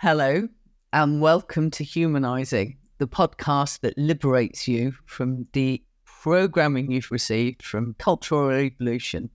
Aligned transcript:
Hello, 0.00 0.46
and 0.92 1.22
welcome 1.22 1.70
to 1.70 1.82
Humanizing, 1.82 2.76
the 2.98 3.08
podcast 3.08 3.80
that 3.80 3.96
liberates 3.96 4.68
you 4.68 4.92
from 5.06 5.46
the 5.54 5.82
programming 6.04 6.90
you've 6.90 7.10
received 7.10 7.62
from 7.62 7.94
cultural 7.98 8.50
evolution. 8.50 9.30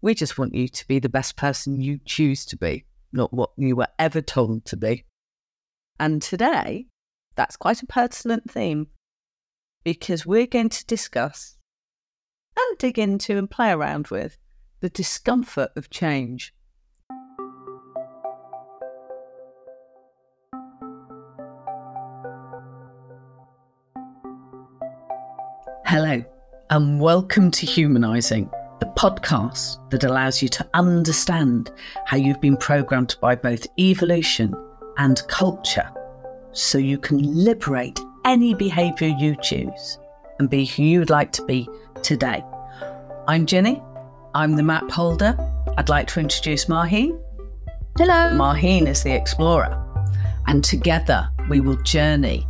We 0.00 0.14
just 0.14 0.38
want 0.38 0.54
you 0.54 0.68
to 0.68 0.88
be 0.88 1.00
the 1.00 1.10
best 1.10 1.36
person 1.36 1.82
you 1.82 2.00
choose 2.06 2.46
to 2.46 2.56
be, 2.56 2.86
not 3.12 3.30
what 3.34 3.50
you 3.58 3.76
were 3.76 3.88
ever 3.98 4.22
told 4.22 4.64
to 4.64 4.76
be. 4.78 5.04
And 6.00 6.22
today, 6.22 6.86
that's 7.36 7.58
quite 7.58 7.82
a 7.82 7.86
pertinent 7.86 8.50
theme 8.50 8.86
because 9.84 10.24
we're 10.24 10.46
going 10.46 10.70
to 10.70 10.86
discuss 10.86 11.58
and 12.56 12.78
dig 12.78 12.98
into 12.98 13.36
and 13.36 13.50
play 13.50 13.70
around 13.70 14.08
with 14.08 14.38
the 14.80 14.88
discomfort 14.88 15.72
of 15.76 15.90
change. 15.90 16.54
Hello, 26.00 26.22
and 26.70 27.00
welcome 27.00 27.50
to 27.50 27.66
Humanizing, 27.66 28.48
the 28.78 28.86
podcast 28.96 29.90
that 29.90 30.04
allows 30.04 30.40
you 30.40 30.48
to 30.50 30.64
understand 30.74 31.72
how 32.06 32.16
you've 32.16 32.40
been 32.40 32.56
programmed 32.56 33.16
by 33.20 33.34
both 33.34 33.66
evolution 33.80 34.54
and 34.98 35.20
culture 35.26 35.90
so 36.52 36.78
you 36.78 36.98
can 36.98 37.18
liberate 37.20 37.98
any 38.24 38.54
behavior 38.54 39.08
you 39.08 39.34
choose 39.42 39.98
and 40.38 40.48
be 40.48 40.64
who 40.66 40.84
you'd 40.84 41.10
like 41.10 41.32
to 41.32 41.44
be 41.46 41.68
today. 42.04 42.44
I'm 43.26 43.44
Jenny, 43.44 43.82
I'm 44.36 44.54
the 44.54 44.62
map 44.62 44.88
holder. 44.92 45.36
I'd 45.78 45.88
like 45.88 46.06
to 46.12 46.20
introduce 46.20 46.66
Maheen. 46.66 47.20
Hello. 47.96 48.36
Maheen 48.36 48.86
is 48.86 49.02
the 49.02 49.16
explorer, 49.16 49.76
and 50.46 50.62
together 50.62 51.28
we 51.48 51.58
will 51.58 51.82
journey 51.82 52.46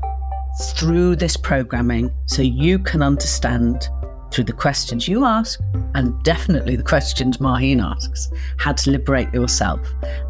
through 0.59 1.17
this 1.17 1.37
programming 1.37 2.13
so 2.27 2.43
you 2.43 2.79
can 2.79 3.03
understand 3.03 3.89
through 4.33 4.45
the 4.45 4.53
questions 4.53 5.09
you 5.09 5.25
ask 5.25 5.61
and 5.95 6.23
definitely 6.23 6.77
the 6.77 6.83
questions 6.83 7.39
Maheen 7.39 7.83
asks 7.83 8.31
how 8.59 8.73
to 8.73 8.91
liberate 8.91 9.33
yourself 9.33 9.81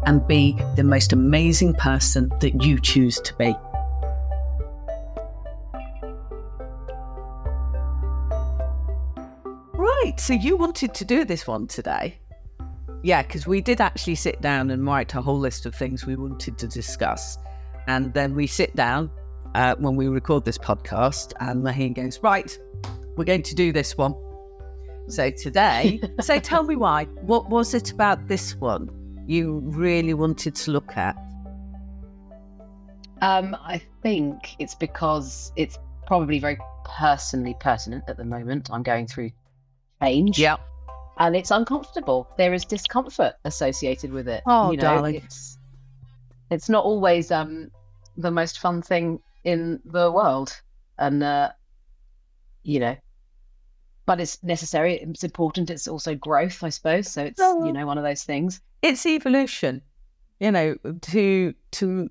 and 0.05 0.25
be 0.27 0.55
the 0.75 0.83
most 0.83 1.13
amazing 1.13 1.73
person 1.73 2.31
that 2.39 2.63
you 2.63 2.79
choose 2.79 3.19
to 3.21 3.35
be. 3.35 3.55
Right, 9.73 10.13
so 10.17 10.33
you 10.33 10.55
wanted 10.55 10.93
to 10.93 11.05
do 11.05 11.25
this 11.25 11.47
one 11.47 11.67
today. 11.67 12.19
Yeah, 13.01 13.21
because 13.23 13.47
we 13.47 13.61
did 13.61 13.81
actually 13.81 14.15
sit 14.15 14.41
down 14.41 14.71
and 14.71 14.85
write 14.85 15.13
a 15.15 15.21
whole 15.21 15.39
list 15.39 15.65
of 15.65 15.73
things 15.73 16.05
we 16.05 16.15
wanted 16.15 16.57
to 16.57 16.67
discuss. 16.67 17.37
And 17.87 18.13
then 18.13 18.35
we 18.35 18.45
sit 18.45 18.75
down 18.75 19.09
uh, 19.55 19.75
when 19.77 19.95
we 19.95 20.07
record 20.07 20.45
this 20.45 20.57
podcast, 20.57 21.33
and 21.39 21.63
Maheen 21.63 21.93
goes, 21.95 22.19
Right, 22.21 22.57
we're 23.15 23.25
going 23.25 23.43
to 23.43 23.55
do 23.55 23.71
this 23.71 23.97
one. 23.97 24.15
So 25.07 25.31
today, 25.31 25.99
so 26.21 26.39
tell 26.39 26.63
me 26.63 26.75
why. 26.75 27.05
What 27.21 27.49
was 27.49 27.73
it 27.73 27.91
about 27.91 28.27
this 28.27 28.55
one 28.55 28.89
you 29.25 29.61
really 29.65 30.13
wanted 30.13 30.55
to 30.55 30.71
look 30.71 30.95
at? 30.97 31.15
Um, 33.21 33.55
I 33.59 33.81
think 34.01 34.55
it's 34.59 34.75
because 34.75 35.51
it's 35.55 35.77
probably 36.07 36.39
very 36.39 36.57
personally 36.85 37.55
pertinent 37.59 38.03
at 38.07 38.17
the 38.17 38.25
moment. 38.25 38.69
I'm 38.71 38.83
going 38.83 39.07
through 39.07 39.31
change. 40.01 40.39
Yeah. 40.39 40.57
And 41.17 41.35
it's 41.35 41.51
uncomfortable. 41.51 42.29
There 42.37 42.53
is 42.53 42.63
discomfort 42.63 43.33
associated 43.43 44.13
with 44.13 44.27
it. 44.27 44.41
Oh, 44.47 44.71
you 44.71 44.77
know, 44.77 44.83
darling. 44.83 45.15
It's, 45.15 45.57
it's 46.49 46.69
not 46.69 46.85
always 46.85 47.29
um, 47.29 47.71
the 48.15 48.31
most 48.31 48.59
fun 48.59 48.81
thing 48.81 49.19
in 49.43 49.79
the 49.85 50.11
world. 50.11 50.59
And, 50.97 51.23
uh, 51.23 51.51
you 52.63 52.79
know, 52.79 52.95
but 54.05 54.19
it's 54.19 54.41
necessary. 54.43 54.95
It's 54.95 55.23
important. 55.23 55.69
It's 55.69 55.87
also 55.87 56.15
growth, 56.15 56.63
I 56.63 56.69
suppose. 56.69 57.07
So 57.09 57.23
it's, 57.25 57.39
Oh. 57.41 57.65
you 57.65 57.71
know, 57.71 57.85
one 57.85 57.97
of 57.97 58.03
those 58.03 58.23
things. 58.23 58.59
It's 58.81 59.05
evolution, 59.05 59.81
you 60.39 60.51
know, 60.51 60.75
to, 61.01 61.53
to, 61.71 62.09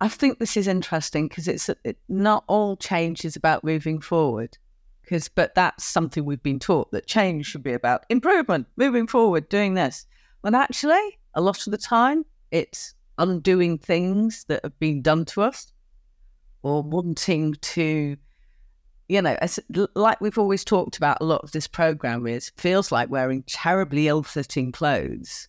I 0.00 0.08
think 0.08 0.38
this 0.38 0.56
is 0.56 0.68
interesting 0.68 1.28
because 1.28 1.48
it's 1.48 1.68
it, 1.84 1.98
not 2.08 2.44
all 2.46 2.76
change 2.76 3.24
is 3.24 3.36
about 3.36 3.64
moving 3.64 4.00
forward. 4.00 4.56
Because, 5.02 5.28
but 5.28 5.54
that's 5.54 5.84
something 5.84 6.24
we've 6.24 6.42
been 6.42 6.58
taught 6.58 6.90
that 6.92 7.06
change 7.06 7.46
should 7.46 7.62
be 7.62 7.72
about 7.72 8.04
improvement, 8.10 8.66
moving 8.76 9.06
forward, 9.06 9.48
doing 9.48 9.72
this. 9.74 10.06
When 10.42 10.54
actually, 10.54 11.18
a 11.34 11.40
lot 11.40 11.66
of 11.66 11.70
the 11.70 11.78
time, 11.78 12.26
it's 12.50 12.94
undoing 13.16 13.78
things 13.78 14.44
that 14.48 14.60
have 14.62 14.78
been 14.78 15.00
done 15.02 15.24
to 15.24 15.42
us 15.42 15.72
or 16.62 16.82
wanting 16.82 17.54
to, 17.54 18.16
you 19.08 19.22
know, 19.22 19.36
as, 19.40 19.60
like 19.94 20.20
we've 20.20 20.38
always 20.38 20.64
talked 20.64 20.96
about, 20.96 21.18
a 21.20 21.24
lot 21.24 21.42
of 21.42 21.52
this 21.52 21.66
program 21.66 22.26
is 22.26 22.50
feels 22.56 22.92
like 22.92 23.10
wearing 23.10 23.42
terribly 23.44 24.08
ill 24.08 24.22
fitting 24.22 24.72
clothes 24.72 25.48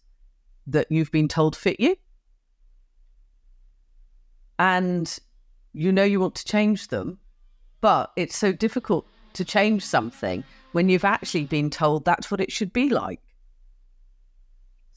that 0.68 0.88
you've 0.90 1.12
been 1.12 1.28
told 1.28 1.56
fit 1.56 1.80
you. 1.80 1.96
And 4.58 5.18
you 5.74 5.92
know 5.92 6.04
you 6.04 6.20
want 6.20 6.36
to 6.36 6.46
change 6.46 6.90
them, 6.90 7.20
but 7.82 8.12
it's 8.16 8.38
so 8.38 8.52
difficult 8.52 9.06
to 9.34 9.46
change 9.46 9.86
something 9.86 10.44
when 10.72 10.90
you've 10.90 11.06
actually 11.06 11.46
been 11.46 11.70
told 11.70 12.06
that's 12.06 12.30
what 12.30 12.42
it 12.42 12.52
should 12.52 12.74
be 12.74 12.90
like. 12.90 13.22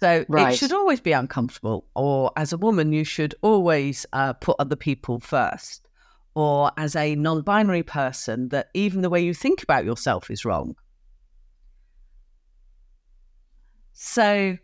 So 0.00 0.24
it 0.52 0.56
should 0.56 0.72
always 0.72 1.00
be 1.00 1.12
uncomfortable. 1.12 1.86
Or 1.94 2.32
as 2.36 2.52
a 2.52 2.58
woman, 2.58 2.92
you 2.92 3.04
should 3.04 3.36
always 3.40 4.04
uh, 4.12 4.32
put 4.32 4.56
other 4.58 4.74
people 4.74 5.20
first. 5.20 5.86
Or 6.34 6.72
as 6.76 6.97
a 6.97 7.15
non 7.15 7.43
binary 7.43 7.82
person, 7.82 8.48
that 8.48 8.69
even 8.75 9.03
the 9.03 9.10
way 9.10 9.22
you 9.22 9.34
think 9.34 9.62
about 9.62 9.84
yourself 9.84 10.31
is 10.31 10.44
wrong. 10.44 10.76
So 13.93 14.56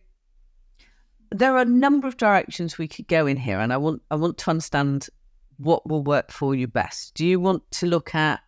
there 1.30 1.54
are 1.54 1.62
a 1.62 1.66
number 1.66 2.08
of 2.08 2.16
directions 2.16 2.78
we 2.78 2.88
could 2.88 3.06
go 3.06 3.26
in 3.26 3.36
here, 3.36 3.60
and 3.60 3.72
I 3.72 3.76
want 3.76 4.02
I 4.10 4.16
want 4.16 4.38
to 4.38 4.50
understand 4.50 5.08
what 5.58 5.88
will 5.88 6.02
work 6.02 6.30
for 6.30 6.54
you 6.54 6.66
best. 6.66 7.14
Do 7.14 7.26
you 7.26 7.38
want 7.38 7.68
to 7.72 7.86
look 7.86 8.14
at 8.14 8.40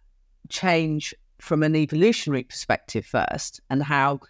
change 0.49 1.15
from 1.41 1.63
an 1.63 1.77
evolutionary 1.77 2.45
perspective 2.45 3.05
first, 3.05 3.61
and 3.69 3.83
how 3.83 4.21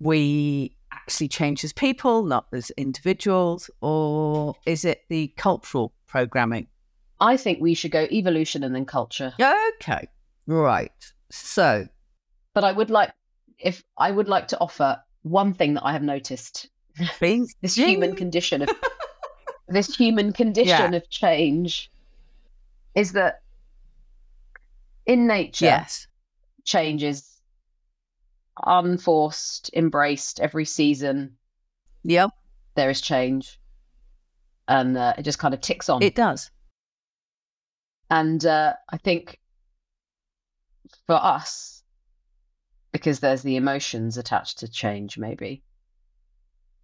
we 0.00 0.76
actually 0.92 1.28
change 1.28 1.64
as 1.64 1.72
people, 1.72 2.24
not 2.24 2.46
as 2.52 2.70
individuals, 2.70 3.70
or 3.80 4.54
is 4.66 4.84
it 4.84 5.02
the 5.08 5.28
cultural 5.36 5.92
programming? 6.06 6.66
I 7.24 7.38
think 7.38 7.58
we 7.58 7.72
should 7.72 7.90
go 7.90 8.06
evolution 8.10 8.62
and 8.62 8.74
then 8.74 8.84
culture. 8.84 9.32
Okay, 9.40 10.08
right. 10.46 10.92
So 11.30 11.88
But 12.52 12.64
I 12.64 12.72
would 12.72 12.90
like, 12.90 13.12
if 13.58 13.82
I 13.96 14.10
would 14.10 14.28
like 14.28 14.46
to 14.48 14.58
offer 14.60 15.02
one 15.22 15.54
thing 15.54 15.72
that 15.74 15.86
I 15.86 15.92
have 15.92 16.02
noticed 16.02 16.68
please, 17.18 17.56
this 17.62 17.76
human 17.76 18.14
condition 18.14 18.60
of 18.60 18.68
this 19.68 19.96
human 19.96 20.34
condition 20.34 20.92
Yeah. 20.92 20.98
of 20.98 21.08
change 21.08 21.90
is 22.94 23.12
that 23.12 23.40
in 25.06 25.26
nature 25.26 25.64
yes, 25.64 26.06
change 26.64 27.02
is 27.02 27.40
unforced 28.66 29.70
embraced 29.74 30.40
every 30.40 30.64
season 30.64 31.36
yep, 32.04 32.30
there 32.76 32.90
is 32.90 33.00
change 33.00 33.58
and 34.68 34.96
uh, 34.96 35.14
it 35.18 35.22
just 35.22 35.38
kind 35.38 35.54
of 35.54 35.60
ticks 35.62 35.88
on 35.88 36.02
it 36.02 36.14
does. 36.14 36.50
And 38.10 38.44
uh, 38.44 38.74
i 38.90 38.96
think 38.96 39.38
for 41.06 41.14
us 41.14 41.82
because 42.92 43.20
there's 43.20 43.42
the 43.42 43.56
emotions 43.56 44.16
attached 44.16 44.58
to 44.58 44.68
change 44.68 45.18
maybe 45.18 45.62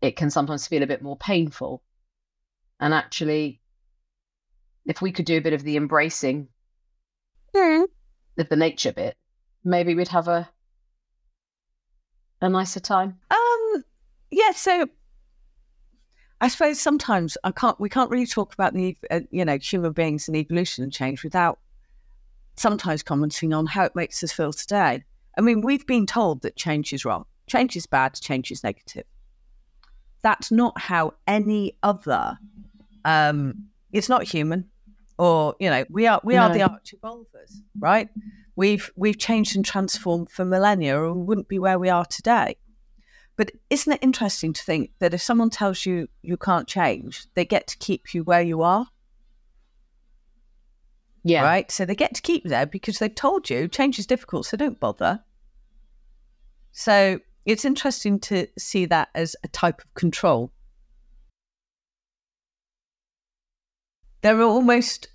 it 0.01 0.17
can 0.17 0.31
sometimes 0.31 0.67
feel 0.67 0.83
a 0.83 0.87
bit 0.87 1.03
more 1.03 1.17
painful 1.17 1.83
and 2.81 2.95
actually 2.95 3.61
if 4.87 5.03
we 5.03 5.13
could 5.13 5.27
do 5.27 5.37
a 5.37 5.43
bit 5.43 5.53
of 5.53 5.63
the 5.63 5.77
embracing 5.77 6.49
of 8.39 8.49
the 8.49 8.57
nature 8.57 8.93
bit 8.93 9.17
maybe 9.65 9.95
we'd 9.95 10.09
have 10.09 10.29
a 10.29 10.49
a 12.41 12.49
nicer 12.49 12.81
time 12.81 13.19
Um, 13.31 13.85
yeah. 14.31 14.53
So, 14.53 14.87
I 16.41 16.49
suppose 16.49 16.81
sometimes 16.81 17.37
I 17.45 17.51
can't. 17.51 17.79
We 17.79 17.89
can't 17.89 18.11
really 18.11 18.27
talk 18.27 18.55
about 18.55 18.73
the 18.73 18.97
uh, 19.11 19.21
you 19.31 19.45
know 19.45 19.59
human 19.59 19.93
beings 19.93 20.27
and 20.27 20.37
evolution 20.37 20.83
and 20.85 20.93
change 20.93 21.23
without 21.23 21.59
sometimes 22.57 23.03
commenting 23.03 23.53
on 23.53 23.67
how 23.67 23.85
it 23.85 23.95
makes 23.95 24.23
us 24.25 24.33
feel 24.33 24.53
today. 24.53 25.05
I 25.37 25.41
mean, 25.43 25.61
we've 25.61 25.87
been 25.87 26.07
told 26.07 26.43
that 26.43 26.57
change 26.57 26.93
is 26.93 27.05
wrong, 27.05 27.27
change 27.47 27.77
is 27.77 27.87
bad, 27.87 28.15
change 28.15 28.51
is 28.51 28.65
negative. 28.65 29.05
That's 30.23 30.51
not 30.51 30.79
how 30.79 31.15
any 31.27 31.77
other. 31.83 32.39
Um, 33.05 33.67
it's 33.93 34.09
not 34.09 34.25
human, 34.25 34.71
or 35.19 35.57
you 35.61 35.69
know, 35.69 35.85
we 35.91 36.07
are 36.07 36.21
we 36.25 36.37
are 36.37 36.53
the 36.53 36.63
arch 36.63 36.95
evolvers, 36.95 37.63
right? 37.79 38.09
We've 38.57 38.91
we've 38.97 39.19
changed 39.19 39.57
and 39.57 39.65
transformed 39.65 40.31
for 40.31 40.45
millennia, 40.45 40.99
or 40.99 41.13
we 41.13 41.23
wouldn't 41.23 41.49
be 41.49 41.59
where 41.59 41.79
we 41.79 41.91
are 41.91 42.07
today. 42.07 42.57
But 43.41 43.53
isn't 43.71 43.91
it 43.91 44.01
interesting 44.03 44.53
to 44.53 44.63
think 44.63 44.91
that 44.99 45.15
if 45.15 45.23
someone 45.23 45.49
tells 45.49 45.87
you 45.87 46.09
you 46.21 46.37
can't 46.37 46.69
change, 46.69 47.25
they 47.33 47.47
get 47.47 47.67
to 47.69 47.79
keep 47.79 48.13
you 48.13 48.23
where 48.23 48.43
you 48.43 48.61
are? 48.61 48.89
Yeah. 51.25 51.45
Right? 51.45 51.71
So 51.71 51.87
they 51.87 51.95
get 51.95 52.15
to 52.17 52.21
keep 52.21 52.45
you 52.45 52.51
there 52.51 52.67
because 52.67 52.99
they've 52.99 53.15
told 53.15 53.49
you 53.49 53.67
change 53.67 53.99
is 53.99 54.05
difficult, 54.05 54.45
so 54.45 54.59
don't 54.59 54.79
bother. 54.79 55.25
So 56.73 57.19
it's 57.47 57.65
interesting 57.65 58.21
to 58.21 58.47
see 58.59 58.85
that 58.85 59.09
as 59.15 59.35
a 59.43 59.49
type 59.49 59.81
of 59.81 59.95
control. 59.95 60.53
There 64.21 64.39
are 64.39 64.43
almost 64.43 65.09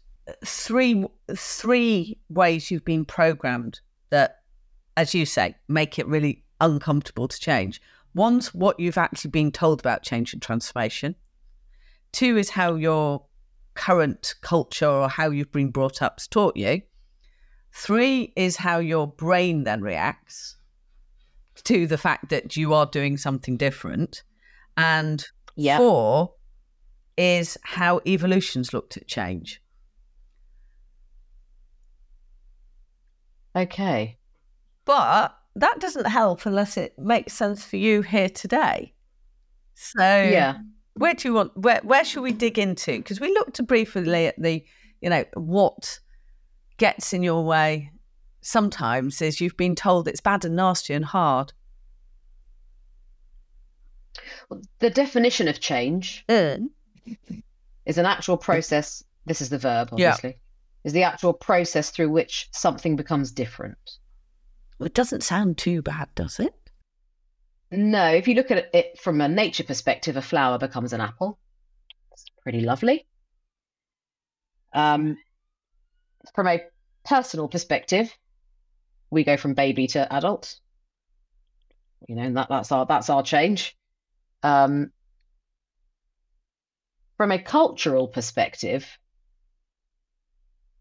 three 0.44 1.06
three 1.36 2.18
ways 2.30 2.72
you've 2.72 2.86
been 2.86 3.06
programmed 3.06 3.82
that, 4.10 4.40
as 4.98 5.14
you 5.14 5.28
say, 5.28 5.54
make 5.68 6.00
it 6.00 6.08
really 6.08 6.44
uncomfortable 6.60 7.28
to 7.28 7.40
change. 7.40 7.80
One's 8.16 8.54
what 8.54 8.80
you've 8.80 8.98
actually 8.98 9.32
been 9.32 9.52
told 9.52 9.82
about 9.82 10.02
change 10.02 10.32
and 10.34 10.42
transformation. 10.42 11.16
Two 12.14 12.38
is 12.38 12.50
how 12.52 12.76
your 12.76 13.26
current 13.74 14.36
culture 14.42 14.88
or 14.88 15.10
how 15.10 15.30
you've 15.30 15.52
been 15.52 15.70
brought 15.70 16.02
up 16.02 16.16
has 16.18 16.28
taught 16.28 16.56
you. 16.56 16.82
Three 17.74 18.32
is 18.38 18.56
how 18.56 18.80
your 18.80 19.06
brain 19.06 19.66
then 19.66 19.82
reacts 19.82 20.56
to 21.66 21.86
the 21.88 21.98
fact 21.98 22.30
that 22.30 22.56
you 22.56 22.74
are 22.74 22.86
doing 22.86 23.18
something 23.18 23.58
different. 23.58 24.24
And 24.78 25.26
Yeah. 25.58 25.78
four 25.78 26.36
is 27.18 27.58
how 27.64 28.00
evolution's 28.08 28.74
looked 28.74 28.96
at 28.96 29.08
change. 29.08 29.62
Okay. 33.56 34.18
But 34.86 35.38
that 35.56 35.80
doesn't 35.80 36.06
help 36.06 36.46
unless 36.46 36.78
it 36.78 36.98
makes 37.00 37.34
sense 37.34 37.64
for 37.64 37.78
you 37.78 38.02
here 38.02 38.30
today. 38.30 38.94
So 39.74 40.00
Yeah. 40.00 40.60
where 40.96 41.14
do 41.14 41.28
you 41.28 41.34
want 41.34 41.56
where 41.58 41.82
where 41.84 42.04
should 42.04 42.22
we 42.22 42.32
dig 42.32 42.60
into? 42.60 42.98
Because 42.98 43.20
we 43.20 43.30
looked 43.30 43.66
briefly 43.66 44.28
at 44.28 44.42
the, 44.42 44.66
you 45.02 45.10
know, 45.10 45.26
what 45.34 46.00
gets 46.78 47.14
in 47.14 47.24
your 47.24 47.46
way 47.46 47.92
sometimes 48.42 49.22
is 49.22 49.42
you've 49.42 49.58
been 49.58 49.76
told 49.76 50.08
it's 50.08 50.22
bad 50.22 50.46
and 50.46 50.56
nasty 50.56 50.94
and 50.94 51.06
hard. 51.06 51.54
The 54.80 54.90
definition 54.90 55.48
of 55.48 55.60
change 55.60 56.24
mm. 56.30 56.70
is 57.86 57.98
an 57.98 58.06
actual 58.06 58.38
process. 58.38 59.04
This 59.26 59.42
is 59.42 59.50
the 59.50 59.58
verb, 59.58 59.90
Yeah. 59.98 60.12
obviously. 60.14 60.38
Is 60.84 60.94
the 60.94 61.04
actual 61.04 61.34
process 61.34 61.90
through 61.90 62.12
which 62.12 62.48
something 62.52 62.96
becomes 62.96 63.32
different. 63.32 63.98
It 64.80 64.94
doesn't 64.94 65.24
sound 65.24 65.58
too 65.58 65.82
bad, 65.82 66.10
does 66.16 66.40
it? 66.40 66.54
No, 67.72 68.14
if 68.14 68.28
you 68.28 68.36
look 68.36 68.52
at 68.52 68.70
it 68.74 69.00
from 69.00 69.22
a 69.22 69.28
nature 69.28 69.64
perspective, 69.64 70.18
a 70.18 70.22
flower 70.22 70.58
becomes 70.58 70.94
an 70.94 71.02
apple. 71.02 71.40
It's 72.12 72.26
pretty 72.44 72.62
lovely. 72.62 73.06
Um, 74.74 75.18
from 76.34 76.48
a 76.48 76.62
personal 77.06 77.48
perspective, 77.48 78.16
we 79.10 79.24
go 79.24 79.38
from 79.38 79.54
baby 79.54 79.88
to 79.88 80.14
adult. 80.14 80.60
You 82.08 82.16
know, 82.16 82.34
that, 82.34 82.50
that's 82.50 82.72
our 82.72 82.86
that's 82.86 83.10
our 83.10 83.24
change. 83.24 83.76
Um, 84.44 84.92
from 87.18 87.32
a 87.32 87.40
cultural 87.40 88.08
perspective, 88.08 88.86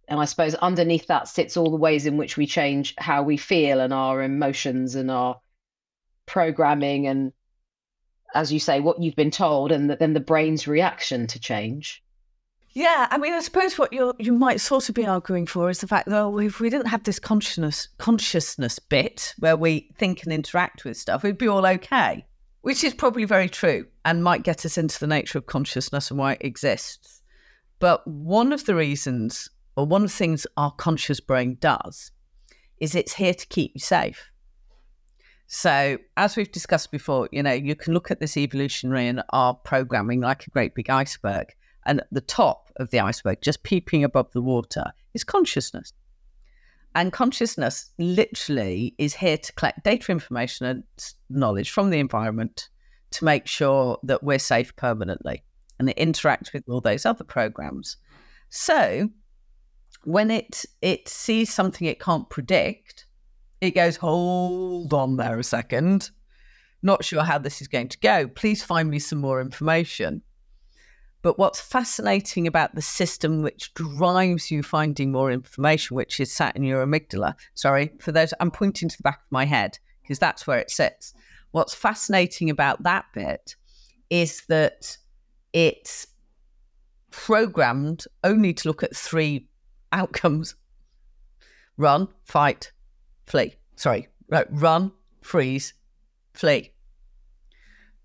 and 0.09 0.21
I 0.21 0.25
suppose 0.25 0.55
underneath 0.56 1.06
that 1.06 1.29
sits 1.29 1.56
all 1.56 1.71
the 1.71 1.77
ways 1.77 2.06
in 2.06 2.17
which 2.17 2.37
we 2.37 2.47
change 2.47 2.95
how 2.99 3.23
we 3.23 3.37
feel 3.37 3.81
and 3.81 3.93
our 3.93 4.23
emotions 4.23 4.95
and 4.95 5.11
our 5.11 5.41
programming 6.27 7.06
and 7.06 7.33
as 8.35 8.53
you 8.53 8.59
say 8.59 8.81
what 8.81 9.01
you've 9.01 9.17
been 9.17 9.31
told 9.31 9.71
and 9.71 9.89
th- 9.89 9.99
then 9.99 10.12
the 10.12 10.21
brain's 10.21 10.67
reaction 10.67 11.27
to 11.27 11.39
change 11.39 12.03
Yeah, 12.73 13.06
I 13.11 13.19
mean, 13.19 13.33
I 13.33 13.41
suppose 13.41 13.79
what 13.79 13.93
you 13.93 14.15
you 14.19 14.33
might 14.33 14.61
sort 14.61 14.89
of 14.89 14.95
be 14.97 15.06
arguing 15.06 15.47
for 15.47 15.71
is 15.71 15.81
the 15.81 15.87
fact 15.87 16.09
that 16.09 16.29
if 16.39 16.59
we 16.59 16.71
didn't 16.71 16.89
have 16.89 17.05
this 17.05 17.21
consciousness 17.21 17.89
consciousness 17.99 18.81
bit 18.81 19.35
where 19.39 19.56
we 19.56 19.91
think 19.97 20.25
and 20.25 20.33
interact 20.33 20.85
with 20.85 20.97
stuff, 20.97 21.23
we'd 21.23 21.39
be 21.39 21.49
all 21.49 21.67
okay. 21.67 22.25
Which 22.62 22.83
is 22.83 22.95
probably 22.95 23.27
very 23.27 23.49
true 23.49 23.87
and 24.05 24.25
might 24.25 24.43
get 24.43 24.65
us 24.65 24.77
into 24.77 24.99
the 24.99 25.06
nature 25.06 25.39
of 25.39 25.47
consciousness 25.47 26.11
and 26.11 26.19
why 26.19 26.33
it 26.33 26.45
exists. 26.45 27.23
But 27.79 28.06
one 28.09 28.53
of 28.53 28.65
the 28.65 28.75
reasons, 28.75 29.51
or 29.76 29.87
one 29.87 30.05
of 30.05 30.11
the 30.11 30.17
things 30.17 30.47
our 30.56 30.73
conscious 30.73 31.21
brain 31.21 31.56
does, 31.61 32.11
is 32.79 32.94
it's 32.94 33.15
here 33.15 33.35
to 33.35 33.47
keep 33.47 33.73
you 33.75 33.81
safe. 33.81 34.31
So, 35.47 35.99
as 36.17 36.37
we've 36.37 36.50
discussed 36.50 36.91
before, 36.91 37.29
you 37.31 37.43
know, 37.43 37.53
you 37.53 37.75
can 37.75 37.93
look 37.93 38.11
at 38.11 38.21
this 38.21 38.37
evolutionary 38.37 39.06
and 39.06 39.23
our 39.31 39.55
programming 39.55 40.21
like 40.21 40.47
a 40.47 40.50
great 40.50 40.75
big 40.75 40.91
iceberg. 40.91 41.55
And 41.87 42.00
at 42.00 42.06
the 42.11 42.23
top 42.23 42.71
of 42.76 42.91
the 42.91 43.00
iceberg, 43.00 43.43
just 43.43 43.62
peeping 43.62 44.05
above 44.05 44.32
the 44.32 44.41
water, 44.41 44.93
is 45.12 45.23
consciousness. 45.23 45.93
And 46.94 47.12
consciousness 47.12 47.91
literally 47.99 48.94
is 48.99 49.15
here 49.15 49.37
to 49.37 49.53
collect 49.53 49.85
data, 49.85 50.12
information, 50.12 50.67
and 50.67 50.85
knowledge 51.29 51.70
from 51.70 51.91
the 51.91 51.99
environment 51.99 52.69
to 53.11 53.25
make 53.25 53.47
sure 53.47 53.99
that 54.05 54.23
we're 54.23 54.38
safe 54.38 54.75
permanently. 54.77 55.43
And 55.79 55.91
it 55.91 55.97
interacts 55.97 56.53
with 56.53 56.65
all 56.69 56.81
those 56.81 57.05
other 57.05 57.25
programs. 57.25 57.97
So 58.49 59.11
when 60.06 60.31
it 60.31 60.65
it 60.83 61.09
sees 61.09 61.53
something 61.53 61.87
it 61.87 62.01
can't 62.01 62.29
predict, 62.31 63.06
it 63.61 63.75
goes, 63.75 63.97
hold 63.97 64.93
on 64.93 65.17
there 65.17 65.39
a 65.39 65.45
second. 65.45 66.11
Not 66.83 67.05
sure 67.05 67.23
how 67.23 67.39
this 67.39 67.62
is 67.62 67.69
going 67.69 67.89
to 67.89 67.99
go. 67.99 68.29
Please 68.29 68.62
find 68.62 68.91
me 68.91 68.99
some 68.99 69.19
more 69.19 69.41
information. 69.41 70.23
But 71.23 71.39
what's 71.39 71.61
fascinating 71.61 72.47
about 72.47 72.75
the 72.75 72.83
system 72.83 73.41
which 73.41 73.73
drives 73.73 74.51
you 74.51 74.62
finding 74.62 75.11
more 75.11 75.33
information, 75.33 75.97
which 75.97 76.21
is 76.21 76.31
sat 76.31 76.55
in 76.55 76.62
your 76.65 76.85
amygdala, 76.85 77.35
sorry, 77.55 77.93
for 77.99 78.12
those, 78.12 78.35
I'm 78.41 78.51
pointing 78.51 78.91
to 78.91 78.97
the 78.99 79.03
back 79.03 79.21
of 79.25 79.33
my 79.33 79.47
head 79.47 79.79
because 80.03 80.19
that's 80.19 80.47
where 80.47 80.59
it 80.59 80.71
sits. 80.71 81.15
What's 81.53 81.75
fascinating 81.75 82.51
about 82.51 82.83
that 82.83 83.06
bit 83.15 83.56
is 84.11 84.43
that 84.49 84.99
it's 85.55 86.06
programmed 87.11 88.05
only 88.23 88.53
to 88.53 88.69
look 88.69 88.83
at 88.83 88.95
three 88.95 89.49
outcomes 89.94 90.55
run, 91.76 92.08
fight, 92.25 92.70
flee. 93.26 93.55
Sorry, 93.76 94.08
right, 94.29 94.46
run, 94.50 94.93
freeze, 95.23 95.75
flee. 96.35 96.73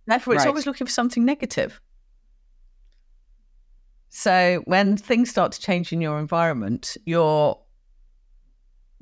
Therefore, 0.07 0.33
it's 0.33 0.41
Right. 0.43 0.49
always 0.49 0.65
looking 0.65 0.87
for 0.87 0.93
something 0.93 1.23
negative. 1.25 1.79
So 4.09 4.63
when 4.65 4.97
things 4.97 5.29
start 5.29 5.51
to 5.51 5.61
change 5.61 5.93
in 5.93 6.01
your 6.01 6.17
environment, 6.19 6.97
your 7.05 7.61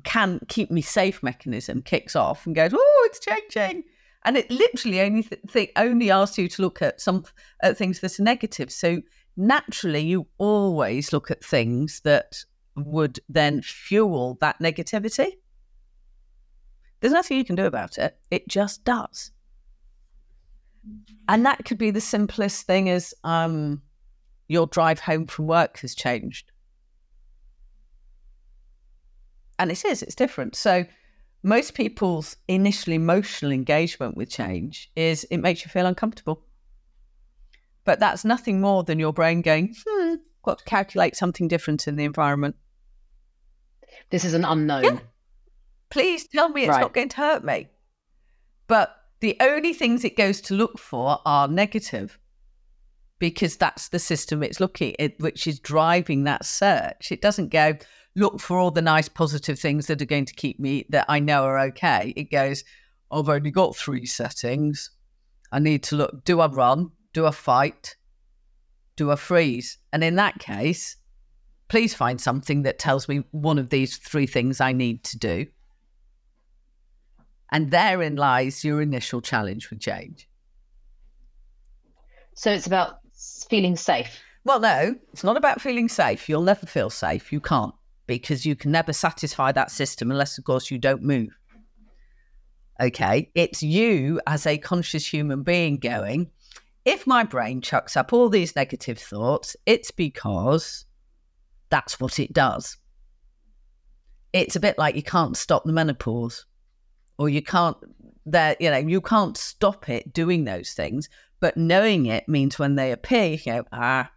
can 0.04 0.40
keep 0.48 0.70
me 0.70 0.80
safe 0.80 1.22
mechanism 1.22 1.82
kicks 1.82 2.14
off 2.14 2.46
and 2.46 2.54
goes, 2.54 2.72
oh, 2.74 3.08
it's 3.10 3.18
changing. 3.18 3.84
And 4.24 4.36
it 4.36 4.50
literally 4.50 5.00
only 5.00 5.22
th- 5.22 5.42
th- 5.50 5.72
only 5.76 6.10
asks 6.10 6.38
you 6.38 6.48
to 6.48 6.62
look 6.62 6.82
at 6.82 7.00
some 7.00 7.24
at 7.62 7.76
things 7.76 8.00
that 8.00 8.18
are 8.18 8.22
negative. 8.22 8.70
So 8.70 9.00
naturally, 9.36 10.00
you 10.00 10.26
always 10.38 11.12
look 11.12 11.30
at 11.30 11.42
things 11.44 12.00
that 12.04 12.44
would 12.86 13.20
then 13.28 13.62
fuel 13.62 14.38
that 14.40 14.58
negativity. 14.60 15.32
There's 17.00 17.12
nothing 17.12 17.36
you 17.36 17.44
can 17.44 17.56
do 17.56 17.66
about 17.66 17.98
it. 17.98 18.16
It 18.30 18.48
just 18.48 18.84
does. 18.84 19.30
And 21.28 21.44
that 21.46 21.64
could 21.64 21.78
be 21.78 21.90
the 21.90 22.00
simplest 22.00 22.66
thing 22.66 22.88
as 22.88 23.14
um, 23.24 23.82
your 24.48 24.66
drive 24.66 25.00
home 25.00 25.26
from 25.26 25.46
work 25.46 25.78
has 25.80 25.94
changed. 25.94 26.50
And 29.58 29.70
it 29.70 29.84
is, 29.84 30.02
it's 30.02 30.14
different. 30.14 30.56
So 30.56 30.86
most 31.42 31.74
people's 31.74 32.36
initial 32.48 32.92
emotional 32.92 33.52
engagement 33.52 34.16
with 34.16 34.30
change 34.30 34.90
is 34.96 35.24
it 35.30 35.38
makes 35.38 35.64
you 35.64 35.70
feel 35.70 35.86
uncomfortable. 35.86 36.42
But 37.84 38.00
that's 38.00 38.24
nothing 38.24 38.60
more 38.60 38.84
than 38.84 38.98
your 38.98 39.12
brain 39.12 39.42
going, 39.42 39.74
hmm, 39.86 40.14
got 40.42 40.58
to 40.58 40.64
calculate 40.64 41.16
something 41.16 41.48
different 41.48 41.88
in 41.88 41.96
the 41.96 42.04
environment. 42.04 42.56
This 44.10 44.24
is 44.24 44.34
an 44.34 44.44
unknown 44.44 44.84
Yeah. 44.84 44.98
Please 45.90 46.26
tell 46.28 46.48
me 46.50 46.62
it's 46.62 46.68
Right. 46.70 46.80
not 46.80 46.94
going 46.94 47.08
to 47.08 47.16
hurt 47.16 47.44
me. 47.44 47.68
But 48.66 48.94
the 49.20 49.36
only 49.40 49.72
things 49.72 50.04
it 50.04 50.16
goes 50.16 50.40
to 50.42 50.54
look 50.54 50.78
for 50.78 51.20
are 51.24 51.48
negative 51.48 52.18
because 53.18 53.56
that's 53.56 53.88
the 53.88 53.98
system 53.98 54.42
it's 54.42 54.60
looking 54.60 54.94
at, 55.00 55.18
which 55.18 55.46
is 55.46 55.58
driving 55.58 56.24
that 56.24 56.44
search. 56.44 57.10
It 57.10 57.20
doesn't 57.20 57.48
go 57.48 57.76
look 58.14 58.40
for 58.40 58.58
all 58.58 58.70
the 58.70 58.82
nice 58.82 59.08
positive 59.08 59.58
things 59.58 59.86
that 59.86 60.00
are 60.02 60.06
going 60.06 60.26
to 60.26 60.34
keep 60.34 60.60
me 60.60 60.86
that 60.90 61.06
I 61.08 61.18
know 61.18 61.44
are 61.44 61.58
okay. 61.60 62.12
It 62.16 62.30
goes, 62.30 62.64
I've 63.10 63.28
only 63.28 63.50
got 63.50 63.76
three 63.76 64.06
settings. 64.06 64.90
I 65.50 65.58
need 65.58 65.82
to 65.84 65.96
look 65.96 66.24
do 66.24 66.40
I 66.40 66.46
run? 66.46 66.90
Do 67.14 67.26
I 67.26 67.30
fight? 67.30 67.96
Do 68.96 69.10
I 69.10 69.16
freeze? 69.16 69.78
And 69.92 70.04
in 70.04 70.16
that 70.16 70.38
case, 70.38 70.96
please 71.68 71.94
find 71.94 72.20
something 72.20 72.62
that 72.62 72.78
tells 72.78 73.08
me 73.08 73.24
one 73.30 73.58
of 73.58 73.70
these 73.70 73.96
three 73.96 74.26
things 74.26 74.60
I 74.60 74.72
need 74.72 75.04
to 75.04 75.18
do. 75.18 75.46
And 77.50 77.70
therein 77.70 78.16
lies 78.16 78.64
your 78.64 78.82
initial 78.82 79.20
challenge 79.20 79.70
with 79.70 79.80
change. 79.80 80.28
So 82.34 82.50
it's 82.50 82.66
about 82.66 82.98
feeling 83.48 83.76
safe. 83.76 84.20
Well, 84.44 84.60
no, 84.60 84.94
it's 85.12 85.24
not 85.24 85.36
about 85.36 85.60
feeling 85.60 85.88
safe. 85.88 86.28
You'll 86.28 86.42
never 86.42 86.66
feel 86.66 86.90
safe. 86.90 87.32
You 87.32 87.40
can't 87.40 87.74
because 88.06 88.46
you 88.46 88.56
can 88.56 88.70
never 88.70 88.92
satisfy 88.92 89.52
that 89.52 89.70
system 89.70 90.10
unless, 90.10 90.38
of 90.38 90.44
course, 90.44 90.70
you 90.70 90.78
don't 90.78 91.02
move. 91.02 91.36
Okay. 92.80 93.30
It's 93.34 93.62
you 93.62 94.20
as 94.26 94.46
a 94.46 94.56
conscious 94.56 95.06
human 95.06 95.42
being 95.42 95.78
going, 95.78 96.30
if 96.84 97.06
my 97.06 97.24
brain 97.24 97.60
chucks 97.60 97.96
up 97.96 98.12
all 98.12 98.28
these 98.28 98.56
negative 98.56 98.98
thoughts, 98.98 99.56
it's 99.66 99.90
because 99.90 100.86
that's 101.70 102.00
what 102.00 102.18
it 102.18 102.32
does. 102.32 102.76
It's 104.32 104.56
a 104.56 104.60
bit 104.60 104.78
like 104.78 104.94
you 104.94 105.02
can't 105.02 105.36
stop 105.36 105.64
the 105.64 105.72
menopause 105.72 106.44
or 107.18 107.28
you 107.28 107.42
can't 107.42 107.76
that 108.26 108.60
you 108.60 108.70
know 108.70 108.76
you 108.76 109.00
can't 109.00 109.36
stop 109.36 109.88
it 109.88 110.12
doing 110.12 110.44
those 110.44 110.72
things 110.72 111.08
but 111.40 111.56
knowing 111.56 112.06
it 112.06 112.28
means 112.28 112.58
when 112.58 112.74
they 112.74 112.92
appear 112.92 113.30
you 113.30 113.38
go 113.44 113.64
ah 113.72 114.10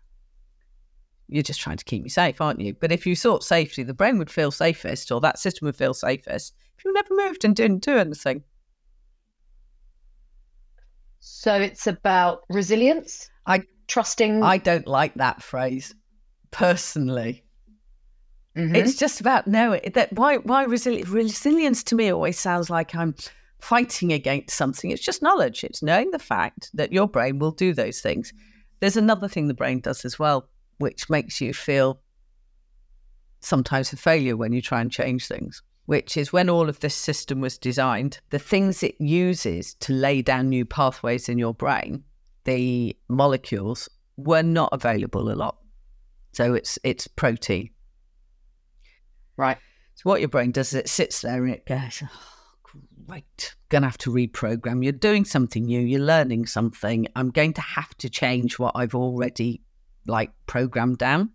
you're 1.27 1.43
just 1.43 1.62
trying 1.62 1.77
to 1.77 1.86
keep 1.86 2.03
me 2.03 2.10
safe 2.10 2.41
aren't 2.41 2.60
you? 2.60 2.74
But 2.74 2.91
if 2.91 3.08
you 3.08 3.15
sought 3.15 3.43
safety 3.43 3.84
the 3.84 3.93
brain 3.93 4.17
would 4.17 4.29
feel 4.29 4.51
safest 4.51 5.12
or 5.12 5.22
that 5.22 5.39
system 5.39 5.65
would 5.65 5.77
feel 5.77 5.93
safest 5.93 6.53
if 6.77 6.84
you 6.84 6.93
never 6.93 7.13
moved 7.13 7.46
and 7.46 7.55
didn't 7.55 7.84
do 7.84 7.98
anything. 7.98 8.43
So 11.22 11.53
it's 11.55 11.88
about 11.88 12.41
resilience? 12.50 13.29
I 13.46 13.62
trusting? 13.88 14.43
I 14.43 14.58
don't 14.58 14.88
like 14.88 15.13
that 15.15 15.41
phrase 15.41 15.93
personally 16.51 17.43
Mm-hmm. 18.55 18.75
It's 18.75 18.96
just 18.96 19.22
about 19.22 19.48
knowing 19.48 19.81
that 19.93 20.12
why 20.13 20.38
why 20.38 20.65
resili- 20.65 21.10
resilience 21.10 21.84
to 21.84 21.96
me 21.96 22.12
always 22.12 22.38
sounds 22.38 22.70
like 22.70 22.93
I'm 22.93 23.15
fighting 23.60 24.12
against 24.12 24.58
something. 24.58 24.91
It's 24.91 25.03
just 25.03 25.22
knowledge. 25.22 25.63
It's 25.63 25.81
knowing 25.81 26.12
the 26.12 26.20
fact 26.20 26.70
that 26.74 26.91
your 26.91 27.08
brain 27.08 27.39
will 27.39 27.51
do 27.51 27.74
those 27.74 28.01
things. 28.01 28.34
There's 28.79 28.98
another 28.98 29.27
thing 29.27 29.48
the 29.48 29.53
brain 29.53 29.79
does 29.79 30.03
as 30.03 30.20
well, 30.20 30.50
which 30.79 31.10
makes 31.10 31.39
you 31.39 31.53
feel 31.53 32.01
sometimes 33.39 33.93
a 33.93 33.98
failure 33.98 34.36
when 34.36 34.51
you 34.51 34.62
try 34.62 34.81
and 34.81 34.91
change 34.91 35.27
things, 35.27 35.62
which 35.86 36.17
is 36.17 36.34
when 36.34 36.50
all 36.50 36.67
of 36.67 36.79
this 36.79 36.96
system 36.96 37.39
was 37.39 37.58
designed, 37.58 38.20
the 38.31 38.39
things 38.39 38.84
it 38.84 39.00
uses 39.00 39.75
to 39.75 39.93
lay 39.93 40.22
down 40.22 40.50
new 40.50 40.65
pathways 40.65 41.29
in 41.29 41.38
your 41.38 41.53
brain, 41.53 42.03
the 42.43 42.98
molecules 43.08 43.88
were 44.17 44.43
not 44.43 44.70
available 44.74 45.31
a 45.31 45.36
lot. 45.36 45.60
So 46.33 46.53
it's 46.53 46.79
it's 46.83 47.07
protein 47.07 47.71
Right. 49.41 49.57
So 49.95 50.03
what 50.03 50.19
your 50.19 50.29
brain 50.29 50.51
does 50.51 50.69
is 50.69 50.75
it 50.75 50.88
sits 50.88 51.21
there 51.21 51.43
and 51.43 51.51
it 51.51 51.65
goes, 51.65 52.03
oh, 52.03 52.73
great, 53.07 53.55
to 53.71 53.81
have 53.81 53.97
to 54.00 54.11
reprogram. 54.11 54.83
You're 54.83 54.93
doing 54.93 55.25
something 55.25 55.65
new. 55.65 55.79
You're 55.79 56.00
learning 56.00 56.45
something. 56.45 57.07
I'm 57.15 57.31
going 57.31 57.53
to 57.53 57.61
have 57.61 57.95
to 57.97 58.09
change 58.09 58.59
what 58.59 58.73
I've 58.75 58.93
already 58.93 59.61
like 60.05 60.31
programmed 60.45 61.00
down. 61.00 61.31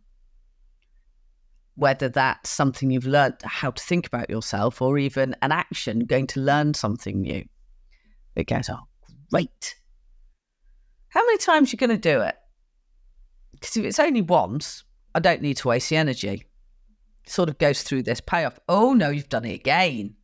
Whether 1.75 2.09
that's 2.09 2.49
something 2.49 2.93
you've 2.93 3.07
learned 3.07 3.35
how 3.43 3.73
to 3.73 3.83
think 3.83 4.07
about 4.07 4.31
yourself 4.31 4.81
or 4.81 4.99
even 4.99 5.35
an 5.43 5.51
action 5.51 6.07
going 6.07 6.29
to 6.29 6.41
learn 6.41 6.75
something 6.75 7.21
new. 7.21 7.45
It 8.37 8.47
goes, 8.47 8.71
oh, 8.71 8.87
great. 9.31 9.75
How 11.09 11.27
many 11.27 11.39
times 11.39 11.69
are 11.69 11.73
you 11.73 11.79
going 11.79 11.91
to 11.91 11.99
do 11.99 12.21
it? 12.21 12.37
Because 13.53 13.77
if 13.77 13.85
it's 13.85 13.99
only 13.99 14.23
once, 14.23 14.85
I 15.17 15.19
don't 15.19 15.43
need 15.43 15.57
to 15.57 15.69
waste 15.69 15.89
the 15.89 15.97
energy 15.97 16.45
sort 17.27 17.49
of 17.49 17.59
goes 17.59 17.83
through 17.83 18.05
this 18.05 18.21
payoff. 18.21 18.59
Oh 18.69 18.93
no, 18.93 19.11
you've 19.11 19.29
done 19.29 19.45
it 19.45 19.55
again. 19.55 20.15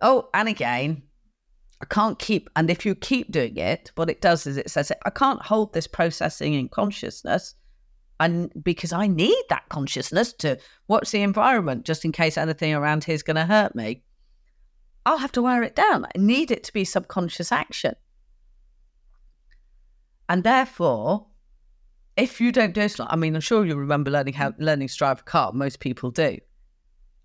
Oh, 0.00 0.28
and 0.34 0.48
again. 0.48 1.02
I 1.82 1.86
can't 1.86 2.18
keep, 2.18 2.48
and 2.56 2.70
if 2.70 2.86
you 2.86 2.94
keep 2.94 3.30
doing 3.30 3.56
it, 3.56 3.90
what 3.96 4.08
it 4.08 4.20
does 4.20 4.46
is 4.46 4.56
it 4.56 4.70
says, 4.70 4.90
I 5.04 5.10
can't 5.10 5.42
hold 5.42 5.74
this 5.74 5.86
processing 5.86 6.54
in 6.54 6.68
consciousness. 6.68 7.54
And 8.20 8.50
because 8.62 8.92
I 8.92 9.08
need 9.08 9.42
that 9.50 9.68
consciousness 9.68 10.32
to 10.34 10.58
watch 10.88 11.10
the 11.10 11.20
environment 11.22 11.84
just 11.84 12.04
in 12.04 12.12
case 12.12 12.38
anything 12.38 12.72
around 12.72 13.04
here 13.04 13.14
is 13.14 13.24
going 13.24 13.36
to 13.36 13.44
hurt 13.44 13.74
me, 13.74 14.04
I'll 15.04 15.18
have 15.18 15.32
to 15.32 15.42
wear 15.42 15.62
it 15.62 15.74
down. 15.74 16.06
I 16.06 16.10
need 16.16 16.50
it 16.50 16.64
to 16.64 16.72
be 16.72 16.84
subconscious 16.84 17.50
action. 17.52 17.96
And 20.28 20.44
therefore, 20.44 21.26
if 22.16 22.40
you 22.40 22.52
don't 22.52 22.74
do 22.74 22.82
it, 22.82 22.96
I 23.00 23.16
mean, 23.16 23.34
I'm 23.34 23.40
sure 23.40 23.64
you 23.64 23.76
remember 23.76 24.10
learning 24.10 24.34
how 24.34 24.52
learning 24.58 24.88
to 24.88 24.96
drive 24.96 25.20
a 25.20 25.24
car. 25.24 25.52
Most 25.52 25.80
people 25.80 26.10
do, 26.10 26.38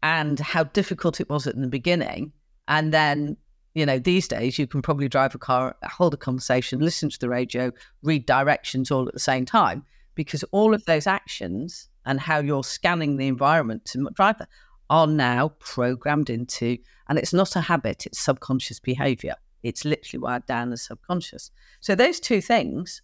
and 0.02 0.40
how 0.40 0.64
difficult 0.64 1.22
it 1.22 1.30
was 1.30 1.48
at 1.48 1.60
the 1.60 1.68
beginning. 1.68 2.32
And 2.68 2.94
then, 2.94 3.38
you 3.74 3.86
know, 3.86 4.00
these 4.00 4.28
days 4.28 4.58
you 4.58 4.68
can 4.68 4.82
probably 4.82 5.08
drive 5.08 5.36
a 5.36 5.40
car, 5.40 5.76
hold 5.84 6.14
a 6.14 6.18
conversation, 6.18 6.80
listen 6.80 7.10
to 7.10 7.20
the 7.20 7.30
radio, 7.30 7.72
read 8.04 8.26
directions 8.26 8.92
all 8.92 9.08
at 9.08 9.14
the 9.14 9.20
same 9.20 9.46
time, 9.46 9.84
because 10.16 10.44
all 10.52 10.74
of 10.74 10.86
those 10.86 11.08
actions 11.08 11.88
and 12.06 12.20
how 12.20 12.40
you're 12.40 12.64
scanning 12.64 13.18
the 13.18 13.28
environment 13.28 13.86
to 13.86 14.10
drive 14.16 14.38
that 14.40 14.50
are 14.90 15.08
now 15.08 15.50
programmed 15.60 16.30
into, 16.30 16.78
and 17.08 17.20
it's 17.20 17.34
not 17.34 17.56
a 17.56 17.62
habit; 17.62 18.08
it's 18.08 18.20
subconscious 18.20 18.80
behavior. 18.80 19.36
It's 19.62 19.86
literally 19.86 20.22
wired 20.22 20.46
down 20.46 20.72
as 20.72 20.82
subconscious. 20.84 21.52
So 21.80 21.94
those 21.94 22.20
two 22.20 22.42
things 22.42 23.02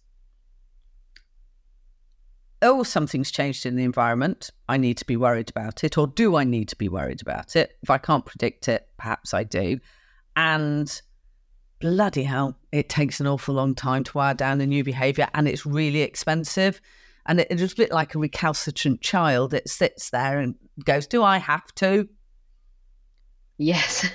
oh, 2.62 2.82
something's 2.82 3.30
changed 3.30 3.66
in 3.66 3.76
the 3.76 3.84
environment. 3.84 4.50
I 4.68 4.76
need 4.76 4.96
to 4.98 5.04
be 5.04 5.16
worried 5.16 5.50
about 5.50 5.84
it. 5.84 5.98
Or 5.98 6.06
do 6.06 6.36
I 6.36 6.44
need 6.44 6.68
to 6.68 6.76
be 6.76 6.88
worried 6.88 7.22
about 7.22 7.56
it? 7.56 7.76
If 7.82 7.90
I 7.90 7.98
can't 7.98 8.24
predict 8.24 8.68
it, 8.68 8.88
perhaps 8.96 9.34
I 9.34 9.44
do. 9.44 9.78
And 10.34 11.00
bloody 11.80 12.22
hell, 12.22 12.58
it 12.72 12.88
takes 12.88 13.20
an 13.20 13.26
awful 13.26 13.54
long 13.54 13.74
time 13.74 14.04
to 14.04 14.12
wire 14.16 14.34
down 14.34 14.60
a 14.60 14.66
new 14.66 14.84
behavior 14.84 15.28
and 15.34 15.46
it's 15.46 15.66
really 15.66 16.02
expensive. 16.02 16.80
And 17.26 17.40
it, 17.40 17.48
it's 17.50 17.72
a 17.72 17.76
bit 17.76 17.92
like 17.92 18.14
a 18.14 18.18
recalcitrant 18.18 19.00
child. 19.00 19.52
It 19.52 19.68
sits 19.68 20.10
there 20.10 20.38
and 20.38 20.54
goes, 20.84 21.06
Do 21.06 21.22
I 21.22 21.38
have 21.38 21.74
to? 21.76 22.08
Yes. 23.58 24.08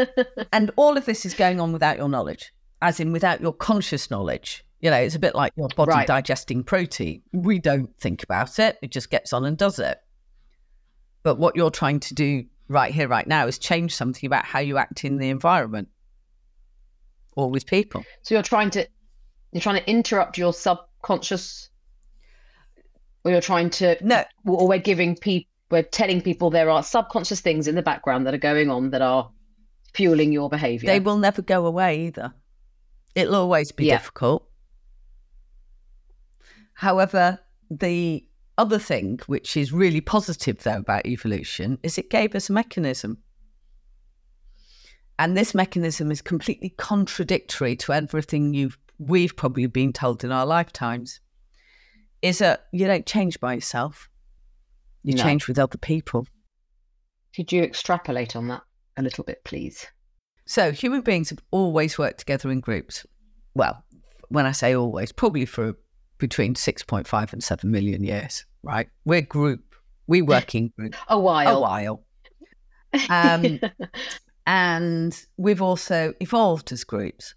and 0.52 0.70
all 0.76 0.96
of 0.96 1.04
this 1.04 1.26
is 1.26 1.34
going 1.34 1.60
on 1.60 1.72
without 1.72 1.98
your 1.98 2.08
knowledge, 2.08 2.52
as 2.82 2.98
in 2.98 3.12
without 3.12 3.40
your 3.40 3.52
conscious 3.52 4.10
knowledge. 4.10 4.64
You 4.86 4.92
know, 4.92 4.98
it's 4.98 5.16
a 5.16 5.18
bit 5.18 5.34
like 5.34 5.52
your 5.56 5.66
body 5.74 5.90
right. 5.90 6.06
digesting 6.06 6.62
protein. 6.62 7.20
We 7.32 7.58
don't 7.58 7.92
think 7.98 8.22
about 8.22 8.60
it, 8.60 8.78
it 8.82 8.92
just 8.92 9.10
gets 9.10 9.32
on 9.32 9.44
and 9.44 9.58
does 9.58 9.80
it. 9.80 9.98
But 11.24 11.38
what 11.38 11.56
you're 11.56 11.72
trying 11.72 11.98
to 11.98 12.14
do 12.14 12.44
right 12.68 12.94
here, 12.94 13.08
right 13.08 13.26
now, 13.26 13.48
is 13.48 13.58
change 13.58 13.92
something 13.92 14.24
about 14.24 14.44
how 14.44 14.60
you 14.60 14.78
act 14.78 15.04
in 15.04 15.16
the 15.16 15.28
environment 15.28 15.88
or 17.32 17.50
with 17.50 17.66
people. 17.66 18.04
So 18.22 18.36
you're 18.36 18.44
trying 18.44 18.70
to 18.70 18.86
you're 19.50 19.60
trying 19.60 19.82
to 19.82 19.90
interrupt 19.90 20.38
your 20.38 20.52
subconscious 20.52 21.68
or 23.24 23.32
you're 23.32 23.40
trying 23.40 23.70
to 23.70 23.96
no 24.06 24.22
or 24.44 24.68
we're 24.68 24.78
giving 24.78 25.16
people 25.16 25.50
we're 25.68 25.82
telling 25.82 26.20
people 26.20 26.50
there 26.50 26.70
are 26.70 26.84
subconscious 26.84 27.40
things 27.40 27.66
in 27.66 27.74
the 27.74 27.82
background 27.82 28.24
that 28.24 28.34
are 28.34 28.38
going 28.38 28.70
on 28.70 28.90
that 28.90 29.02
are 29.02 29.32
fueling 29.94 30.30
your 30.30 30.48
behavior. 30.48 30.86
They 30.86 31.00
will 31.00 31.18
never 31.18 31.42
go 31.42 31.66
away 31.66 32.06
either. 32.06 32.32
It'll 33.16 33.34
always 33.34 33.72
be 33.72 33.86
yeah. 33.86 33.96
difficult. 33.96 34.48
However, 36.76 37.38
the 37.70 38.24
other 38.58 38.78
thing, 38.78 39.18
which 39.26 39.56
is 39.56 39.72
really 39.72 40.02
positive 40.02 40.62
though 40.62 40.78
about 40.78 41.06
evolution, 41.06 41.78
is 41.82 41.96
it 41.96 42.10
gave 42.10 42.34
us 42.34 42.50
a 42.50 42.52
mechanism. 42.52 43.18
And 45.18 45.34
this 45.34 45.54
mechanism 45.54 46.10
is 46.10 46.20
completely 46.20 46.68
contradictory 46.76 47.76
to 47.76 47.94
everything 47.94 48.52
you've 48.52 48.78
we've 48.98 49.36
probably 49.36 49.66
been 49.66 49.92
told 49.92 50.22
in 50.22 50.32
our 50.32 50.44
lifetimes. 50.44 51.20
Is 52.20 52.38
that 52.38 52.66
you 52.72 52.86
don't 52.86 53.06
change 53.06 53.40
by 53.40 53.54
yourself. 53.54 54.10
You 55.02 55.14
no. 55.14 55.22
change 55.22 55.48
with 55.48 55.58
other 55.58 55.78
people. 55.78 56.26
Could 57.34 57.52
you 57.52 57.62
extrapolate 57.62 58.36
on 58.36 58.48
that 58.48 58.62
a 58.98 59.02
little 59.02 59.24
bit, 59.24 59.44
please? 59.44 59.86
So 60.44 60.72
human 60.72 61.00
beings 61.00 61.30
have 61.30 61.42
always 61.50 61.96
worked 61.98 62.18
together 62.18 62.50
in 62.50 62.60
groups. 62.60 63.06
Well, 63.54 63.82
when 64.28 64.44
I 64.44 64.52
say 64.52 64.74
always, 64.74 65.12
probably 65.12 65.46
for 65.46 65.76
between 66.18 66.54
6.5 66.54 67.32
and 67.32 67.42
7 67.42 67.70
million 67.70 68.04
years, 68.04 68.44
right? 68.62 68.88
We're 69.04 69.22
group, 69.22 69.74
we 70.06 70.22
working 70.22 70.72
group. 70.76 70.94
A 71.08 71.18
while. 71.18 71.56
A 71.56 71.60
while. 71.60 72.02
Um, 73.10 73.60
and 74.46 75.26
we've 75.36 75.60
also 75.60 76.14
evolved 76.20 76.72
as 76.72 76.82
groups. 76.82 77.34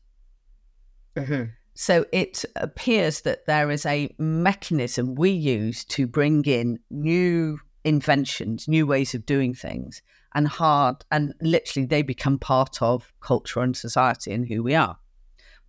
Mm-hmm. 1.17 1.45
So 1.73 2.05
it 2.13 2.45
appears 2.55 3.21
that 3.21 3.45
there 3.45 3.69
is 3.69 3.85
a 3.85 4.15
mechanism 4.17 5.15
we 5.15 5.31
use 5.31 5.83
to 5.85 6.07
bring 6.07 6.45
in 6.45 6.79
new 6.89 7.59
inventions, 7.83 8.69
new 8.69 8.87
ways 8.87 9.13
of 9.13 9.25
doing 9.25 9.53
things, 9.53 10.01
and 10.33 10.47
hard, 10.47 11.03
and 11.11 11.33
literally 11.41 11.85
they 11.85 12.03
become 12.03 12.37
part 12.37 12.81
of 12.81 13.11
culture 13.19 13.61
and 13.61 13.75
society 13.75 14.31
and 14.31 14.47
who 14.47 14.63
we 14.63 14.75
are 14.75 14.97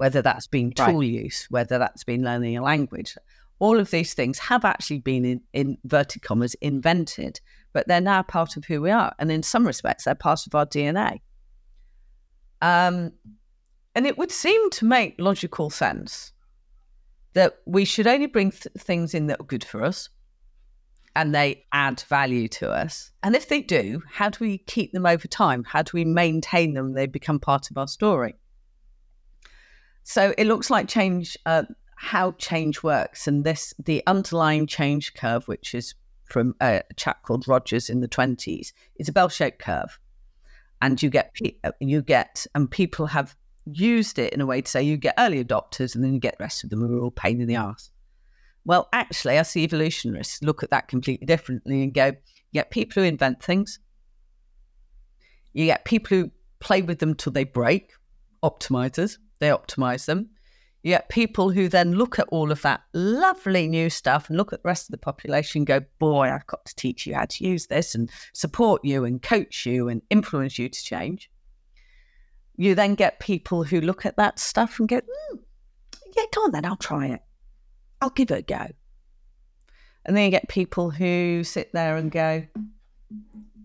whether 0.01 0.23
that's 0.23 0.47
been 0.47 0.73
tool 0.73 1.01
right. 1.01 1.11
use, 1.11 1.47
whether 1.51 1.79
that's 1.79 2.05
been 2.05 2.25
learning 2.25 2.57
a 2.57 2.63
language. 2.63 3.19
All 3.59 3.79
of 3.79 3.91
these 3.91 4.15
things 4.15 4.39
have 4.39 4.65
actually 4.65 5.01
been, 5.01 5.27
in, 5.27 5.43
in 5.53 5.77
inverted 5.85 6.23
commas, 6.23 6.55
invented, 6.63 7.39
but 7.75 7.87
they're 7.87 8.01
now 8.01 8.23
part 8.23 8.57
of 8.57 8.65
who 8.65 8.81
we 8.81 8.91
are. 8.91 9.13
And 9.19 9.31
in 9.31 9.43
some 9.43 9.67
respects, 9.67 10.05
they're 10.05 10.15
part 10.15 10.47
of 10.47 10.55
our 10.55 10.65
DNA. 10.65 11.21
Um, 12.63 13.13
and 13.95 14.07
it 14.07 14.17
would 14.17 14.33
seem 14.33 14.71
to 14.71 14.87
make 14.87 15.17
logical 15.19 15.69
sense 15.69 16.33
that 17.35 17.59
we 17.67 17.85
should 17.85 18.07
only 18.07 18.27
bring 18.27 18.53
th- 18.53 18.69
things 18.79 19.13
in 19.13 19.27
that 19.27 19.39
are 19.39 19.45
good 19.45 19.65
for 19.65 19.85
us 19.85 20.09
and 21.15 21.35
they 21.35 21.67
add 21.75 22.01
value 22.09 22.49
to 22.49 22.71
us. 22.71 23.13
And 23.23 23.37
if 23.37 23.49
they 23.49 23.61
do, 23.61 24.03
how 24.11 24.31
do 24.31 24.39
we 24.41 24.57
keep 24.57 24.93
them 24.93 25.05
over 25.05 25.29
time? 25.29 25.63
How 25.63 25.83
do 25.83 25.91
we 25.93 26.07
maintain 26.07 26.73
them? 26.73 26.95
They 26.95 27.05
become 27.05 27.39
part 27.39 27.71
of 27.71 27.77
our 27.77 27.87
story. 27.87 28.37
So 30.11 30.35
it 30.37 30.49
looks 30.49 30.71
like 30.71 30.89
change, 30.89 31.39
uh, 31.47 31.63
how 31.95 32.33
change 32.33 32.83
works, 32.83 33.29
and 33.29 33.45
this 33.45 33.73
the 33.79 34.03
underlying 34.09 34.67
change 34.67 35.15
curve, 35.15 35.47
which 35.47 35.73
is 35.73 35.95
from 36.25 36.57
a 36.61 36.83
chap 36.97 37.23
called 37.23 37.47
Rogers 37.47 37.89
in 37.89 38.01
the 38.01 38.09
twenties, 38.09 38.73
is 38.97 39.09
a 39.09 39.13
bell-shaped 39.13 39.61
curve, 39.61 40.01
and 40.83 41.01
you 41.01 41.11
get 41.11 41.33
uh, 41.63 41.71
you 41.79 42.03
get 42.03 42.45
and 42.57 42.69
people 42.69 43.07
have 43.07 43.37
used 43.67 44.19
it 44.19 44.33
in 44.33 44.41
a 44.41 44.47
way 44.47 44.61
to 44.61 44.69
say 44.69 44.83
you 44.83 44.97
get 44.97 45.15
early 45.17 45.45
adopters 45.45 45.95
and 45.95 46.03
then 46.03 46.13
you 46.13 46.19
get 46.19 46.39
the 46.39 46.43
rest 46.43 46.65
of 46.65 46.71
them 46.71 46.81
who 46.81 46.99
are 46.99 47.05
all 47.05 47.13
pain 47.13 47.41
in 47.41 47.47
the 47.47 47.55
ass. 47.55 47.93
Well, 48.65 48.89
actually, 48.93 49.39
I 49.39 49.43
see 49.43 49.63
evolutionists 49.63 50.43
look 50.43 50.65
at 50.65 50.71
that 50.71 50.89
completely 50.89 51.27
differently 51.27 51.85
and 51.85 51.95
go, 51.95 52.07
you 52.07 52.15
get 52.53 52.73
people 52.73 53.01
who 53.01 53.09
invent 53.09 53.45
things, 53.45 53.79
you 55.53 55.67
get 55.67 55.85
people 55.85 56.19
who 56.19 56.31
play 56.59 56.83
with 56.83 56.99
them 56.99 57.15
till 57.15 57.33
they 57.33 57.45
break, 57.45 57.93
optimizers, 58.43 59.19
they 59.41 59.49
optimize 59.49 60.07
them. 60.07 60.31
Yet 60.83 61.11
people 61.11 61.51
who 61.51 61.69
then 61.69 61.93
look 61.93 62.19
at 62.19 62.29
all 62.29 62.51
of 62.51 62.63
that 62.63 62.83
lovely 62.95 63.69
new 63.69 63.91
stuff 63.91 64.29
and 64.29 64.39
look 64.39 64.53
at 64.53 64.63
the 64.63 64.69
rest 64.69 64.89
of 64.89 64.93
the 64.93 64.99
population 64.99 65.65
go, 65.65 65.81
boy, 65.99 66.31
I've 66.31 66.47
got 66.47 66.65
to 66.65 66.77
teach 66.77 67.07
you 67.07 67.15
how 67.15 67.27
to 67.27 67.45
use 67.45 67.67
this 67.67 67.95
and 67.95 68.11
support 68.33 68.83
you 68.83 69.05
and 69.05 69.21
coach 69.21 69.67
you 69.67 69.89
and 69.89 70.01
influence 70.09 70.59
you 70.59 70.71
to 70.71 70.83
change. 70.83 71.31
You 72.57 72.75
then 72.75 72.95
get 72.95 73.21
people 73.21 73.65
who 73.65 73.81
look 73.81 74.07
at 74.07 74.17
that 74.17 74.39
stuff 74.39 74.79
and 74.79 74.89
go, 74.89 75.01
mm, 75.01 75.39
yeah, 76.17 76.25
go 76.35 76.45
on 76.45 76.53
then, 76.53 76.65
I'll 76.65 76.77
try 76.77 77.09
it. 77.09 77.21
I'll 78.01 78.11
give 78.11 78.31
it 78.31 78.39
a 78.39 78.43
go. 78.43 78.67
And 80.07 80.17
then 80.17 80.25
you 80.25 80.31
get 80.31 80.49
people 80.49 80.91
who 80.91 81.45
sit 81.45 81.73
there 81.75 81.97
and 81.97 82.11
go, 82.11 82.47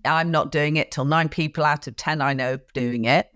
I'm 0.03 0.31
not 0.31 0.51
doing 0.51 0.75
it 0.75 0.91
till 0.91 1.05
nine 1.05 1.29
people 1.29 1.63
out 1.63 1.87
of 1.87 1.95
10 1.95 2.21
I 2.21 2.33
know 2.33 2.59
doing 2.73 3.05
it. 3.05 3.34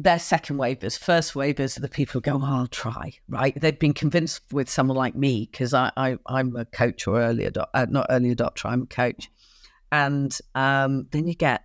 They're 0.00 0.18
second 0.18 0.58
wavers. 0.58 0.96
First 0.96 1.34
wavers 1.34 1.76
are 1.76 1.80
the 1.80 1.88
people 1.88 2.14
who 2.14 2.20
go, 2.20 2.40
oh, 2.40 2.44
I'll 2.44 2.66
try, 2.68 3.12
right? 3.28 3.58
They've 3.60 3.78
been 3.78 3.94
convinced 3.94 4.42
with 4.52 4.70
someone 4.70 4.96
like 4.96 5.16
me 5.16 5.48
because 5.50 5.74
I, 5.74 5.90
I, 5.96 6.16
am 6.28 6.54
a 6.54 6.64
coach 6.66 7.08
or 7.08 7.20
early 7.20 7.46
adopter, 7.46 7.66
uh, 7.74 7.86
not 7.90 8.06
early 8.08 8.34
adopter, 8.34 8.66
I'm 8.66 8.82
a 8.82 8.86
coach. 8.86 9.28
And 9.90 10.36
um, 10.54 11.08
then 11.10 11.26
you 11.26 11.34
get. 11.34 11.64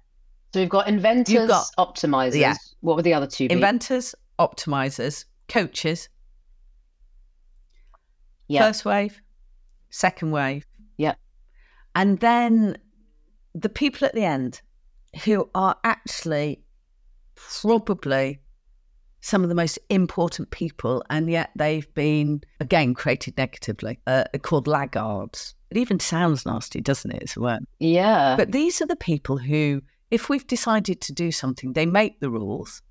So 0.54 0.62
we've 0.62 0.70
got 0.70 0.88
inventors, 0.88 1.34
you've 1.34 1.48
got, 1.48 1.68
optimizers. 1.78 2.40
Yeah. 2.40 2.56
What 2.82 2.96
were 2.96 3.04
the 3.04 3.14
other 3.14 3.28
two? 3.28 3.48
Inventors, 3.50 4.16
optimizers, 4.40 5.26
coaches. 5.48 6.10
Yeah. 8.48 8.62
First 8.62 8.86
wave, 8.86 9.22
second 9.90 10.32
wave. 10.32 10.66
Yeah. 10.98 11.16
And 11.96 12.20
then 12.20 12.78
the 13.54 13.70
people 13.70 14.08
at 14.08 14.14
the 14.14 14.24
end 14.24 14.62
who 15.24 15.50
are 15.54 15.78
actually 15.84 16.63
probably 17.62 18.40
some 19.22 19.44
of 19.44 19.50
the 19.50 19.56
most 19.56 19.80
important 19.90 20.52
people, 20.52 21.04
and 21.10 21.30
yet 21.30 21.52
they've 21.56 21.92
been, 21.94 22.42
again, 22.60 22.94
created 22.94 23.38
negatively, 23.38 24.00
uh, 24.06 24.26
called 24.42 24.68
laggards. 24.68 25.56
It 25.70 25.78
even 25.78 26.00
sounds 26.00 26.46
nasty, 26.46 26.82
doesn't 26.82 27.12
it? 27.12 27.24
It's 27.24 27.38
a 27.38 27.42
word. 27.42 27.66
Yeah. 27.80 28.36
But 28.36 28.52
these 28.52 28.82
are 28.82 28.86
the 28.86 28.96
people 28.96 29.38
who, 29.38 29.82
if 30.12 30.30
we've 30.30 30.46
decided 30.46 31.02
to 31.02 31.14
do 31.14 31.32
something, 31.32 31.74
they 31.74 31.86
make 31.86 32.20
the 32.20 32.30
rules 32.30 32.82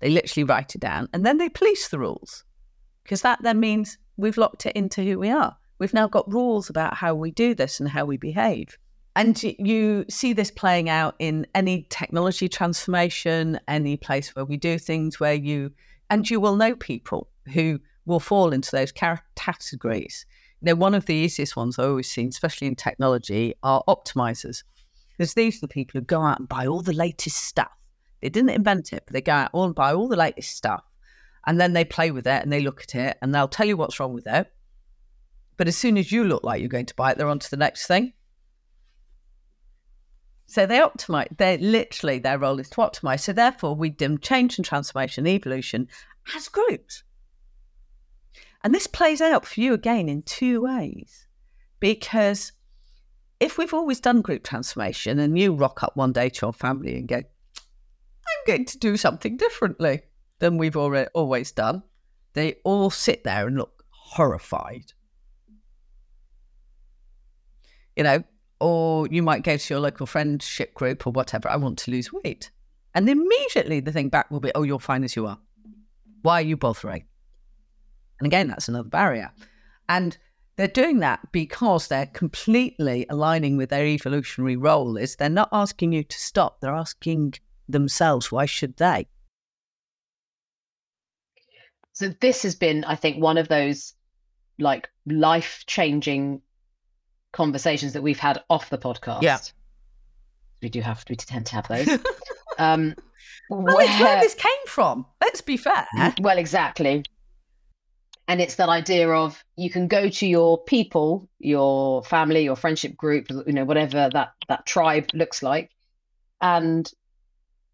they 0.00 0.08
literally 0.08 0.44
write 0.44 0.74
it 0.74 0.80
down 0.80 1.08
and 1.12 1.24
then 1.24 1.38
they 1.38 1.48
police 1.48 1.88
the 1.88 1.98
rules 1.98 2.44
because 3.04 3.22
that 3.22 3.42
then 3.42 3.60
means 3.60 3.98
we've 4.16 4.38
locked 4.38 4.66
it 4.66 4.76
into 4.76 5.02
who 5.02 5.18
we 5.18 5.30
are. 5.30 5.56
We've 5.78 5.94
now 5.94 6.08
got 6.08 6.30
rules 6.30 6.68
about 6.68 6.94
how 6.94 7.14
we 7.14 7.30
do 7.30 7.54
this 7.54 7.80
and 7.80 7.88
how 7.88 8.04
we 8.04 8.16
behave. 8.16 8.76
And 9.16 9.42
you 9.42 10.04
see 10.08 10.32
this 10.32 10.50
playing 10.50 10.88
out 10.88 11.16
in 11.18 11.46
any 11.54 11.86
technology 11.90 12.48
transformation, 12.48 13.58
any 13.66 13.96
place 13.96 14.34
where 14.34 14.44
we 14.44 14.56
do 14.56 14.78
things 14.78 15.18
where 15.18 15.34
you, 15.34 15.72
and 16.08 16.28
you 16.28 16.40
will 16.40 16.56
know 16.56 16.76
people 16.76 17.28
who 17.52 17.80
will 18.06 18.20
fall 18.20 18.52
into 18.52 18.70
those 18.70 18.92
categories. 18.92 20.24
You 20.60 20.66
know, 20.66 20.74
one 20.76 20.94
of 20.94 21.06
the 21.06 21.14
easiest 21.14 21.56
ones 21.56 21.78
I've 21.78 21.88
always 21.88 22.10
seen, 22.10 22.28
especially 22.28 22.68
in 22.68 22.76
technology, 22.76 23.54
are 23.62 23.82
optimizers. 23.88 24.62
Because 25.16 25.34
these 25.34 25.58
are 25.58 25.62
the 25.62 25.68
people 25.68 26.00
who 26.00 26.04
go 26.04 26.22
out 26.22 26.38
and 26.38 26.48
buy 26.48 26.66
all 26.66 26.82
the 26.82 26.92
latest 26.92 27.44
stuff 27.44 27.72
they 28.20 28.28
didn't 28.28 28.50
invent 28.50 28.92
it, 28.92 29.04
but 29.06 29.12
they 29.12 29.20
go 29.20 29.32
out 29.32 29.50
and 29.54 29.74
buy 29.74 29.92
all 29.92 30.08
the 30.08 30.16
latest 30.16 30.56
stuff. 30.56 30.84
And 31.46 31.60
then 31.60 31.72
they 31.72 31.84
play 31.84 32.10
with 32.10 32.26
it 32.26 32.42
and 32.42 32.52
they 32.52 32.60
look 32.60 32.82
at 32.82 32.94
it 32.94 33.18
and 33.22 33.34
they'll 33.34 33.48
tell 33.48 33.66
you 33.66 33.76
what's 33.76 33.98
wrong 33.98 34.12
with 34.12 34.26
it. 34.26 34.52
But 35.56 35.68
as 35.68 35.76
soon 35.76 35.96
as 35.96 36.12
you 36.12 36.24
look 36.24 36.44
like 36.44 36.60
you're 36.60 36.68
going 36.68 36.86
to 36.86 36.94
buy 36.94 37.12
it, 37.12 37.18
they're 37.18 37.28
on 37.28 37.38
to 37.38 37.50
the 37.50 37.56
next 37.56 37.86
thing. 37.86 38.12
So 40.50 40.66
they 40.66 40.78
optimize, 40.78 41.28
they 41.36 41.58
literally, 41.58 42.18
their 42.18 42.36
role 42.36 42.58
is 42.58 42.68
to 42.70 42.78
optimize. 42.78 43.20
So 43.20 43.32
therefore, 43.32 43.76
we 43.76 43.88
do 43.88 44.18
change 44.18 44.58
and 44.58 44.64
transformation, 44.64 45.24
evolution 45.24 45.86
as 46.34 46.48
groups. 46.48 47.04
And 48.64 48.74
this 48.74 48.88
plays 48.88 49.20
out 49.20 49.46
for 49.46 49.60
you 49.60 49.74
again 49.74 50.08
in 50.08 50.22
two 50.22 50.62
ways. 50.62 51.28
Because 51.78 52.50
if 53.38 53.58
we've 53.58 53.72
always 53.72 54.00
done 54.00 54.22
group 54.22 54.42
transformation 54.42 55.20
and 55.20 55.38
you 55.38 55.54
rock 55.54 55.84
up 55.84 55.96
one 55.96 56.12
day 56.12 56.28
to 56.28 56.46
your 56.46 56.52
family 56.52 56.96
and 56.96 57.06
go, 57.06 57.18
I'm 57.18 58.44
going 58.44 58.64
to 58.64 58.78
do 58.78 58.96
something 58.96 59.36
differently 59.36 60.02
than 60.40 60.58
we've 60.58 60.76
already 60.76 61.08
always 61.14 61.52
done. 61.52 61.84
They 62.32 62.56
all 62.64 62.90
sit 62.90 63.22
there 63.22 63.46
and 63.46 63.56
look 63.56 63.84
horrified. 63.90 64.94
You 67.94 68.02
know, 68.02 68.24
or 68.60 69.06
you 69.08 69.22
might 69.22 69.42
go 69.42 69.56
to 69.56 69.74
your 69.74 69.80
local 69.80 70.06
friendship 70.06 70.74
group 70.74 71.06
or 71.06 71.12
whatever, 71.12 71.48
I 71.48 71.56
want 71.56 71.78
to 71.80 71.90
lose 71.90 72.12
weight. 72.12 72.50
And 72.94 73.08
immediately 73.08 73.80
the 73.80 73.92
thing 73.92 74.08
back 74.08 74.30
will 74.30 74.40
be, 74.40 74.52
oh, 74.54 74.62
you're 74.62 74.80
fine 74.80 75.04
as 75.04 75.16
you 75.16 75.26
are. 75.26 75.38
Why 76.22 76.40
are 76.40 76.44
you 76.44 76.56
bothering? 76.56 77.04
And 78.18 78.26
again, 78.26 78.48
that's 78.48 78.68
another 78.68 78.88
barrier. 78.88 79.32
And 79.88 80.16
they're 80.56 80.68
doing 80.68 80.98
that 80.98 81.32
because 81.32 81.88
they're 81.88 82.06
completely 82.06 83.06
aligning 83.08 83.56
with 83.56 83.70
their 83.70 83.86
evolutionary 83.86 84.56
role 84.56 84.96
is 84.96 85.16
they're 85.16 85.30
not 85.30 85.48
asking 85.52 85.92
you 85.92 86.04
to 86.04 86.18
stop, 86.18 86.60
they're 86.60 86.74
asking 86.74 87.34
themselves. 87.68 88.30
Why 88.30 88.44
should 88.44 88.76
they? 88.76 89.06
So 91.92 92.08
this 92.20 92.42
has 92.42 92.54
been, 92.54 92.84
I 92.84 92.94
think, 92.94 93.22
one 93.22 93.38
of 93.38 93.48
those 93.48 93.94
like 94.58 94.88
life 95.06 95.64
changing 95.66 96.42
conversations 97.32 97.92
that 97.92 98.02
we've 98.02 98.18
had 98.18 98.42
off 98.50 98.70
the 98.70 98.78
podcast. 98.78 99.22
Yeah. 99.22 99.38
We 100.62 100.68
do 100.68 100.80
have 100.80 101.04
we 101.08 101.16
tend 101.16 101.46
to 101.46 101.54
have 101.54 101.68
those. 101.68 101.88
um 102.58 102.94
well, 103.48 103.76
where... 103.76 103.86
where 103.86 104.20
this 104.20 104.34
came 104.34 104.66
from. 104.66 105.06
Let's 105.20 105.40
be 105.40 105.56
fair. 105.56 105.86
Well, 106.20 106.38
exactly. 106.38 107.04
And 108.28 108.40
it's 108.40 108.54
that 108.56 108.68
idea 108.68 109.10
of 109.10 109.42
you 109.56 109.70
can 109.70 109.88
go 109.88 110.08
to 110.08 110.26
your 110.26 110.62
people, 110.62 111.28
your 111.40 112.04
family, 112.04 112.44
your 112.44 112.54
friendship 112.54 112.96
group, 112.96 113.26
you 113.28 113.52
know, 113.52 113.64
whatever 113.64 114.08
that 114.12 114.32
that 114.48 114.66
tribe 114.66 115.08
looks 115.14 115.42
like, 115.42 115.70
and 116.40 116.90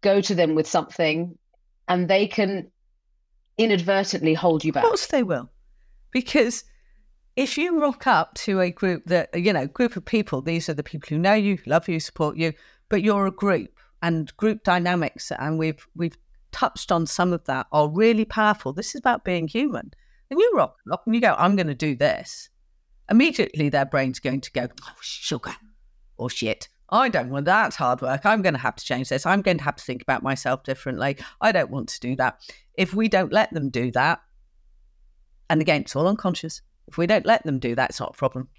go 0.01 0.21
to 0.21 0.33
them 0.33 0.55
with 0.55 0.67
something 0.67 1.37
and 1.87 2.07
they 2.07 2.27
can 2.27 2.71
inadvertently 3.57 4.33
hold 4.33 4.63
you 4.63 4.71
back. 4.71 4.83
Of 4.83 4.89
course 4.89 5.07
they 5.07 5.23
will. 5.23 5.49
Because 6.11 6.63
if 7.37 7.57
you 7.57 7.79
rock 7.79 8.05
up 8.05 8.33
to 8.33 8.59
a 8.59 8.69
group 8.69 9.03
that, 9.05 9.29
you 9.33 9.53
know, 9.53 9.65
group 9.65 9.95
of 9.95 10.03
people, 10.03 10.41
these 10.41 10.67
are 10.67 10.73
the 10.73 10.83
people 10.83 11.07
who 11.07 11.17
know 11.17 11.33
you, 11.33 11.57
love 11.65 11.87
you, 11.87 11.99
support 11.99 12.35
you, 12.35 12.51
but 12.89 13.01
you're 13.01 13.27
a 13.27 13.31
group 13.31 13.69
and 14.01 14.35
group 14.35 14.63
dynamics, 14.63 15.31
and 15.31 15.57
we've 15.57 15.87
we've 15.95 16.17
touched 16.51 16.91
on 16.91 17.05
some 17.05 17.31
of 17.33 17.45
that, 17.45 17.67
are 17.71 17.89
really 17.89 18.25
powerful. 18.25 18.73
This 18.73 18.95
is 18.95 18.99
about 18.99 19.23
being 19.23 19.47
human. 19.47 19.91
And 20.29 20.39
you 20.39 20.51
rock 20.55 20.75
up 20.91 21.03
and 21.05 21.15
you 21.15 21.21
go, 21.21 21.35
I'm 21.37 21.55
going 21.55 21.67
to 21.67 21.75
do 21.75 21.95
this. 21.95 22.49
Immediately 23.09 23.69
their 23.69 23.85
brain's 23.85 24.19
going 24.19 24.41
to 24.41 24.51
go, 24.51 24.67
oh, 24.83 24.95
sugar 25.01 25.55
or 26.17 26.29
shit 26.29 26.67
I 26.89 27.09
don't 27.09 27.29
want 27.29 27.45
that 27.45 27.75
hard 27.75 28.01
work. 28.01 28.25
I'm 28.25 28.41
going 28.41 28.53
to 28.53 28.59
have 28.59 28.75
to 28.77 28.85
change 28.85 29.09
this. 29.09 29.25
I'm 29.25 29.41
going 29.41 29.57
to 29.57 29.63
have 29.63 29.75
to 29.75 29.83
think 29.83 30.01
about 30.01 30.23
myself 30.23 30.63
differently. 30.63 31.17
I 31.41 31.51
don't 31.51 31.69
want 31.69 31.89
to 31.89 31.99
do 31.99 32.15
that. 32.15 32.39
If 32.75 32.93
we 32.93 33.09
don't 33.09 33.33
let 33.33 33.53
them 33.53 33.69
do 33.69 33.91
that, 33.91 34.21
and 35.49 35.61
again, 35.61 35.81
it's 35.81 35.95
all 35.95 36.07
unconscious. 36.07 36.61
If 36.87 36.97
we 36.97 37.07
don't 37.07 37.25
let 37.25 37.43
them 37.43 37.59
do 37.59 37.75
that, 37.75 37.91
it's 37.91 37.99
not 37.99 38.15
a 38.15 38.17
problem. 38.17 38.49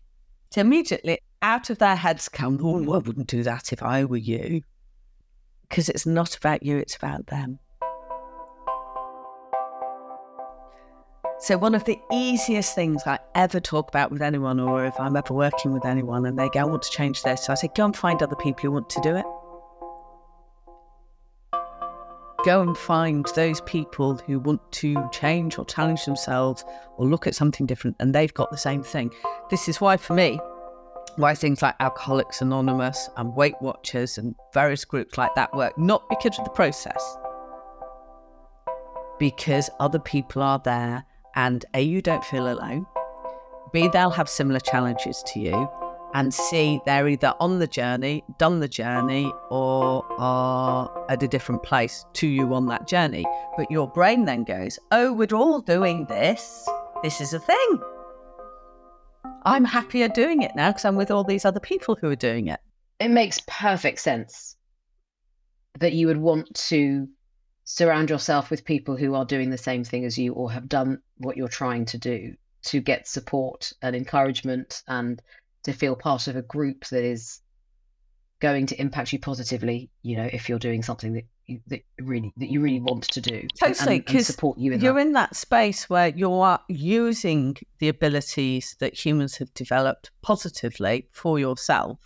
So 0.51 0.61
immediately 0.61 1.19
out 1.43 1.71
of 1.71 1.79
their 1.79 1.97
heads 1.97 2.29
come, 2.29 2.59
oh, 2.63 2.95
I 2.95 2.99
wouldn't 2.99 3.27
do 3.27 3.43
that 3.43 3.73
if 3.73 3.83
I 3.83 4.05
were 4.05 4.17
you. 4.17 4.63
Because 5.69 5.89
it's 5.89 6.07
not 6.07 6.37
about 6.37 6.63
you, 6.63 6.79
it's 6.79 6.97
about 6.97 7.27
them. 7.27 7.59
So, 11.41 11.57
one 11.57 11.77
of 11.77 11.85
the 11.85 11.97
easiest 12.11 12.75
things 12.75 13.05
I 13.07 13.21
ever 13.37 13.61
talk 13.61 13.89
about 13.91 14.11
with 14.11 14.23
anyone, 14.23 14.59
or 14.59 14.85
if 14.85 14.99
I'm 14.99 15.15
ever 15.15 15.33
working 15.33 15.73
with 15.73 15.85
anyone 15.85 16.27
and 16.27 16.37
they 16.37 16.49
go, 16.49 16.61
I 16.61 16.65
want 16.65 16.83
to 16.83 16.91
change 16.91 17.23
this, 17.23 17.45
so 17.45 17.53
I 17.53 17.55
say, 17.55 17.69
go 17.77 17.85
and 17.85 17.97
find 17.97 18.21
other 18.21 18.35
people 18.35 18.63
who 18.63 18.73
want 18.73 18.91
to 18.91 19.01
do 19.03 19.15
it. 19.15 19.25
Go 22.45 22.63
and 22.63 22.77
find 22.77 23.27
those 23.35 23.61
people 23.63 24.17
who 24.17 24.39
want 24.39 24.61
to 24.71 25.09
change 25.13 25.59
or 25.59 25.65
challenge 25.65 26.05
themselves 26.05 26.65
or 26.97 27.07
look 27.07 27.27
at 27.27 27.35
something 27.35 27.67
different 27.67 27.97
and 27.99 28.15
they've 28.15 28.35
got 28.35 28.51
the 28.51 28.57
same 28.57 28.83
thing. 28.83 29.13
This 29.51 29.69
is 29.69 29.81
why, 29.81 29.97
for 29.97 30.15
me, 30.15 30.39
why 31.17 31.35
things 31.35 31.63
like 31.63 31.75
Alcoholics 31.81 32.41
Anonymous 32.41 33.11
and 33.17 33.35
Weight 33.35 33.57
Watchers 33.61 34.19
and 34.19 34.35
various 34.55 34.85
groups 34.85 35.19
like 35.19 35.35
that 35.35 35.55
work, 35.55 35.77
not 35.77 36.09
because 36.09 36.39
of 36.39 36.45
the 36.45 36.51
process, 36.51 37.17
because 39.19 39.69
other 39.81 39.99
people 39.99 40.43
are 40.43 40.61
there 40.65 41.05
and 41.35 41.65
A, 41.75 41.81
you 41.81 42.01
don't 42.01 42.25
feel 42.25 42.49
alone, 42.49 42.87
B, 43.73 43.89
they'll 43.93 44.11
have 44.11 44.29
similar 44.29 44.61
challenges 44.61 45.23
to 45.27 45.41
you, 45.41 45.69
and 46.15 46.33
see 46.33 46.81
they're 46.87 47.09
either 47.09 47.35
on 47.41 47.59
the 47.59 47.67
journey, 47.67 48.25
done 48.39 48.61
the 48.61 48.69
journey, 48.69 49.33
or 49.51 50.05
are 50.19 51.07
at 51.09 51.23
a 51.23 51.29
different 51.29 51.63
place 51.63 52.05
to 52.15 52.27
you 52.27 52.55
on 52.55 52.67
that 52.67 52.89
journey. 52.89 53.25
But 53.57 53.71
your 53.71 53.89
brain 53.89 54.25
then 54.25 54.45
goes, 54.45 54.79
Oh, 54.91 55.13
we're 55.13 55.35
all 55.35 55.61
doing 55.61 56.07
this. 56.07 56.69
This 57.03 57.21
is 57.21 57.35
a 57.35 57.39
thing. 57.39 57.81
I'm 59.45 59.65
happier 59.65 60.09
doing 60.09 60.43
it 60.43 60.53
now 60.57 60.71
because 60.71 60.85
I'm 60.85 60.97
with 60.97 61.11
all 61.11 61.25
these 61.25 61.45
other 61.45 61.61
people 61.61 61.97
who 62.01 62.09
are 62.11 62.17
doing 62.17 62.49
it. 62.49 62.61
It 63.01 63.11
makes 63.11 63.41
perfect 63.47 64.01
sense 64.01 64.57
that 65.79 65.93
you 65.93 66.07
would 66.09 66.19
want 66.19 66.53
to 66.55 67.09
surround 67.65 68.11
yourself 68.11 68.51
with 68.51 68.65
people 68.65 68.97
who 68.97 69.15
are 69.15 69.25
doing 69.25 69.51
the 69.51 69.59
same 69.59 69.85
thing 69.85 70.05
as 70.05 70.19
you 70.19 70.33
or 70.33 70.51
have 70.51 70.69
done 70.69 71.01
what 71.19 71.37
you're 71.37 71.49
trying 71.49 71.85
to 71.85 71.99
do 71.99 72.35
to 72.63 72.81
get 72.81 73.07
support 73.07 73.73
and 73.83 73.95
encouragement 73.95 74.83
and 74.89 75.23
to 75.69 75.79
feel 75.79 75.97
part 75.97 76.27
of 76.27 76.37
a 76.37 76.43
group 76.43 76.87
that 76.87 77.05
is 77.05 77.41
going 78.41 78.67
to 78.67 78.81
impact 78.81 79.13
you 79.13 79.19
positively 79.19 79.91
you 80.03 80.17
know 80.17 80.29
if 80.33 80.49
you're 80.49 80.61
doing 80.61 80.83
something 80.83 81.13
that 81.13 81.25
you, 81.47 81.61
that 81.67 81.81
really 82.01 82.33
that 82.37 82.51
you 82.51 82.61
really 82.61 82.79
want 82.79 83.03
to 83.03 83.21
do 83.21 83.49
totally 83.59 83.97
and, 83.97 84.11
and 84.11 84.25
support 84.25 84.57
you 84.59 84.73
in 84.73 84.81
you're 84.81 84.95
that. 84.95 85.01
in 85.01 85.13
that 85.13 85.35
space 85.35 85.91
where 85.91 86.09
you 86.09 86.33
are 86.33 86.61
using 86.69 87.57
the 87.81 87.89
abilities 87.89 88.77
that 88.79 88.95
humans 88.95 89.37
have 89.37 89.53
developed 89.55 90.13
positively 90.23 91.09
for 91.11 91.39
yourself 91.39 91.99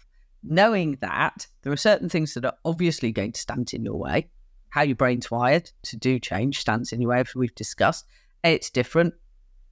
knowing 0.42 0.98
that 1.01 1.46
there 1.62 1.72
are 1.72 1.77
certain 1.77 2.09
things 2.09 2.35
that 2.35 2.44
are 2.44 2.57
obviously 2.64 3.12
going 3.12 3.33
to 3.33 3.40
stand 3.40 3.72
in 3.72 3.85
your 3.85 3.96
way. 3.96 4.29
How 4.70 4.83
your 4.83 4.96
brain's 4.96 5.31
wired 5.31 5.70
to 5.85 5.96
do 5.96 6.18
change 6.18 6.59
stands 6.59 6.92
in 6.92 7.01
your 7.01 7.11
way 7.11 7.20
as 7.20 7.35
we've 7.35 7.55
discussed. 7.55 8.07
It's 8.42 8.70
different. 8.70 9.14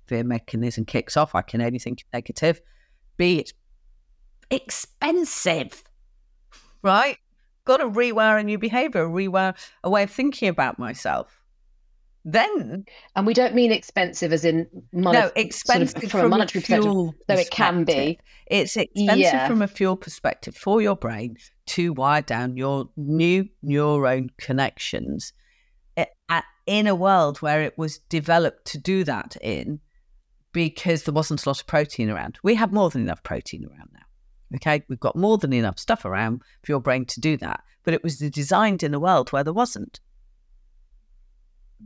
Fear 0.07 0.24
mechanism 0.24 0.85
kicks 0.85 1.16
off. 1.16 1.35
I 1.35 1.42
can 1.42 1.62
only 1.62 1.79
think 1.79 2.05
negative. 2.12 2.61
B 3.16 3.38
it's 3.38 3.53
expensive, 4.50 5.84
right? 6.82 7.18
Got 7.64 7.78
to 7.78 7.88
rewire 7.88 8.40
a 8.40 8.44
new 8.44 8.58
behavior, 8.58 9.06
rewire 9.06 9.54
a 9.84 9.90
way 9.90 10.02
of 10.02 10.10
thinking 10.10 10.48
about 10.48 10.78
myself. 10.78 11.40
Then, 12.24 12.84
and 13.16 13.26
we 13.26 13.32
don't 13.32 13.54
mean 13.54 13.72
expensive 13.72 14.32
as 14.32 14.44
in 14.44 14.66
money. 14.92 15.18
No, 15.18 15.30
expensive 15.36 15.92
sort 15.92 16.04
of 16.04 16.10
from, 16.10 16.20
from, 16.20 16.26
a 16.26 16.36
monetary 16.36 16.62
fuel 16.62 17.12
perspective, 17.12 17.24
though 17.28 17.40
it 17.40 17.50
can 17.50 17.84
be. 17.84 18.18
It's 18.46 18.76
expensive 18.76 19.18
yeah. 19.18 19.48
from 19.48 19.62
a 19.62 19.68
fuel 19.68 19.96
perspective 19.96 20.54
for 20.54 20.82
your 20.82 20.96
brain 20.96 21.36
to 21.68 21.94
wire 21.94 22.20
down 22.20 22.58
your 22.58 22.90
new 22.96 23.48
neuron 23.64 24.28
connections 24.36 25.32
eh, 25.96 26.04
in 26.66 26.86
a 26.86 26.94
world 26.94 27.38
where 27.38 27.62
it 27.62 27.78
was 27.78 27.98
developed 28.10 28.66
to 28.66 28.78
do 28.78 29.02
that 29.04 29.36
in 29.40 29.80
because 30.52 31.04
there 31.04 31.14
wasn't 31.14 31.44
a 31.46 31.48
lot 31.48 31.60
of 31.60 31.66
protein 31.66 32.10
around. 32.10 32.38
We 32.42 32.54
have 32.56 32.72
more 32.72 32.90
than 32.90 33.02
enough 33.02 33.22
protein 33.22 33.64
around 33.64 33.88
now. 33.94 34.00
Okay, 34.56 34.82
we've 34.88 35.00
got 35.00 35.16
more 35.16 35.38
than 35.38 35.52
enough 35.52 35.78
stuff 35.78 36.04
around 36.04 36.42
for 36.62 36.72
your 36.72 36.80
brain 36.80 37.04
to 37.06 37.20
do 37.20 37.36
that, 37.36 37.62
but 37.84 37.94
it 37.94 38.02
was 38.02 38.18
designed 38.18 38.82
in 38.82 38.94
a 38.94 39.00
world 39.00 39.30
where 39.30 39.44
there 39.44 39.52
wasn't. 39.52 40.00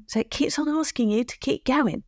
So 0.07 0.21
it 0.21 0.31
keeps 0.31 0.59
on 0.59 0.69
asking 0.69 1.11
you 1.11 1.25
to 1.25 1.39
keep 1.39 1.65
going. 1.65 2.03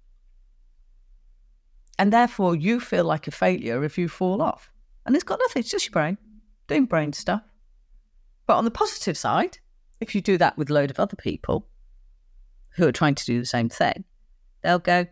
And 1.99 2.13
therefore, 2.13 2.57
you 2.57 2.81
feel 2.81 3.05
like 3.05 3.27
a 3.27 3.31
failure 3.31 3.85
if 3.85 3.97
you 3.97 4.09
fall 4.09 4.43
off. 4.43 4.71
And 5.05 5.15
it's 5.15 5.25
got 5.25 5.39
nothing, 5.39 5.61
it's 5.61 5.71
just 5.71 5.87
your 5.87 5.93
brain 5.93 6.19
doing 6.67 6.87
brain 6.87 7.13
stuff. 7.13 7.43
But 8.47 8.57
on 8.57 8.65
the 8.65 8.71
positive 8.71 9.17
side, 9.17 9.59
if 10.01 10.15
you 10.15 10.21
do 10.21 10.39
that 10.39 10.59
with 10.59 10.71
a 10.71 10.75
load 10.75 10.91
of 10.91 11.01
other 11.01 11.17
people 11.17 11.67
who 12.71 12.87
are 12.87 12.93
trying 12.93 13.15
to 13.15 13.25
do 13.25 13.39
the 13.39 13.47
same 13.47 13.69
thing, 13.69 14.05
they'll 14.63 14.79
go, 14.79 15.07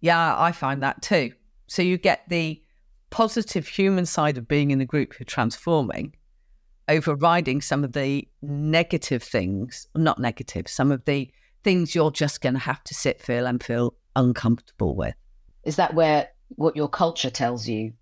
Yeah, 0.00 0.34
I 0.38 0.52
find 0.52 0.82
that 0.82 1.02
too. 1.02 1.32
So 1.66 1.82
you 1.82 1.98
get 1.98 2.28
the 2.28 2.62
positive 3.10 3.66
human 3.66 4.06
side 4.06 4.38
of 4.38 4.48
being 4.48 4.70
in 4.70 4.80
a 4.80 4.86
group 4.86 5.14
who 5.14 5.22
are 5.22 5.26
transforming, 5.26 6.14
overriding 6.88 7.60
some 7.60 7.84
of 7.84 7.92
the 7.92 8.26
negative 8.42 9.22
things, 9.22 9.86
not 9.94 10.18
negative, 10.18 10.68
some 10.68 10.90
of 10.90 11.04
the 11.04 11.30
things 11.62 11.94
you're 11.94 12.10
just 12.10 12.40
going 12.40 12.54
to 12.54 12.60
have 12.60 12.82
to 12.84 12.94
sit, 12.94 13.20
feel, 13.20 13.46
and 13.46 13.62
feel 13.62 13.94
uncomfortable 14.16 14.94
with. 14.94 15.14
Is 15.64 15.76
that 15.76 15.94
where 15.94 16.28
what 16.56 16.74
your 16.76 16.88
culture 16.88 17.30
tells 17.30 17.68
you 17.68 17.92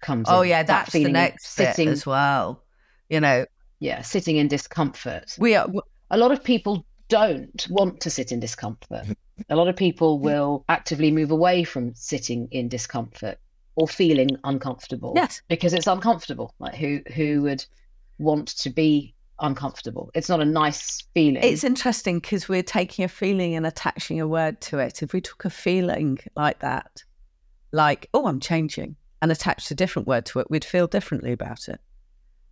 comes 0.00 0.28
in? 0.28 0.34
oh, 0.34 0.42
in? 0.42 0.48
yeah, 0.48 0.62
that's 0.62 0.92
that 0.92 1.02
the 1.02 1.10
next 1.10 1.50
sitting, 1.52 1.88
as 1.88 2.04
well. 2.04 2.62
You 3.08 3.20
know, 3.20 3.46
yeah, 3.78 4.02
sitting 4.02 4.36
in 4.36 4.48
discomfort. 4.48 5.36
We 5.38 5.54
are. 5.54 5.68
A 6.10 6.18
lot 6.18 6.32
of 6.32 6.42
people 6.42 6.84
don't 7.08 7.66
want 7.70 8.00
to 8.00 8.10
sit 8.10 8.32
in 8.32 8.40
discomfort. 8.40 9.06
A 9.48 9.56
lot 9.56 9.68
of 9.68 9.76
people 9.76 10.18
will 10.28 10.64
actively 10.68 11.10
move 11.10 11.30
away 11.30 11.64
from 11.64 11.94
sitting 11.94 12.48
in 12.50 12.68
discomfort 12.68 13.38
or 13.76 13.88
feeling 13.88 14.36
uncomfortable. 14.44 15.12
Yes. 15.16 15.42
Because 15.48 15.74
it's 15.74 15.86
uncomfortable. 15.86 16.54
Like 16.58 16.74
who 16.74 17.00
who 17.14 17.42
would 17.42 17.64
want 18.18 18.48
to 18.48 18.70
be 18.70 19.14
uncomfortable? 19.40 20.10
It's 20.14 20.28
not 20.28 20.40
a 20.40 20.44
nice 20.44 21.02
feeling. 21.14 21.42
It's 21.42 21.64
interesting 21.64 22.20
because 22.20 22.48
we're 22.48 22.62
taking 22.62 23.04
a 23.04 23.08
feeling 23.08 23.54
and 23.54 23.66
attaching 23.66 24.20
a 24.20 24.28
word 24.28 24.60
to 24.62 24.78
it. 24.78 25.02
If 25.02 25.12
we 25.12 25.20
took 25.20 25.44
a 25.44 25.50
feeling 25.50 26.18
like 26.36 26.60
that, 26.60 27.02
like, 27.72 28.08
oh, 28.14 28.26
I'm 28.26 28.40
changing, 28.40 28.96
and 29.20 29.32
attached 29.32 29.70
a 29.70 29.74
different 29.74 30.06
word 30.06 30.26
to 30.26 30.38
it, 30.40 30.50
we'd 30.50 30.64
feel 30.64 30.86
differently 30.86 31.32
about 31.32 31.68
it. 31.68 31.80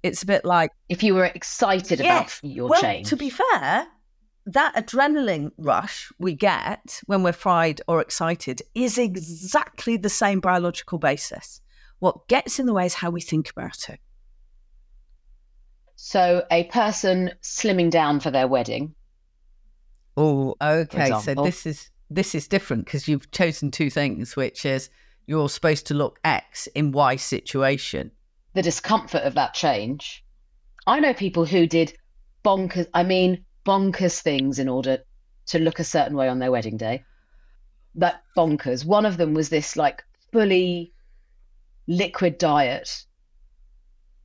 It's 0.02 0.22
a 0.22 0.26
bit 0.26 0.44
like 0.44 0.72
if 0.88 1.02
you 1.02 1.14
were 1.14 1.26
excited 1.26 2.00
yes, 2.00 2.40
about 2.40 2.50
your 2.50 2.68
well, 2.70 2.80
change. 2.80 3.08
To 3.10 3.16
be 3.16 3.30
fair, 3.30 3.86
that 4.46 4.74
adrenaline 4.74 5.52
rush 5.56 6.10
we 6.18 6.34
get 6.34 7.00
when 7.06 7.22
we're 7.22 7.32
fried 7.32 7.80
or 7.86 8.00
excited 8.00 8.62
is 8.74 8.98
exactly 8.98 9.96
the 9.96 10.08
same 10.08 10.40
biological 10.40 10.98
basis. 10.98 11.60
What 12.00 12.26
gets 12.28 12.58
in 12.58 12.66
the 12.66 12.72
way 12.72 12.86
is 12.86 12.94
how 12.94 13.10
we 13.10 13.20
think 13.20 13.50
about 13.50 13.88
it. 13.88 14.00
So, 15.94 16.44
a 16.50 16.64
person 16.64 17.30
slimming 17.42 17.90
down 17.90 18.18
for 18.18 18.32
their 18.32 18.48
wedding. 18.48 18.94
Oh, 20.16 20.56
okay. 20.60 21.12
So 21.20 21.34
this 21.34 21.64
is 21.64 21.90
this 22.10 22.34
is 22.34 22.48
different 22.48 22.84
because 22.84 23.08
you've 23.08 23.30
chosen 23.30 23.70
two 23.70 23.88
things, 23.88 24.36
which 24.36 24.66
is 24.66 24.90
you're 25.26 25.48
supposed 25.48 25.86
to 25.86 25.94
look 25.94 26.18
X 26.24 26.66
in 26.74 26.92
Y 26.92 27.16
situation. 27.16 28.10
The 28.54 28.62
discomfort 28.62 29.22
of 29.22 29.34
that 29.34 29.54
change. 29.54 30.24
I 30.86 31.00
know 31.00 31.14
people 31.14 31.44
who 31.44 31.66
did 31.66 31.94
bonkers. 32.44 32.88
I 32.92 33.04
mean, 33.04 33.44
bonkers 33.64 34.20
things 34.20 34.58
in 34.58 34.68
order 34.68 34.98
to 35.46 35.58
look 35.58 35.78
a 35.78 35.84
certain 35.84 36.16
way 36.16 36.28
on 36.28 36.38
their 36.38 36.50
wedding 36.50 36.76
day. 36.76 37.04
That 37.94 38.22
bonkers. 38.36 38.84
One 38.84 39.06
of 39.06 39.16
them 39.16 39.34
was 39.34 39.48
this 39.48 39.76
like 39.76 40.02
fully 40.32 40.92
liquid 41.86 42.38
diet 42.38 43.04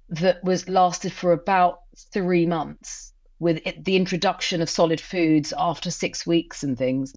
that 0.09 0.43
was 0.43 0.69
lasted 0.69 1.11
for 1.11 1.33
about 1.33 1.79
three 2.13 2.45
months 2.45 3.13
with 3.39 3.59
it, 3.65 3.83
the 3.83 3.95
introduction 3.95 4.61
of 4.61 4.69
solid 4.69 5.01
foods 5.01 5.53
after 5.57 5.91
six 5.91 6.25
weeks 6.25 6.63
and 6.63 6.77
things. 6.77 7.13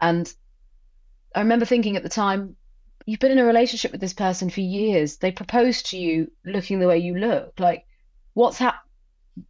And 0.00 0.32
I 1.34 1.40
remember 1.40 1.64
thinking 1.64 1.96
at 1.96 2.02
the 2.02 2.08
time, 2.08 2.56
you've 3.06 3.20
been 3.20 3.32
in 3.32 3.38
a 3.38 3.44
relationship 3.44 3.92
with 3.92 4.00
this 4.00 4.14
person 4.14 4.50
for 4.50 4.60
years. 4.60 5.18
They 5.18 5.32
proposed 5.32 5.86
to 5.90 5.98
you 5.98 6.30
looking 6.44 6.78
the 6.80 6.88
way 6.88 6.98
you 6.98 7.16
look. 7.16 7.58
Like, 7.60 7.84
what's 8.34 8.58
happened? 8.58 8.87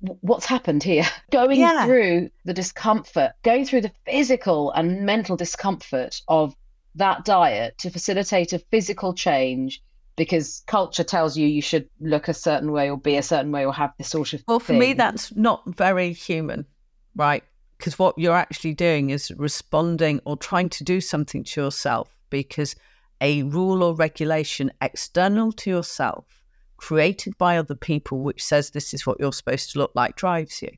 What's 0.00 0.46
happened 0.46 0.82
here 0.82 1.04
going 1.30 1.60
yeah. 1.60 1.86
through 1.86 2.30
the 2.44 2.54
discomfort 2.54 3.32
going 3.42 3.64
through 3.64 3.80
the 3.80 3.92
physical 4.04 4.70
and 4.72 5.04
mental 5.04 5.36
discomfort 5.36 6.20
of 6.28 6.54
that 6.94 7.24
diet 7.24 7.76
to 7.78 7.90
facilitate 7.90 8.52
a 8.52 8.58
physical 8.58 9.14
change 9.14 9.82
because 10.16 10.62
culture 10.66 11.04
tells 11.04 11.36
you 11.36 11.46
you 11.46 11.62
should 11.62 11.88
look 12.00 12.28
a 12.28 12.34
certain 12.34 12.72
way 12.72 12.90
or 12.90 12.98
be 12.98 13.16
a 13.16 13.22
certain 13.22 13.52
way 13.52 13.64
or 13.64 13.72
have 13.72 13.92
this 13.98 14.08
sort 14.08 14.32
of 14.32 14.42
well 14.48 14.58
for 14.58 14.68
thing. 14.68 14.78
me 14.78 14.92
that's 14.92 15.34
not 15.36 15.62
very 15.66 16.12
human 16.12 16.66
right 17.14 17.44
because 17.78 17.98
what 17.98 18.18
you're 18.18 18.36
actually 18.36 18.74
doing 18.74 19.10
is 19.10 19.30
responding 19.36 20.20
or 20.24 20.36
trying 20.36 20.68
to 20.68 20.82
do 20.82 21.00
something 21.00 21.44
to 21.44 21.60
yourself 21.60 22.08
because 22.30 22.74
a 23.20 23.42
rule 23.44 23.82
or 23.82 23.94
regulation 23.94 24.70
external 24.80 25.52
to 25.52 25.70
yourself 25.70 26.37
created 26.78 27.36
by 27.36 27.58
other 27.58 27.74
people, 27.74 28.20
which 28.20 28.42
says 28.42 28.70
this 28.70 28.94
is 28.94 29.06
what 29.06 29.18
you're 29.20 29.32
supposed 29.32 29.70
to 29.72 29.78
look 29.78 29.90
like, 29.94 30.16
drives 30.16 30.62
you. 30.62 30.70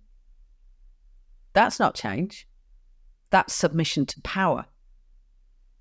That's 1.52 1.78
not 1.78 1.94
change. 1.94 2.48
That's 3.30 3.54
submission 3.54 4.06
to 4.06 4.20
power. 4.22 4.64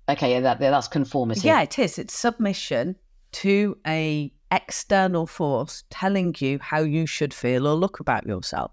Okay, 0.08 0.30
yeah, 0.32 0.40
that, 0.40 0.60
that's 0.60 0.88
conformity. 0.88 1.42
Yeah, 1.48 1.62
it 1.62 1.78
is. 1.78 1.98
It's 1.98 2.14
submission 2.14 2.96
to 3.32 3.76
a 3.86 4.32
external 4.52 5.26
force 5.26 5.84
telling 5.90 6.34
you 6.38 6.58
how 6.60 6.80
you 6.80 7.06
should 7.06 7.32
feel 7.32 7.66
or 7.68 7.74
look 7.74 8.00
about 8.00 8.26
yourself. 8.26 8.72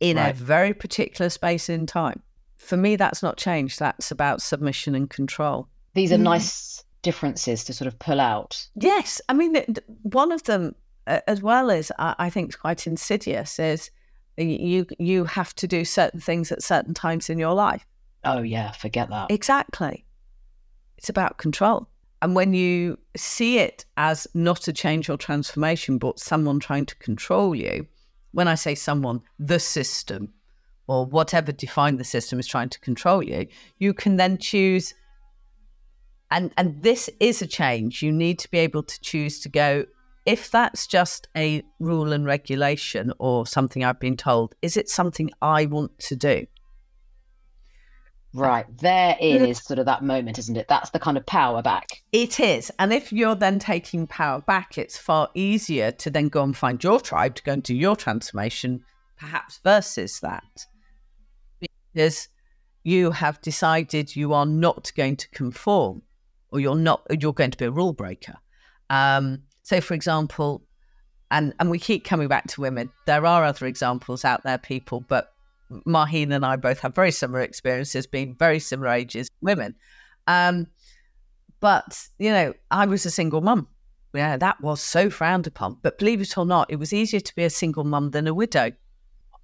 in 0.00 0.16
Right. 0.16 0.30
a 0.30 0.32
very 0.34 0.72
particular 0.72 1.28
space 1.28 1.68
in 1.68 1.84
time. 1.84 2.22
For 2.56 2.78
me, 2.78 2.96
that's 2.96 3.22
not 3.22 3.36
change. 3.36 3.76
That's 3.76 4.10
about 4.10 4.40
submission 4.40 4.94
and 4.94 5.10
control. 5.10 5.68
These 5.92 6.10
are 6.12 6.16
Mm. 6.16 6.22
nice 6.22 6.82
differences 7.02 7.64
to 7.64 7.72
sort 7.72 7.88
of 7.88 7.98
pull 7.98 8.20
out. 8.20 8.66
Yes, 8.74 9.20
I 9.28 9.34
mean 9.34 9.64
one 10.02 10.32
of 10.32 10.42
them, 10.44 10.74
uh, 11.06 11.20
as 11.26 11.42
well 11.42 11.70
as 11.70 11.90
I, 11.98 12.14
I 12.18 12.30
think 12.30 12.50
is 12.50 12.56
quite 12.56 12.86
insidious, 12.86 13.58
is 13.58 13.90
you 14.36 14.86
you 14.98 15.24
have 15.24 15.54
to 15.56 15.66
do 15.66 15.84
certain 15.84 16.20
things 16.20 16.52
at 16.52 16.62
certain 16.62 16.94
times 16.94 17.30
in 17.30 17.38
your 17.38 17.54
life. 17.54 17.86
Oh 18.24 18.42
yeah, 18.42 18.72
forget 18.72 19.08
that. 19.10 19.30
Exactly, 19.30 20.04
it's 20.98 21.08
about 21.08 21.38
control. 21.38 21.88
And 22.22 22.34
when 22.34 22.52
you 22.52 22.98
see 23.16 23.58
it 23.58 23.86
as 23.96 24.26
not 24.34 24.68
a 24.68 24.74
change 24.74 25.08
or 25.08 25.16
transformation, 25.16 25.96
but 25.96 26.20
someone 26.20 26.60
trying 26.60 26.84
to 26.84 26.94
control 26.96 27.54
you, 27.54 27.86
when 28.32 28.46
I 28.46 28.56
say 28.56 28.74
someone, 28.74 29.22
the 29.38 29.58
system 29.58 30.32
or 30.86 31.06
whatever 31.06 31.50
defined 31.50 31.98
the 31.98 32.04
system 32.04 32.38
is 32.38 32.46
trying 32.46 32.68
to 32.68 32.80
control 32.80 33.22
you, 33.22 33.46
you 33.78 33.94
can 33.94 34.16
then 34.16 34.36
choose. 34.36 34.92
And, 36.30 36.52
and 36.56 36.82
this 36.82 37.10
is 37.18 37.42
a 37.42 37.46
change. 37.46 38.02
You 38.02 38.12
need 38.12 38.38
to 38.40 38.50
be 38.50 38.58
able 38.58 38.82
to 38.84 39.00
choose 39.00 39.40
to 39.40 39.48
go, 39.48 39.86
if 40.26 40.50
that's 40.50 40.86
just 40.86 41.28
a 41.36 41.62
rule 41.80 42.12
and 42.12 42.24
regulation 42.24 43.12
or 43.18 43.46
something 43.46 43.84
I've 43.84 43.98
been 43.98 44.16
told, 44.16 44.54
is 44.62 44.76
it 44.76 44.88
something 44.88 45.30
I 45.42 45.66
want 45.66 45.98
to 46.00 46.16
do? 46.16 46.46
Right. 48.32 48.64
Therein 48.78 49.44
is 49.44 49.58
sort 49.58 49.80
of 49.80 49.86
that 49.86 50.04
moment, 50.04 50.38
isn't 50.38 50.56
it? 50.56 50.68
That's 50.68 50.90
the 50.90 51.00
kind 51.00 51.16
of 51.16 51.26
power 51.26 51.62
back. 51.62 51.88
It 52.12 52.38
is. 52.38 52.70
And 52.78 52.92
if 52.92 53.12
you're 53.12 53.34
then 53.34 53.58
taking 53.58 54.06
power 54.06 54.40
back, 54.40 54.78
it's 54.78 54.96
far 54.96 55.30
easier 55.34 55.90
to 55.92 56.10
then 56.10 56.28
go 56.28 56.44
and 56.44 56.56
find 56.56 56.82
your 56.84 57.00
tribe 57.00 57.34
to 57.36 57.42
go 57.42 57.54
and 57.54 57.62
do 57.62 57.74
your 57.74 57.96
transformation, 57.96 58.84
perhaps 59.18 59.58
versus 59.64 60.20
that. 60.20 60.66
Because 61.92 62.28
you 62.84 63.10
have 63.10 63.40
decided 63.40 64.14
you 64.14 64.32
are 64.32 64.46
not 64.46 64.92
going 64.96 65.16
to 65.16 65.28
conform 65.30 66.02
or 66.52 66.60
you're 66.60 66.76
not 66.76 67.02
you're 67.18 67.32
going 67.32 67.50
to 67.50 67.58
be 67.58 67.64
a 67.64 67.70
rule 67.70 67.92
breaker. 67.92 68.36
Um, 68.88 69.42
so 69.62 69.80
for 69.80 69.94
example, 69.94 70.62
and 71.30 71.54
and 71.60 71.70
we 71.70 71.78
keep 71.78 72.04
coming 72.04 72.28
back 72.28 72.46
to 72.48 72.60
women, 72.60 72.90
there 73.06 73.24
are 73.24 73.44
other 73.44 73.66
examples 73.66 74.24
out 74.24 74.42
there, 74.42 74.58
people, 74.58 75.04
but 75.08 75.32
Maheen 75.86 76.34
and 76.34 76.44
I 76.44 76.56
both 76.56 76.80
have 76.80 76.94
very 76.94 77.12
similar 77.12 77.40
experiences, 77.40 78.06
being 78.06 78.34
very 78.34 78.58
similar 78.58 78.90
ages, 78.90 79.28
women. 79.40 79.74
Um, 80.26 80.66
but 81.60 82.08
you 82.18 82.30
know, 82.30 82.54
I 82.70 82.86
was 82.86 83.06
a 83.06 83.10
single 83.10 83.40
mum. 83.40 83.68
Yeah, 84.12 84.36
that 84.38 84.60
was 84.60 84.80
so 84.80 85.08
frowned 85.08 85.46
upon. 85.46 85.78
But 85.82 85.98
believe 85.98 86.20
it 86.20 86.36
or 86.36 86.44
not, 86.44 86.70
it 86.70 86.76
was 86.76 86.92
easier 86.92 87.20
to 87.20 87.34
be 87.36 87.44
a 87.44 87.50
single 87.50 87.84
mum 87.84 88.10
than 88.10 88.26
a 88.26 88.34
widow. 88.34 88.72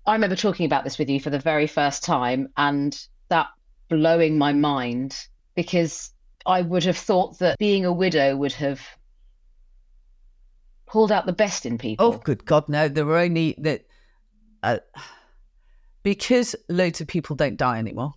I 0.07 0.13
remember 0.13 0.37
talking 0.37 0.67
about 0.67 0.85
this 0.85 0.99
with 0.99 1.09
you 1.09 1.21
for 1.21 1.31
the 1.31 1.39
very 1.39 1.67
first 1.67 2.03
time 2.03 2.49
and 2.57 2.99
that 3.29 3.47
blowing 3.89 4.39
my 4.39 4.53
mind 4.53 5.17
because 5.55 6.13
I 6.47 6.63
would 6.63 6.85
have 6.85 6.97
thought 6.97 7.39
that 7.41 7.59
being 7.59 7.85
a 7.85 7.93
widow 7.93 8.37
would 8.37 8.53
have 8.53 8.81
pulled 10.87 11.11
out 11.11 11.27
the 11.27 11.33
best 11.33 11.67
in 11.67 11.79
people. 11.79 12.07
Oh, 12.07 12.19
good 12.19 12.45
God, 12.45 12.69
no! 12.69 12.89
There 12.89 13.05
were 13.05 13.19
only 13.19 13.55
that 13.59 13.87
uh, 14.63 14.79
because 16.03 16.55
loads 16.69 17.01
of 17.01 17.09
people 17.09 17.37
don't 17.37 17.57
die 17.57 17.79
anymore. 17.79 18.15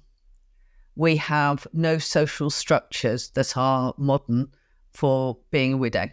We 0.95 1.15
have 1.17 1.65
no 1.73 1.97
social 1.97 2.49
structures 2.49 3.29
that 3.31 3.57
are 3.57 3.93
modern 3.97 4.49
for 4.91 5.37
being 5.49 5.73
a 5.73 5.77
widow. 5.77 6.09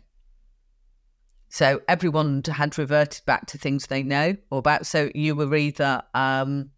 So 1.49 1.81
everyone 1.89 2.43
had 2.47 2.77
reverted 2.77 3.25
back 3.25 3.47
to 3.47 3.59
things 3.59 3.87
they 3.87 4.03
know 4.03 4.37
or 4.51 4.59
about. 4.59 4.87
So 4.87 5.11
you 5.15 5.35
were 5.35 5.55
either, 5.55 6.03
um, 6.15 6.71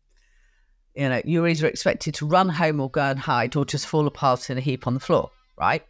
you 0.98 1.08
know, 1.08 1.22
you're 1.24 1.46
either 1.46 1.68
expected 1.68 2.12
to 2.14 2.26
run 2.26 2.48
home 2.48 2.80
or 2.80 2.90
go 2.90 3.02
and 3.02 3.20
hide 3.20 3.54
or 3.54 3.64
just 3.64 3.86
fall 3.86 4.08
apart 4.08 4.50
in 4.50 4.58
a 4.58 4.60
heap 4.60 4.84
on 4.84 4.94
the 4.94 5.00
floor, 5.00 5.30
right? 5.56 5.84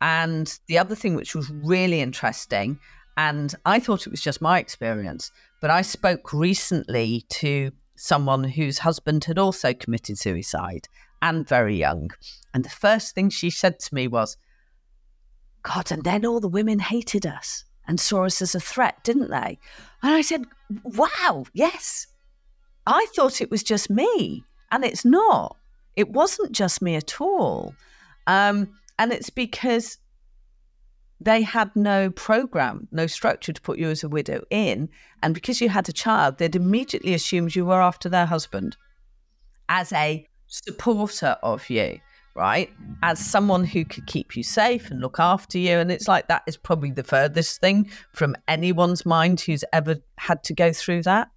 And 0.00 0.58
the 0.66 0.78
other 0.78 0.94
thing 0.94 1.14
which 1.14 1.34
was 1.34 1.50
really 1.50 2.00
interesting, 2.00 2.78
and 3.18 3.54
I 3.66 3.78
thought 3.78 4.06
it 4.06 4.10
was 4.10 4.22
just 4.22 4.40
my 4.40 4.58
experience, 4.58 5.30
but 5.60 5.70
I 5.70 5.82
spoke 5.82 6.32
recently 6.32 7.26
to 7.28 7.70
someone 7.96 8.44
whose 8.44 8.78
husband 8.78 9.24
had 9.24 9.38
also 9.38 9.74
committed 9.74 10.18
suicide 10.18 10.88
and 11.20 11.46
very 11.46 11.76
young. 11.76 12.10
And 12.54 12.64
the 12.64 12.70
first 12.70 13.14
thing 13.14 13.28
she 13.28 13.50
said 13.50 13.78
to 13.80 13.94
me 13.94 14.08
was, 14.08 14.38
God, 15.64 15.92
and 15.92 16.02
then 16.02 16.24
all 16.24 16.40
the 16.40 16.48
women 16.48 16.78
hated 16.78 17.26
us 17.26 17.64
and 17.86 18.00
saw 18.00 18.24
us 18.24 18.40
as 18.40 18.54
a 18.54 18.60
threat, 18.60 19.04
didn't 19.04 19.30
they? 19.30 19.58
And 20.02 20.14
I 20.14 20.22
said, 20.22 20.46
Wow, 20.82 21.44
yes. 21.52 22.06
I 22.86 23.06
thought 23.14 23.40
it 23.40 23.50
was 23.50 23.62
just 23.62 23.90
me, 23.90 24.44
and 24.70 24.84
it's 24.84 25.04
not. 25.04 25.56
It 25.96 26.10
wasn't 26.10 26.52
just 26.52 26.82
me 26.82 26.94
at 26.94 27.20
all. 27.20 27.74
Um, 28.26 28.68
and 28.98 29.12
it's 29.12 29.30
because 29.30 29.98
they 31.20 31.42
had 31.42 31.74
no 31.74 32.10
program, 32.10 32.88
no 32.92 33.06
structure 33.06 33.52
to 33.52 33.60
put 33.60 33.78
you 33.78 33.88
as 33.88 34.04
a 34.04 34.08
widow 34.08 34.42
in. 34.50 34.88
And 35.22 35.34
because 35.34 35.60
you 35.60 35.68
had 35.68 35.88
a 35.88 35.92
child, 35.92 36.38
they'd 36.38 36.56
immediately 36.56 37.14
assumed 37.14 37.54
you 37.54 37.64
were 37.64 37.80
after 37.80 38.08
their 38.08 38.26
husband 38.26 38.76
as 39.68 39.92
a 39.92 40.28
supporter 40.46 41.36
of 41.42 41.68
you, 41.70 41.98
right? 42.34 42.70
As 43.02 43.18
someone 43.18 43.64
who 43.64 43.84
could 43.84 44.06
keep 44.06 44.36
you 44.36 44.42
safe 44.42 44.90
and 44.90 45.00
look 45.00 45.18
after 45.18 45.58
you. 45.58 45.78
And 45.78 45.90
it's 45.90 46.06
like 46.06 46.28
that 46.28 46.42
is 46.46 46.56
probably 46.56 46.90
the 46.90 47.02
furthest 47.02 47.60
thing 47.60 47.90
from 48.12 48.36
anyone's 48.46 49.06
mind 49.06 49.40
who's 49.40 49.64
ever 49.72 49.96
had 50.18 50.44
to 50.44 50.54
go 50.54 50.72
through 50.72 51.02
that. 51.04 51.30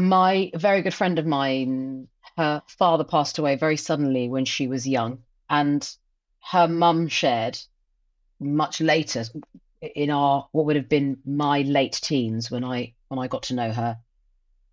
My 0.00 0.50
very 0.54 0.80
good 0.80 0.94
friend 0.94 1.18
of 1.18 1.26
mine, 1.26 2.08
her 2.38 2.62
father 2.66 3.04
passed 3.04 3.36
away 3.36 3.54
very 3.56 3.76
suddenly 3.76 4.30
when 4.30 4.46
she 4.46 4.66
was 4.66 4.88
young, 4.88 5.24
and 5.50 5.86
her 6.52 6.66
mum 6.66 7.06
shared 7.06 7.58
much 8.38 8.80
later 8.80 9.24
in 9.82 10.08
our 10.08 10.48
what 10.52 10.64
would 10.64 10.76
have 10.76 10.88
been 10.88 11.20
my 11.26 11.60
late 11.60 12.00
teens 12.02 12.50
when 12.50 12.64
I 12.64 12.94
when 13.08 13.18
I 13.18 13.28
got 13.28 13.42
to 13.44 13.54
know 13.54 13.72
her 13.72 13.98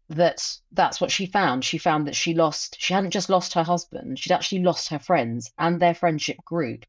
that 0.08 0.60
that's 0.72 1.02
what 1.02 1.12
she 1.12 1.26
found. 1.26 1.66
She 1.66 1.78
found 1.78 2.08
that 2.08 2.16
she 2.16 2.34
lost 2.34 2.78
she 2.80 2.94
hadn't 2.94 3.12
just 3.12 3.30
lost 3.30 3.52
her 3.52 3.64
husband 3.64 4.20
she'd 4.20 4.32
actually 4.32 4.62
lost 4.64 4.88
her 4.88 5.00
friends 5.00 5.52
and 5.58 5.82
their 5.82 5.94
friendship 5.94 6.38
group. 6.46 6.86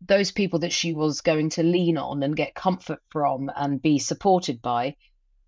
Those 0.00 0.30
people 0.30 0.60
that 0.60 0.72
she 0.72 0.92
was 0.92 1.20
going 1.20 1.50
to 1.50 1.64
lean 1.64 1.98
on 1.98 2.22
and 2.22 2.36
get 2.36 2.54
comfort 2.54 3.02
from 3.10 3.50
and 3.56 3.82
be 3.82 3.98
supported 3.98 4.62
by 4.62 4.94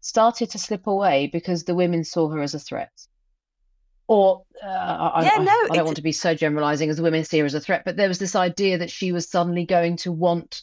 started 0.01 0.51
to 0.51 0.59
slip 0.59 0.87
away 0.87 1.29
because 1.33 1.65
the 1.65 1.75
women 1.75 2.05
saw 2.05 2.29
her 2.29 2.41
as 2.41 2.55
a 2.55 2.59
threat. 2.59 2.93
Or 4.07 4.45
uh, 4.65 4.67
I, 4.67 5.23
Yeah, 5.25 5.43
no, 5.43 5.53
I 5.53 5.77
don't 5.77 5.85
want 5.85 5.97
to 5.97 6.03
be 6.03 6.13
so 6.13 6.35
generalizing 6.35 6.89
as 6.89 6.97
the 6.97 7.03
women 7.03 7.25
see 7.25 7.39
her 7.41 7.45
as 7.45 7.55
a 7.55 7.61
threat, 7.61 7.83
but 7.85 7.97
there 7.97 8.09
was 8.09 8.19
this 8.19 8.35
idea 8.35 8.79
that 8.79 8.91
she 8.91 9.13
was 9.13 9.29
suddenly 9.29 9.67
going 9.67 9.97
to 9.99 10.13
want 10.13 10.63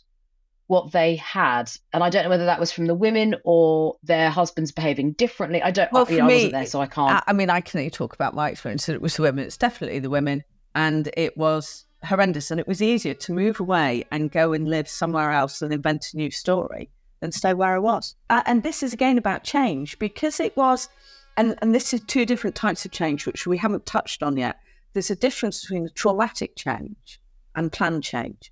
what 0.68 0.92
they 0.92 1.16
had, 1.18 1.72
and 1.94 2.04
I 2.04 2.10
don't 2.10 2.24
know 2.24 2.30
whether 2.30 2.46
that 2.46 2.60
was 2.60 2.72
from 2.72 2.88
the 2.88 2.96
women 2.96 3.36
or 3.44 3.98
their 4.02 4.32
husbands 4.32 4.72
behaving 4.72 5.12
differently. 5.12 5.62
I 5.62 5.70
don't. 5.70 5.92
Well, 5.92 6.08
you 6.10 6.18
for 6.18 6.22
know, 6.22 6.26
I 6.26 6.28
me, 6.28 6.34
wasn't 6.34 6.52
there, 6.54 6.66
so 6.66 6.82
I 6.82 6.88
can't. 6.88 7.12
I, 7.12 7.24
I 7.28 7.34
mean, 7.34 7.52
I 7.52 7.62
can 7.62 7.80
only 7.80 7.92
talk 7.92 8.16
about 8.16 8.34
my 8.34 8.50
experience. 8.50 8.90
It 8.90 9.00
was 9.00 9.16
the 9.16 9.22
women. 9.22 9.46
It's 9.46 9.58
definitely 9.58 10.00
the 10.00 10.10
women, 10.10 10.44
and 10.74 11.12
it 11.16 11.38
was 11.38 11.86
horrendous. 12.04 12.50
And 12.50 12.60
it 12.60 12.68
was 12.68 12.82
easier 12.82 13.14
to 13.14 13.34
move 13.34 13.60
away 13.60 14.06
and 14.12 14.32
go 14.32 14.54
and 14.54 14.68
live 14.68 14.90
somewhere 14.90 15.32
else 15.32 15.62
and 15.62 15.72
invent 15.72 16.08
a 16.14 16.18
new 16.18 16.32
story 16.32 16.90
than 17.20 17.32
stay 17.32 17.54
where 17.54 17.76
I 17.76 17.80
was. 17.80 18.16
Uh, 18.30 18.44
and 18.46 18.64
this 18.64 18.84
is 18.84 18.94
again 18.94 19.18
about 19.18 19.44
change 19.44 19.98
because 20.00 20.40
it 20.40 20.56
was, 20.58 20.90
and 21.38 21.58
and 21.62 21.74
this 21.74 21.94
is 21.94 22.02
two 22.02 22.26
different 22.26 22.56
types 22.56 22.86
of 22.86 22.92
change 22.92 23.26
which 23.26 23.48
we 23.48 23.58
haven't 23.58 23.86
touched 23.86 24.24
on 24.24 24.38
yet. 24.38 24.60
There's 24.94 25.12
a 25.12 25.16
difference 25.16 25.62
between 25.62 25.90
traumatic 25.94 26.56
change 26.56 27.20
and 27.56 27.72
planned 27.72 28.04
change. 28.04 28.52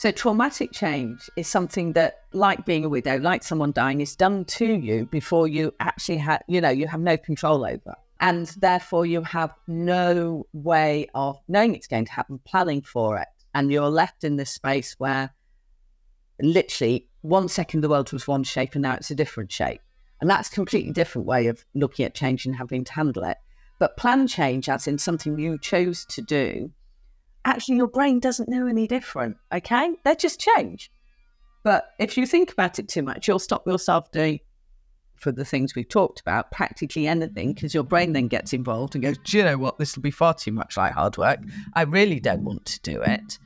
So 0.00 0.10
traumatic 0.10 0.72
change 0.72 1.28
is 1.36 1.46
something 1.46 1.92
that, 1.92 2.20
like 2.32 2.64
being 2.64 2.86
a 2.86 2.88
widow, 2.88 3.18
like 3.18 3.42
someone 3.42 3.72
dying, 3.72 4.00
is 4.00 4.16
done 4.16 4.46
to 4.46 4.64
you 4.64 5.04
before 5.04 5.46
you 5.46 5.74
actually 5.78 6.16
have, 6.18 6.42
you 6.48 6.60
know, 6.62 6.70
you 6.70 6.86
have 6.86 7.00
no 7.00 7.18
control 7.18 7.66
over. 7.66 7.94
And 8.18 8.46
therefore 8.46 9.04
you 9.04 9.20
have 9.22 9.52
no 9.66 10.46
way 10.54 11.08
of 11.14 11.38
knowing 11.48 11.74
it's 11.74 11.86
going 11.86 12.06
to 12.06 12.12
happen, 12.12 12.40
planning 12.46 12.80
for 12.80 13.18
it. 13.18 13.28
And 13.54 13.70
you're 13.70 13.90
left 13.90 14.24
in 14.24 14.36
this 14.36 14.50
space 14.50 14.94
where 14.96 15.34
literally 16.40 17.09
one 17.22 17.48
second 17.48 17.80
the 17.80 17.88
world 17.88 18.12
was 18.12 18.26
one 18.26 18.44
shape 18.44 18.74
and 18.74 18.82
now 18.82 18.94
it's 18.94 19.10
a 19.10 19.14
different 19.14 19.52
shape. 19.52 19.80
And 20.20 20.28
that's 20.28 20.48
a 20.48 20.52
completely 20.52 20.92
different 20.92 21.26
way 21.26 21.46
of 21.46 21.64
looking 21.74 22.04
at 22.04 22.14
change 22.14 22.44
and 22.44 22.56
having 22.56 22.84
to 22.84 22.92
handle 22.92 23.24
it. 23.24 23.38
But 23.78 23.96
plan 23.96 24.26
change, 24.26 24.68
as 24.68 24.86
in 24.86 24.98
something 24.98 25.38
you 25.38 25.58
chose 25.58 26.04
to 26.06 26.20
do, 26.20 26.70
actually 27.44 27.76
your 27.76 27.86
brain 27.86 28.20
doesn't 28.20 28.48
know 28.48 28.66
any 28.66 28.86
different. 28.86 29.36
Okay, 29.52 29.96
they 30.04 30.14
just 30.14 30.40
change. 30.40 30.90
But 31.62 31.90
if 31.98 32.16
you 32.16 32.26
think 32.26 32.52
about 32.52 32.78
it 32.78 32.88
too 32.88 33.02
much, 33.02 33.26
you'll 33.26 33.38
stop 33.38 33.66
yourself 33.66 34.10
doing 34.12 34.40
for 35.16 35.30
the 35.32 35.44
things 35.44 35.74
we've 35.74 35.88
talked 35.88 36.20
about 36.20 36.50
practically 36.50 37.06
anything 37.06 37.52
because 37.52 37.74
your 37.74 37.84
brain 37.84 38.14
then 38.14 38.26
gets 38.26 38.52
involved 38.54 38.94
and 38.94 39.04
goes, 39.04 39.18
Do 39.24 39.38
you 39.38 39.44
know 39.44 39.58
what? 39.58 39.78
This 39.78 39.94
will 39.94 40.02
be 40.02 40.10
far 40.10 40.34
too 40.34 40.52
much 40.52 40.76
like 40.76 40.92
hard 40.92 41.18
work. 41.18 41.40
I 41.74 41.82
really 41.82 42.20
don't 42.20 42.42
want 42.42 42.64
to 42.66 42.80
do 42.80 43.02
it. 43.02 43.38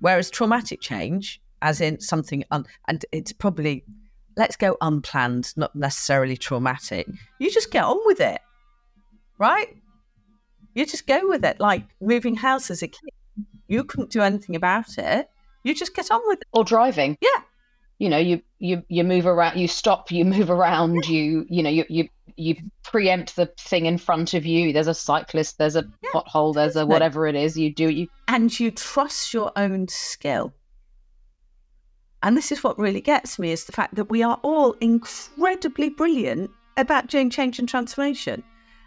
Whereas 0.00 0.30
traumatic 0.30 0.80
change, 0.80 1.40
as 1.62 1.80
in 1.80 2.00
something, 2.00 2.44
un- 2.50 2.66
and 2.88 3.04
it's 3.12 3.32
probably, 3.32 3.84
let's 4.36 4.56
go 4.56 4.76
unplanned, 4.80 5.52
not 5.56 5.74
necessarily 5.74 6.36
traumatic. 6.36 7.08
You 7.38 7.50
just 7.50 7.70
get 7.70 7.84
on 7.84 7.98
with 8.04 8.20
it, 8.20 8.40
right? 9.38 9.74
You 10.74 10.84
just 10.84 11.06
go 11.06 11.20
with 11.28 11.44
it. 11.44 11.60
Like 11.60 11.84
moving 12.00 12.34
house 12.34 12.70
as 12.70 12.82
a 12.82 12.88
kid, 12.88 13.10
you 13.68 13.84
couldn't 13.84 14.10
do 14.10 14.20
anything 14.20 14.56
about 14.56 14.98
it. 14.98 15.30
You 15.64 15.74
just 15.74 15.94
get 15.94 16.10
on 16.10 16.20
with 16.26 16.40
it. 16.40 16.48
Or 16.52 16.64
driving. 16.64 17.16
Yeah. 17.20 17.42
You 17.98 18.08
know, 18.08 18.18
you 18.18 18.42
you 18.58 18.82
you 18.88 19.04
move 19.04 19.26
around, 19.26 19.58
you 19.58 19.68
stop, 19.68 20.10
you 20.10 20.24
move 20.24 20.50
around, 20.50 21.06
you 21.06 21.46
you 21.48 21.62
know, 21.62 21.70
you 21.70 21.84
you 21.88 22.08
you 22.36 22.56
preempt 22.82 23.36
the 23.36 23.46
thing 23.60 23.86
in 23.86 23.96
front 23.96 24.34
of 24.34 24.44
you. 24.44 24.72
There's 24.72 24.88
a 24.88 24.94
cyclist, 24.94 25.58
there's 25.58 25.76
a 25.76 25.84
Yeah, 26.02 26.10
pothole, 26.12 26.52
there's 26.52 26.74
a 26.74 26.84
whatever 26.84 27.28
it 27.28 27.36
is. 27.36 27.56
You 27.56 27.72
do 27.72 27.88
you 27.88 28.08
and 28.26 28.58
you 28.58 28.72
trust 28.72 29.32
your 29.32 29.52
own 29.54 29.86
skill. 29.86 30.52
And 32.22 32.36
this 32.36 32.52
is 32.52 32.62
what 32.62 32.78
really 32.78 33.00
gets 33.00 33.38
me 33.38 33.50
is 33.50 33.64
the 33.64 33.72
fact 33.72 33.96
that 33.96 34.10
we 34.10 34.22
are 34.22 34.38
all 34.42 34.72
incredibly 34.80 35.88
brilliant 35.88 36.50
about 36.76 37.08
doing 37.08 37.30
change 37.30 37.58
and 37.58 37.68
transformation. 37.68 38.42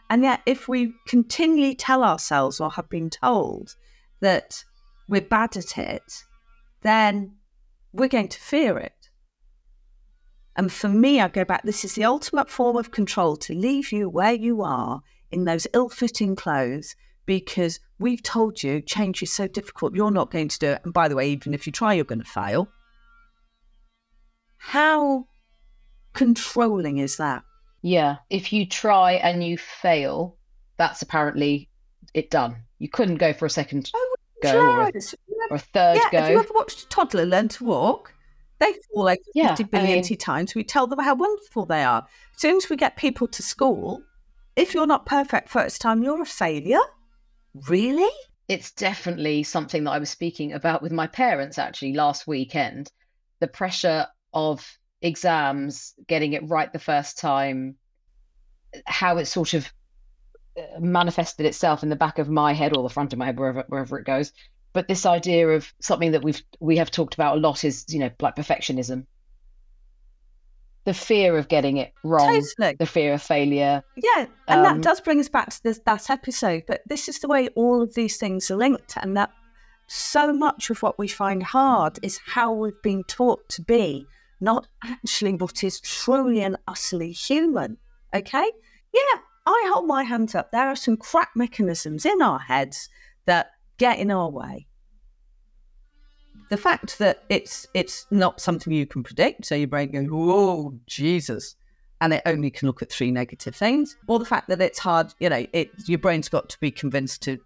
And 0.09 0.23
yet, 0.23 0.41
if 0.45 0.67
we 0.67 0.93
continually 1.07 1.75
tell 1.75 2.03
ourselves 2.03 2.59
or 2.59 2.71
have 2.71 2.89
been 2.89 3.09
told 3.09 3.75
that 4.21 4.63
we're 5.07 5.21
bad 5.21 5.57
at 5.57 5.77
it, 5.77 6.23
then 6.83 7.35
we're 7.91 8.07
going 8.07 8.27
to 8.29 8.39
fear 8.39 8.77
it. 8.77 9.09
And 10.55 10.71
for 10.71 10.87
me, 10.87 11.19
I 11.19 11.27
go 11.27 11.43
back, 11.43 11.63
this 11.63 11.83
is 11.83 11.95
the 11.95 12.05
ultimate 12.05 12.49
form 12.49 12.77
of 12.77 12.91
control 12.91 13.35
to 13.37 13.53
leave 13.53 13.91
you 13.91 14.07
where 14.07 14.33
you 14.33 14.61
are 14.61 15.01
in 15.31 15.43
those 15.43 15.67
ill 15.73 15.89
fitting 15.89 16.35
clothes 16.35 16.95
because 17.25 17.79
we've 17.99 18.23
told 18.23 18.63
you 18.63 18.79
change 18.81 19.21
is 19.21 19.33
so 19.33 19.47
difficult, 19.47 19.95
you're 19.95 20.11
not 20.11 20.31
going 20.31 20.47
to 20.47 20.59
do 20.59 20.67
it. 20.67 20.81
And 20.85 20.93
by 20.93 21.07
the 21.07 21.15
way, 21.15 21.29
even 21.29 21.53
if 21.53 21.65
you 21.65 21.73
try, 21.73 21.93
you're 21.93 22.05
going 22.05 22.19
to 22.19 22.25
fail. 22.25 22.69
How 24.57 25.25
controlling 26.13 26.97
is 26.97 27.17
that? 27.17 27.43
Yeah. 27.81 28.17
If 28.29 28.51
you 28.51 28.65
try 28.65 29.13
and 29.13 29.43
you 29.43 29.57
fail, 29.57 30.37
that's 30.77 31.01
apparently 31.01 31.69
it 32.13 32.29
done. 32.31 32.57
You 32.79 32.89
couldn't 32.89 33.17
go 33.17 33.33
for 33.33 33.45
a 33.45 33.49
second 33.49 33.91
Oh, 33.93 34.15
go 34.41 34.59
or 34.59 34.81
a, 34.81 34.91
or 35.49 35.55
a 35.55 35.59
third 35.59 35.97
Yeah, 35.97 36.19
have 36.21 36.29
you 36.29 36.35
go. 36.35 36.39
ever 36.41 36.53
watched 36.53 36.83
a 36.83 36.87
toddler 36.89 37.25
learn 37.25 37.47
to 37.49 37.63
walk? 37.63 38.13
They 38.59 38.73
fall 38.93 39.07
over 39.09 39.17
Yeah, 39.33 39.49
50 39.55 39.63
I 39.63 39.67
billion 39.67 40.01
mean- 40.07 40.17
times. 40.17 40.55
We 40.55 40.63
tell 40.63 40.87
them 40.87 40.99
how 40.99 41.15
wonderful 41.15 41.65
they 41.65 41.83
are. 41.83 42.05
As 42.35 42.41
soon 42.41 42.57
as 42.57 42.69
we 42.69 42.75
get 42.77 42.95
people 42.95 43.27
to 43.27 43.43
school, 43.43 44.01
if 44.55 44.73
you're 44.73 44.87
not 44.87 45.05
perfect 45.05 45.49
first 45.49 45.81
time, 45.81 46.03
you're 46.03 46.21
a 46.21 46.25
failure. 46.25 46.79
Really? 47.67 48.09
It's 48.47 48.71
definitely 48.71 49.43
something 49.43 49.83
that 49.83 49.91
I 49.91 49.99
was 49.99 50.09
speaking 50.09 50.53
about 50.53 50.81
with 50.81 50.91
my 50.91 51.07
parents 51.07 51.57
actually 51.57 51.93
last 51.93 52.27
weekend. 52.27 52.91
The 53.41 53.47
pressure 53.47 54.07
of 54.35 54.77
exams, 55.01 55.95
getting 56.07 56.33
it 56.33 56.47
right 56.47 56.71
the 56.71 56.79
first 56.79 57.17
time, 57.17 57.75
how 58.85 59.17
it 59.17 59.25
sort 59.25 59.53
of 59.53 59.71
uh, 60.57 60.79
manifested 60.79 61.45
itself 61.45 61.81
in 61.81 61.89
the 61.89 61.95
back 61.95 62.19
of 62.19 62.29
my 62.29 62.53
head 62.53 62.75
or 62.75 62.83
the 62.83 62.93
front 62.93 63.13
of 63.13 63.19
my 63.19 63.25
head, 63.25 63.39
wherever 63.39 63.63
wherever 63.67 63.97
it 63.97 64.05
goes. 64.05 64.31
But 64.73 64.87
this 64.89 65.05
idea 65.05 65.47
of 65.49 65.73
something 65.81 66.11
that 66.11 66.23
we've 66.23 66.41
we 66.59 66.77
have 66.77 66.91
talked 66.91 67.13
about 67.13 67.37
a 67.37 67.39
lot 67.39 67.63
is, 67.63 67.85
you 67.87 67.99
know, 67.99 68.11
like 68.19 68.35
perfectionism. 68.35 69.05
The 70.83 70.93
fear 70.93 71.35
of 71.37 71.47
getting 71.47 71.77
it 71.77 71.93
wrong, 72.03 72.43
Totally. 72.59 72.75
the 72.77 72.85
fear 72.85 73.13
of 73.13 73.21
failure. 73.21 73.83
Yeah, 73.95 74.27
and 74.47 74.63
that 74.63 74.75
Um, 74.75 74.81
does 74.81 75.01
bring 75.01 75.19
us 75.19 75.29
back 75.29 75.49
to 75.49 75.63
this 75.63 75.79
that 75.85 76.11
episode. 76.11 76.63
But 76.67 76.81
this 76.85 77.07
is 77.09 77.19
the 77.19 77.27
way 77.27 77.47
all 77.55 77.81
of 77.81 77.95
these 77.95 78.17
things 78.17 78.51
are 78.51 78.55
linked, 78.55 78.95
and 78.97 79.17
that 79.17 79.31
so 79.87 80.31
much 80.33 80.69
of 80.69 80.83
what 80.83 80.99
we 80.99 81.07
find 81.07 81.41
hard 81.41 81.97
is 82.03 82.19
how 82.25 82.53
we've 82.53 82.81
been 82.83 83.03
taught 83.05 83.47
to 83.49 83.61
be, 83.63 84.05
not 84.39 84.67
actually 84.83 85.33
what 85.33 85.63
is 85.63 85.79
truly 85.79 86.41
and 86.41 86.57
utterly 86.67 87.11
human. 87.11 87.77
Okay? 88.13 88.51
Yeah, 88.93 89.19
I 89.45 89.69
hold 89.73 89.87
my 89.87 90.03
hands 90.03 90.35
up. 90.35 90.51
There 90.51 90.67
are 90.67 90.75
some 90.75 90.97
crap 90.97 91.29
mechanisms 91.35 92.05
in 92.05 92.21
our 92.21 92.39
heads 92.39 92.89
that 93.25 93.51
get 93.77 93.99
in 93.99 94.11
our 94.11 94.29
way. 94.29 94.67
The 96.49 96.57
fact 96.57 96.99
that 96.99 97.23
it's 97.29 97.67
it's 97.73 98.05
not 98.11 98.39
something 98.39 98.71
you 98.71 98.85
can 98.85 99.03
predict, 99.03 99.45
so 99.45 99.55
your 99.55 99.67
brain 99.67 99.91
goes, 99.91 100.07
"Oh 100.11 100.79
Jesus," 100.85 101.55
and 102.01 102.13
it 102.13 102.21
only 102.25 102.51
can 102.51 102.67
look 102.67 102.83
at 102.83 102.91
three 102.91 103.09
negative 103.09 103.55
things, 103.55 103.97
or 104.07 104.19
the 104.19 104.25
fact 104.25 104.47
that 104.49 104.61
it's 104.61 104.77
hard, 104.77 105.13
you 105.19 105.29
know, 105.29 105.45
it 105.53 105.71
your 105.87 105.97
brain's 105.97 106.29
got 106.29 106.49
to 106.49 106.59
be 106.59 106.69
convinced 106.69 107.23
to 107.23 107.39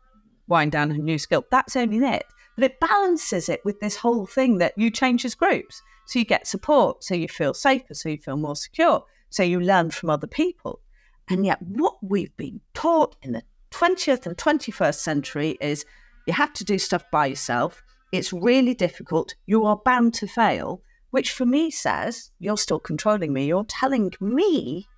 wind 0.47 0.73
down 0.73 0.91
a 0.91 0.97
new 0.97 1.17
skill. 1.17 1.45
That's 1.49 1.77
only 1.77 1.99
it. 2.05 2.25
But 2.59 2.71
it 2.71 2.79
balances 2.81 3.47
it 3.47 3.63
with 3.63 3.79
this 3.79 3.95
whole 3.95 4.25
thing 4.25 4.57
that 4.57 4.73
you 4.75 4.91
change 4.91 5.23
as 5.23 5.33
groups. 5.33 5.81
So 6.07 6.19
you 6.19 6.25
get 6.25 6.45
support, 6.45 7.05
so 7.05 7.15
you 7.15 7.29
feel 7.29 7.53
safer, 7.53 7.93
so 7.93 8.09
you 8.09 8.17
feel 8.17 8.35
more 8.35 8.57
secure, 8.57 9.05
so 9.29 9.43
you 9.43 9.61
learn 9.61 9.91
from 9.91 10.09
other 10.09 10.27
people. 10.27 10.81
And 11.29 11.45
yet, 11.45 11.61
what 11.61 11.95
we've 12.01 12.35
been 12.35 12.59
taught 12.73 13.15
in 13.21 13.31
the 13.31 13.43
20th 13.71 14.25
and 14.25 14.35
21st 14.35 14.95
century 14.95 15.57
is 15.61 15.85
you 16.27 16.33
have 16.33 16.51
to 16.55 16.65
do 16.65 16.77
stuff 16.77 17.05
by 17.09 17.27
yourself. 17.27 17.81
It's 18.11 18.33
really 18.33 18.73
difficult. 18.73 19.35
You 19.45 19.63
are 19.63 19.79
bound 19.85 20.13
to 20.15 20.27
fail, 20.27 20.81
which 21.11 21.31
for 21.31 21.45
me 21.45 21.71
says 21.71 22.31
you're 22.39 22.57
still 22.57 22.81
controlling 22.81 23.31
me. 23.31 23.45
You're 23.45 23.63
telling 23.63 24.11
me 24.19 24.89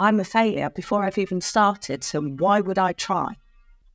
I'm 0.00 0.18
a 0.18 0.24
failure 0.24 0.70
before 0.70 1.04
I've 1.04 1.18
even 1.18 1.40
started. 1.40 2.02
So 2.02 2.20
why 2.20 2.60
would 2.60 2.80
I 2.80 2.94
try? 2.94 3.36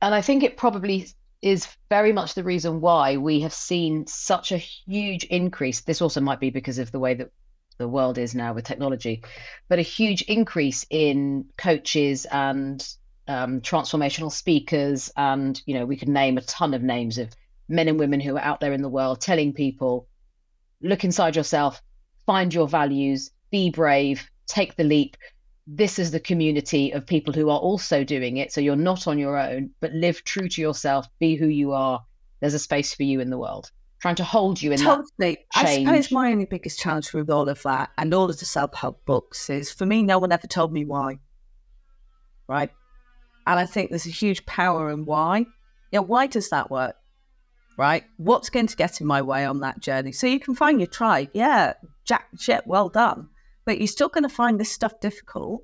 And 0.00 0.14
I 0.14 0.22
think 0.22 0.42
it 0.42 0.56
probably 0.56 1.08
is 1.42 1.68
very 1.88 2.12
much 2.12 2.34
the 2.34 2.44
reason 2.44 2.80
why 2.80 3.16
we 3.16 3.40
have 3.40 3.52
seen 3.52 4.06
such 4.06 4.52
a 4.52 4.58
huge 4.58 5.24
increase. 5.24 5.80
This 5.80 6.02
also 6.02 6.20
might 6.20 6.40
be 6.40 6.50
because 6.50 6.78
of 6.78 6.92
the 6.92 6.98
way 6.98 7.14
that 7.14 7.30
the 7.78 7.88
world 7.88 8.18
is 8.18 8.34
now 8.34 8.52
with 8.52 8.66
technology, 8.66 9.22
but 9.68 9.78
a 9.78 9.82
huge 9.82 10.22
increase 10.22 10.84
in 10.90 11.46
coaches 11.56 12.26
and 12.26 12.86
um, 13.26 13.60
transformational 13.62 14.30
speakers. 14.30 15.10
And, 15.16 15.60
you 15.64 15.74
know, 15.74 15.86
we 15.86 15.96
could 15.96 16.08
name 16.08 16.36
a 16.36 16.42
ton 16.42 16.74
of 16.74 16.82
names 16.82 17.16
of 17.16 17.30
men 17.68 17.88
and 17.88 17.98
women 17.98 18.20
who 18.20 18.36
are 18.36 18.42
out 18.42 18.60
there 18.60 18.74
in 18.74 18.82
the 18.82 18.88
world 18.88 19.20
telling 19.20 19.54
people 19.54 20.06
look 20.82 21.04
inside 21.04 21.36
yourself, 21.36 21.80
find 22.26 22.52
your 22.52 22.68
values, 22.68 23.30
be 23.50 23.70
brave, 23.70 24.28
take 24.46 24.76
the 24.76 24.84
leap 24.84 25.16
this 25.66 25.98
is 25.98 26.10
the 26.10 26.20
community 26.20 26.90
of 26.90 27.06
people 27.06 27.32
who 27.32 27.50
are 27.50 27.58
also 27.58 28.02
doing 28.04 28.38
it. 28.38 28.52
So 28.52 28.60
you're 28.60 28.76
not 28.76 29.06
on 29.06 29.18
your 29.18 29.38
own, 29.38 29.70
but 29.80 29.92
live 29.92 30.24
true 30.24 30.48
to 30.48 30.60
yourself, 30.60 31.06
be 31.18 31.36
who 31.36 31.46
you 31.46 31.72
are. 31.72 32.00
There's 32.40 32.54
a 32.54 32.58
space 32.58 32.94
for 32.94 33.02
you 33.02 33.20
in 33.20 33.30
the 33.30 33.38
world. 33.38 33.70
Trying 34.00 34.16
to 34.16 34.24
hold 34.24 34.62
you 34.62 34.72
in 34.72 34.78
that. 34.82 35.04
Totally. 35.18 35.38
I 35.54 35.76
suppose 35.76 36.10
my 36.10 36.32
only 36.32 36.46
biggest 36.46 36.80
challenge 36.80 37.12
with 37.12 37.28
all 37.28 37.48
of 37.48 37.62
that 37.62 37.90
and 37.98 38.14
all 38.14 38.30
of 38.30 38.38
the 38.38 38.46
self 38.46 38.74
help 38.74 39.04
books 39.04 39.50
is 39.50 39.70
for 39.70 39.84
me, 39.84 40.02
no 40.02 40.18
one 40.18 40.32
ever 40.32 40.46
told 40.46 40.72
me 40.72 40.84
why. 40.86 41.18
Right. 42.48 42.70
And 43.46 43.58
I 43.58 43.66
think 43.66 43.90
there's 43.90 44.06
a 44.06 44.10
huge 44.10 44.46
power 44.46 44.90
in 44.90 45.04
why. 45.04 45.46
Yeah, 45.92 46.00
why 46.00 46.26
does 46.26 46.48
that 46.48 46.70
work? 46.70 46.96
Right? 47.76 48.04
What's 48.16 48.50
going 48.50 48.68
to 48.68 48.76
get 48.76 49.00
in 49.00 49.06
my 49.06 49.22
way 49.22 49.44
on 49.44 49.60
that 49.60 49.80
journey? 49.80 50.12
So 50.12 50.26
you 50.26 50.40
can 50.40 50.54
find 50.54 50.80
your 50.80 50.86
tribe. 50.86 51.28
Yeah, 51.32 51.74
jack 52.04 52.26
shit, 52.38 52.66
well 52.66 52.88
done. 52.88 53.28
But 53.64 53.78
you're 53.78 53.86
still 53.86 54.08
going 54.08 54.24
to 54.24 54.34
find 54.34 54.58
this 54.58 54.72
stuff 54.72 55.00
difficult. 55.00 55.62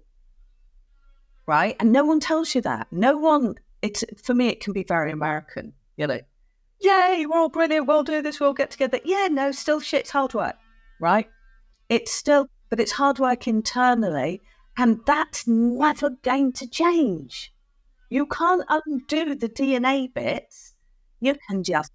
Right? 1.47 1.77
And 1.81 1.93
no 1.93 2.05
one 2.05 2.21
tells 2.21 2.55
you 2.55 2.61
that. 2.63 2.89
No 2.91 3.17
one, 3.17 3.55
it's 3.83 4.05
for 4.23 4.35
me, 4.35 4.49
it 4.49 4.61
can 4.61 4.73
be 4.73 4.85
very 4.85 5.13
American, 5.13 5.73
you 5.97 6.07
know 6.07 6.21
yay, 6.81 7.27
we're 7.29 7.39
all 7.39 7.49
brilliant, 7.49 7.87
we'll 7.87 8.03
do 8.03 8.23
this, 8.23 8.41
we'll 8.41 8.55
get 8.55 8.71
together. 8.71 9.01
Yeah, 9.05 9.29
no, 9.31 9.53
still 9.53 9.81
shit's 9.81 10.11
hard 10.11 10.35
work, 10.35 10.57
right? 11.01 11.29
It's 11.89 12.13
still, 12.13 12.47
but 12.71 12.81
it's 12.81 12.93
hard 12.93 13.19
work 13.19 13.47
internally, 13.47 14.43
and 14.77 15.01
that's 15.07 15.47
never 15.47 16.11
going 16.23 16.53
to 16.55 16.69
change. 16.69 17.53
You 18.11 18.27
can't 18.27 18.65
undo 18.69 19.35
the 19.35 19.49
DNA 19.49 20.13
bits. 20.13 20.75
You 21.21 21.37
can 21.49 21.65
just 21.65 21.93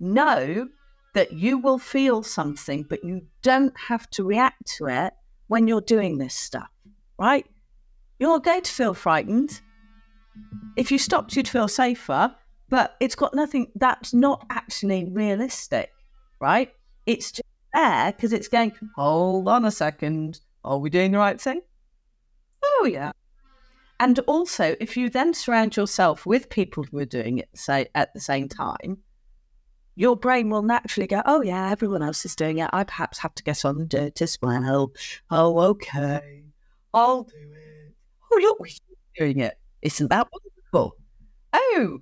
know 0.00 0.68
that 1.14 1.32
you 1.32 1.58
will 1.58 1.78
feel 1.78 2.22
something, 2.22 2.84
but 2.88 3.04
you 3.04 3.26
don't 3.42 3.78
have 3.88 4.08
to 4.10 4.24
react 4.24 4.66
to 4.78 4.86
it 4.86 5.12
when 5.48 5.68
you're 5.68 5.80
doing 5.80 6.18
this 6.18 6.34
stuff, 6.34 6.70
right? 7.18 7.46
You're 8.18 8.40
going 8.40 8.62
to 8.62 8.72
feel 8.72 8.94
frightened. 8.94 9.60
If 10.76 10.90
you 10.90 10.98
stopped, 10.98 11.36
you'd 11.36 11.48
feel 11.48 11.68
safer 11.68 12.34
but 12.74 12.96
it's 12.98 13.14
got 13.14 13.34
nothing 13.34 13.70
that's 13.76 14.12
not 14.12 14.44
actually 14.50 15.04
realistic, 15.04 15.92
right? 16.40 16.72
It's 17.06 17.30
just 17.30 17.44
there 17.72 18.12
because 18.12 18.32
it's 18.32 18.48
going, 18.48 18.72
hold 18.96 19.46
on 19.46 19.64
a 19.64 19.70
second, 19.70 20.40
are 20.64 20.78
we 20.78 20.90
doing 20.90 21.12
the 21.12 21.18
right 21.18 21.40
thing? 21.40 21.60
Oh, 22.64 22.88
yeah. 22.90 23.12
And 24.00 24.18
also, 24.20 24.74
if 24.80 24.96
you 24.96 25.08
then 25.08 25.34
surround 25.34 25.76
yourself 25.76 26.26
with 26.26 26.50
people 26.50 26.84
who 26.84 26.98
are 26.98 27.04
doing 27.04 27.38
it 27.38 27.48
say, 27.54 27.86
at 27.94 28.12
the 28.12 28.18
same 28.18 28.48
time, 28.48 28.98
your 29.96 30.16
brain 30.16 30.50
will 30.50 30.62
naturally 30.62 31.06
go, 31.06 31.22
oh, 31.24 31.42
yeah, 31.42 31.70
everyone 31.70 32.02
else 32.02 32.24
is 32.24 32.34
doing 32.34 32.58
it. 32.58 32.70
I 32.72 32.84
perhaps 32.84 33.18
have 33.18 33.34
to 33.36 33.42
get 33.44 33.64
on 33.64 33.78
the 33.78 33.84
dirt 33.84 34.20
as 34.22 34.38
well. 34.42 34.92
Oh, 35.30 35.58
okay. 35.60 36.42
I'll 36.92 37.24
do 37.24 37.32
it. 37.36 37.94
Oh, 38.32 38.38
look, 38.40 38.60
we're 38.60 38.70
doing 39.16 39.40
it. 39.40 39.58
Isn't 39.82 40.08
that 40.08 40.28
wonderful? 40.32 40.96
Oh, 41.52 41.98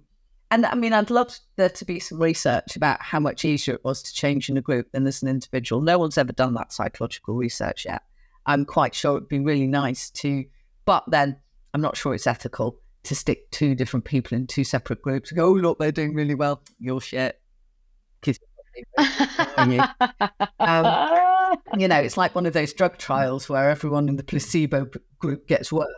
And 0.51 0.65
I 0.67 0.75
mean, 0.75 0.93
I'd 0.93 1.11
love 1.11 1.39
there 1.57 1.69
to 1.71 1.85
be 1.85 1.99
some 1.99 2.21
research 2.21 2.77
about 2.77 3.03
how 3.03 3.21
much 3.21 3.45
easier 3.45 3.75
it 3.75 3.85
was 3.85 4.03
to 4.03 4.13
change 4.13 4.49
in 4.49 4.57
a 4.57 4.63
group 4.63 4.91
than 4.93 5.07
as 5.07 5.23
an 5.23 5.29
individual. 5.29 5.83
No 5.83 5.99
one's 5.99 6.19
ever 6.19 6.33
done 6.33 6.55
that 6.55 6.73
psychological 6.73 7.35
research 7.35 7.85
yet. 7.85 8.03
I'm 8.47 8.65
quite 8.65 8.95
sure 8.95 9.17
it'd 9.17 9.29
be 9.29 9.39
really 9.39 9.67
nice 9.67 10.11
to, 10.11 10.45
but 10.85 11.05
then 11.09 11.37
I'm 11.75 11.81
not 11.81 11.97
sure 11.97 12.15
it's 12.15 12.27
ethical 12.27 12.79
to 13.05 13.15
stick 13.15 13.51
two 13.51 13.75
different 13.75 14.05
people 14.05 14.37
in 14.37 14.47
two 14.47 14.65
separate 14.65 15.03
groups 15.03 15.31
and 15.31 15.39
go, 15.39 15.47
oh, 15.47 15.53
look, 15.53 15.79
they're 15.79 15.93
doing 15.93 16.15
really 16.15 16.35
well. 16.35 16.63
You're 16.79 17.01
shit. 17.01 17.41
Um, 20.59 21.57
you 21.79 21.89
know, 21.89 21.99
it's 21.99 22.17
like 22.17 22.35
one 22.35 22.47
of 22.47 22.53
those 22.53 22.73
drug 22.73 22.99
trials 22.99 23.49
where 23.49 23.71
everyone 23.71 24.09
in 24.09 24.17
the 24.17 24.25
placebo 24.25 24.89
group 25.19 25.47
gets 25.47 25.73
worse 25.73 25.93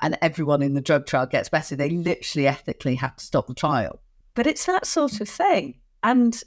and 0.00 0.18
everyone 0.20 0.62
in 0.62 0.74
the 0.74 0.80
drug 0.80 1.06
trial 1.06 1.26
gets 1.26 1.48
better. 1.48 1.76
They 1.76 1.90
literally 1.90 2.46
ethically 2.46 2.96
have 2.96 3.16
to 3.16 3.24
stop 3.24 3.46
the 3.46 3.54
trial. 3.54 4.00
But 4.34 4.46
it's 4.46 4.66
that 4.66 4.86
sort 4.86 5.20
of 5.20 5.28
thing. 5.28 5.80
And 6.02 6.42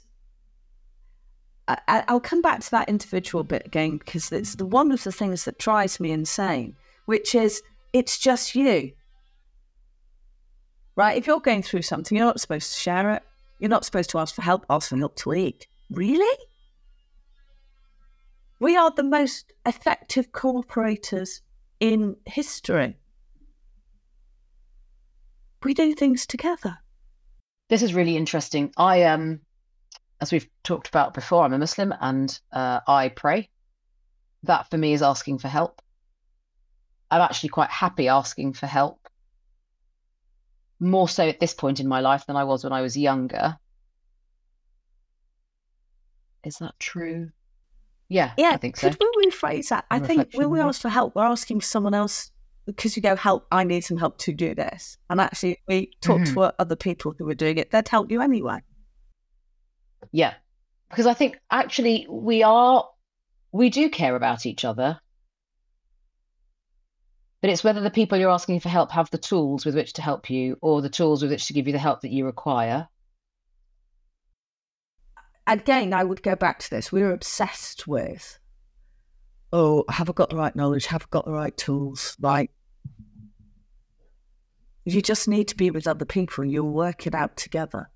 I, 1.68 2.04
will 2.08 2.20
come 2.20 2.42
back 2.42 2.60
to 2.60 2.70
that 2.72 2.88
individual 2.88 3.44
bit 3.44 3.66
again 3.66 3.98
because 3.98 4.32
it's 4.32 4.54
the 4.54 4.66
one 4.66 4.92
of 4.92 5.04
the 5.04 5.12
things 5.12 5.44
that 5.44 5.58
drives 5.58 6.00
me 6.00 6.10
insane, 6.10 6.76
which 7.06 7.34
is 7.34 7.62
it's 7.92 8.18
just 8.18 8.54
you. 8.54 8.92
Right? 10.96 11.16
If 11.16 11.26
you're 11.26 11.40
going 11.40 11.62
through 11.62 11.82
something, 11.82 12.16
you're 12.16 12.26
not 12.26 12.40
supposed 12.40 12.72
to 12.72 12.78
share 12.78 13.10
it. 13.12 13.22
You're 13.60 13.70
not 13.70 13.84
supposed 13.84 14.10
to 14.10 14.18
ask 14.18 14.34
for 14.34 14.42
help, 14.42 14.66
ask 14.68 14.88
for 14.88 14.96
help 14.96 15.16
to 15.16 15.34
eat. 15.34 15.68
Really? 15.90 16.38
We 18.58 18.76
are 18.76 18.90
the 18.90 19.04
most 19.04 19.52
effective 19.64 20.32
cooperators 20.32 21.40
in 21.78 22.16
history 22.26 22.96
we 25.64 25.74
do 25.74 25.94
things 25.94 26.26
together. 26.26 26.78
This 27.68 27.82
is 27.82 27.94
really 27.94 28.16
interesting. 28.16 28.72
I 28.76 29.04
um, 29.04 29.40
as 30.20 30.32
we've 30.32 30.48
talked 30.64 30.88
about 30.88 31.14
before, 31.14 31.44
I'm 31.44 31.52
a 31.52 31.58
Muslim 31.58 31.94
and 32.00 32.38
uh, 32.52 32.80
I 32.86 33.08
pray. 33.08 33.48
That 34.42 34.70
for 34.70 34.78
me 34.78 34.92
is 34.92 35.02
asking 35.02 35.38
for 35.38 35.48
help. 35.48 35.82
I'm 37.10 37.20
actually 37.20 37.50
quite 37.50 37.70
happy 37.70 38.08
asking 38.08 38.54
for 38.54 38.66
help. 38.66 38.99
More 40.80 41.08
so 41.08 41.28
at 41.28 41.40
this 41.40 41.54
point 41.54 41.78
in 41.78 41.86
my 41.86 42.00
life 42.00 42.26
than 42.26 42.36
I 42.36 42.44
was 42.44 42.64
when 42.64 42.72
I 42.72 42.80
was 42.80 42.96
younger. 42.96 43.58
Is 46.42 46.56
that 46.56 46.72
true? 46.80 47.30
Yeah, 48.08 48.32
yeah. 48.36 48.50
I 48.54 48.56
think 48.56 48.76
so. 48.76 48.88
Could 48.88 48.98
we 48.98 49.26
rephrase 49.26 49.68
that? 49.68 49.84
I 49.90 50.00
think 50.00 50.30
when 50.34 50.50
we 50.50 50.58
ask 50.58 50.80
for 50.80 50.88
help, 50.88 51.14
we're 51.14 51.22
asking 51.22 51.60
someone 51.60 51.94
else 51.94 52.30
because 52.66 52.96
you 52.96 53.02
go, 53.02 53.16
help, 53.16 53.46
I 53.50 53.64
need 53.64 53.82
some 53.84 53.96
help 53.96 54.18
to 54.18 54.32
do 54.32 54.54
this. 54.54 54.96
And 55.08 55.20
actually, 55.20 55.58
we 55.68 55.90
talk 56.00 56.20
mm-hmm. 56.20 56.34
to 56.34 56.54
other 56.58 56.76
people 56.76 57.14
who 57.18 57.28
are 57.28 57.34
doing 57.34 57.58
it, 57.58 57.70
they'd 57.70 57.88
help 57.88 58.10
you 58.10 58.20
anyway. 58.20 58.60
Yeah. 60.12 60.34
Because 60.88 61.06
I 61.06 61.14
think 61.14 61.38
actually 61.50 62.06
we 62.08 62.42
are, 62.42 62.88
we 63.52 63.70
do 63.70 63.90
care 63.90 64.16
about 64.16 64.46
each 64.46 64.64
other. 64.64 64.98
But 67.40 67.50
it's 67.50 67.64
whether 67.64 67.80
the 67.80 67.90
people 67.90 68.18
you're 68.18 68.30
asking 68.30 68.60
for 68.60 68.68
help 68.68 68.90
have 68.92 69.10
the 69.10 69.18
tools 69.18 69.64
with 69.64 69.74
which 69.74 69.94
to 69.94 70.02
help 70.02 70.28
you 70.28 70.58
or 70.60 70.82
the 70.82 70.90
tools 70.90 71.22
with 71.22 71.30
which 71.30 71.46
to 71.46 71.52
give 71.52 71.66
you 71.66 71.72
the 71.72 71.78
help 71.78 72.02
that 72.02 72.10
you 72.10 72.26
require. 72.26 72.88
Again, 75.46 75.94
I 75.94 76.04
would 76.04 76.22
go 76.22 76.36
back 76.36 76.58
to 76.60 76.70
this. 76.70 76.92
We're 76.92 77.12
obsessed 77.12 77.88
with 77.88 78.38
oh, 79.52 79.84
have 79.88 80.08
I 80.08 80.12
got 80.12 80.30
the 80.30 80.36
right 80.36 80.54
knowledge? 80.54 80.86
Have 80.86 81.02
I 81.02 81.06
got 81.10 81.24
the 81.24 81.32
right 81.32 81.56
tools? 81.56 82.16
Like, 82.20 82.50
You 84.84 85.02
just 85.02 85.28
need 85.28 85.48
to 85.48 85.56
be 85.56 85.70
with 85.70 85.86
other 85.86 86.04
people 86.04 86.42
and 86.42 86.52
you'll 86.52 86.70
work 86.70 87.06
it 87.06 87.14
out 87.14 87.36
together. 87.36 87.90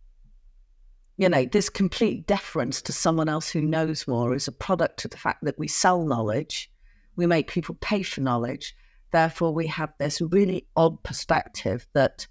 You 1.16 1.28
know, 1.28 1.44
this 1.44 1.68
complete 1.68 2.26
deference 2.26 2.82
to 2.82 2.92
someone 2.92 3.28
else 3.28 3.50
who 3.50 3.60
knows 3.60 4.08
more 4.08 4.34
is 4.34 4.48
a 4.48 4.52
product 4.52 5.04
of 5.04 5.12
the 5.12 5.16
fact 5.16 5.44
that 5.44 5.58
we 5.58 5.68
sell 5.68 6.04
knowledge, 6.04 6.70
we 7.14 7.26
make 7.26 7.48
people 7.48 7.76
pay 7.80 8.02
for 8.02 8.20
knowledge. 8.20 8.74
Therefore, 9.14 9.54
we 9.54 9.68
have 9.68 9.94
this 9.98 10.20
really 10.20 10.66
odd 10.76 11.02
perspective 11.02 11.86
that 11.94 12.26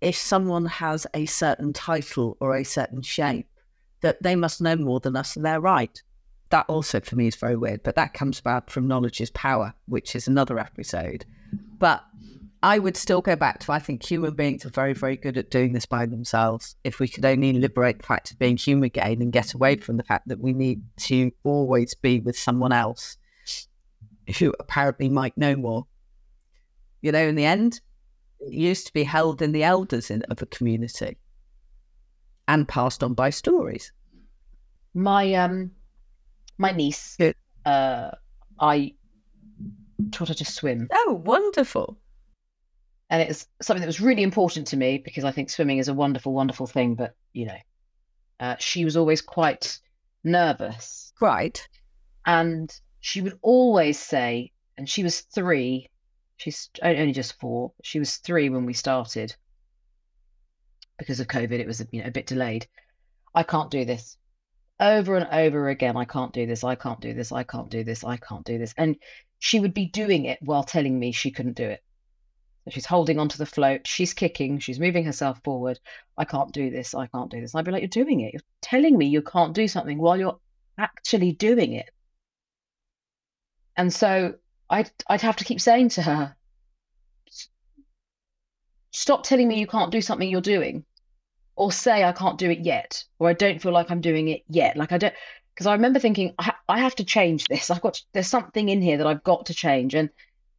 if 0.00 0.16
someone 0.16 0.66
has 0.66 1.06
a 1.14 1.26
certain 1.26 1.72
title 1.72 2.36
or 2.40 2.54
a 2.54 2.64
certain 2.64 3.02
shape, 3.02 3.48
that 4.02 4.22
they 4.22 4.36
must 4.36 4.60
know 4.60 4.76
more 4.76 5.00
than 5.00 5.16
us 5.16 5.34
and 5.34 5.44
they're 5.44 5.60
right 5.60 6.02
that 6.50 6.66
also 6.68 7.00
for 7.00 7.16
me 7.16 7.28
is 7.28 7.36
very 7.36 7.56
weird, 7.56 7.82
but 7.82 7.94
that 7.94 8.12
comes 8.12 8.38
about 8.38 8.70
from 8.70 8.86
knowledge 8.86 9.20
is 9.20 9.30
power, 9.30 9.72
which 9.86 10.14
is 10.14 10.28
another 10.28 10.58
episode. 10.58 11.24
But 11.78 12.04
I 12.62 12.78
would 12.78 12.96
still 12.96 13.22
go 13.22 13.36
back 13.36 13.60
to 13.60 13.72
I 13.72 13.78
think 13.78 14.04
human 14.04 14.34
beings 14.34 14.66
are 14.66 14.70
very, 14.70 14.92
very 14.92 15.16
good 15.16 15.38
at 15.38 15.50
doing 15.50 15.72
this 15.72 15.86
by 15.86 16.06
themselves. 16.06 16.76
If 16.84 16.98
we 16.98 17.08
could 17.08 17.24
only 17.24 17.52
liberate 17.54 17.98
the 17.98 18.06
fact 18.06 18.32
of 18.32 18.38
being 18.38 18.56
human 18.56 18.84
again 18.84 19.22
and 19.22 19.32
get 19.32 19.54
away 19.54 19.76
from 19.76 19.96
the 19.96 20.02
fact 20.02 20.28
that 20.28 20.40
we 20.40 20.52
need 20.52 20.82
to 20.98 21.30
always 21.44 21.94
be 21.94 22.20
with 22.20 22.38
someone 22.38 22.72
else 22.72 23.16
who 24.38 24.52
apparently 24.60 25.08
might 25.08 25.36
know 25.38 25.56
more. 25.56 25.86
You 27.02 27.12
know, 27.12 27.26
in 27.26 27.34
the 27.34 27.44
end, 27.44 27.80
it 28.40 28.52
used 28.52 28.86
to 28.86 28.92
be 28.92 29.04
held 29.04 29.42
in 29.42 29.52
the 29.52 29.64
elders 29.64 30.10
in, 30.10 30.22
of 30.24 30.42
a 30.42 30.46
community 30.46 31.16
and 32.48 32.66
passed 32.68 33.02
on 33.02 33.14
by 33.14 33.30
stories. 33.30 33.92
My 34.94 35.34
um 35.34 35.70
my 36.58 36.72
niece, 36.72 37.16
uh, 37.64 38.10
I 38.60 38.94
taught 40.12 40.28
her 40.28 40.34
to 40.34 40.44
swim. 40.44 40.88
Oh, 40.92 41.22
wonderful. 41.24 41.98
And 43.08 43.22
it's 43.22 43.48
something 43.60 43.80
that 43.80 43.86
was 43.88 44.00
really 44.00 44.22
important 44.22 44.66
to 44.68 44.76
me 44.76 44.98
because 44.98 45.24
I 45.24 45.32
think 45.32 45.50
swimming 45.50 45.78
is 45.78 45.88
a 45.88 45.94
wonderful, 45.94 46.32
wonderful 46.32 46.66
thing. 46.66 46.94
But, 46.94 47.14
you 47.32 47.46
know, 47.46 47.56
uh, 48.38 48.56
she 48.58 48.84
was 48.84 48.96
always 48.96 49.20
quite 49.20 49.78
nervous. 50.22 51.12
Right. 51.20 51.66
And 52.26 52.72
she 53.00 53.20
would 53.20 53.38
always 53.42 53.98
say, 53.98 54.52
and 54.78 54.88
she 54.88 55.02
was 55.02 55.20
three, 55.20 55.89
she's 56.40 56.70
only 56.82 57.12
just 57.12 57.38
four, 57.38 57.72
she 57.82 57.98
was 57.98 58.16
three 58.16 58.48
when 58.48 58.64
we 58.64 58.72
started. 58.72 59.36
Because 60.98 61.20
of 61.20 61.28
COVID, 61.28 61.52
it 61.52 61.66
was 61.66 61.84
you 61.90 62.00
know, 62.00 62.08
a 62.08 62.10
bit 62.10 62.26
delayed. 62.26 62.66
I 63.34 63.42
can't 63.42 63.70
do 63.70 63.84
this. 63.84 64.16
Over 64.80 65.16
and 65.16 65.28
over 65.30 65.68
again 65.68 65.98
i 65.98 66.06
can't 66.06 66.32
do 66.32 66.46
this 66.46 66.64
i 66.64 66.74
can't 66.74 67.02
do 67.02 67.12
this 67.12 67.32
i 67.32 67.42
can't 67.42 67.68
do 67.68 67.84
this 67.84 68.02
i 68.02 68.16
can't 68.16 68.46
do 68.46 68.56
this. 68.56 68.72
And 68.78 68.96
she 69.38 69.60
would 69.60 69.74
be 69.74 69.84
doing 69.86 70.24
it 70.24 70.38
while 70.40 70.64
telling 70.64 70.98
me 70.98 71.12
she 71.12 71.30
couldn't 71.30 71.56
do 71.56 71.68
it. 71.68 71.84
She's 72.70 72.86
holding 72.86 73.18
onto 73.18 73.36
the 73.36 73.46
float. 73.46 73.86
She's 73.86 74.14
kicking. 74.14 74.58
She's 74.58 74.80
moving 74.80 75.04
herself 75.04 75.42
forward. 75.44 75.78
I 76.16 76.24
can't 76.24 76.52
do 76.52 76.70
this 76.70 76.94
i 76.94 77.06
can't 77.08 77.30
do 77.30 77.40
this. 77.40 77.52
And 77.52 77.58
i'd 77.58 77.66
be 77.66 77.72
like 77.72 77.82
you're 77.82 78.04
doing 78.04 78.20
it. 78.20 78.32
You're 78.32 78.42
telling 78.62 78.96
me 78.96 79.06
you 79.06 79.20
can't 79.20 79.54
do 79.54 79.68
something 79.68 79.98
while 79.98 80.18
you're 80.18 80.40
actually 80.78 81.32
doing 81.32 81.74
it. 81.74 81.90
And 83.76 83.92
so 83.92 84.34
i'd 84.70 84.90
i'd 85.08 85.20
have 85.20 85.36
to 85.36 85.44
keep 85.44 85.60
saying 85.60 85.88
to 85.88 86.02
her 86.02 86.34
stop 88.92 89.22
telling 89.22 89.48
me 89.48 89.58
you 89.58 89.66
can't 89.66 89.92
do 89.92 90.00
something 90.00 90.28
you're 90.28 90.40
doing 90.40 90.84
or 91.60 91.70
say 91.70 92.04
I 92.04 92.12
can't 92.12 92.38
do 92.38 92.48
it 92.48 92.60
yet, 92.60 93.04
or 93.18 93.28
I 93.28 93.34
don't 93.34 93.60
feel 93.60 93.72
like 93.72 93.90
I'm 93.90 94.00
doing 94.00 94.28
it 94.28 94.42
yet. 94.48 94.78
Like 94.78 94.92
I 94.92 94.98
don't, 94.98 95.12
because 95.52 95.66
I 95.66 95.74
remember 95.74 95.98
thinking 95.98 96.34
I, 96.38 96.54
I 96.70 96.78
have 96.78 96.94
to 96.96 97.04
change 97.04 97.44
this. 97.48 97.68
I've 97.68 97.82
got 97.82 97.94
to, 97.94 98.02
there's 98.14 98.28
something 98.28 98.70
in 98.70 98.80
here 98.80 98.96
that 98.96 99.06
I've 99.06 99.22
got 99.24 99.44
to 99.46 99.54
change. 99.54 99.94
And 99.94 100.08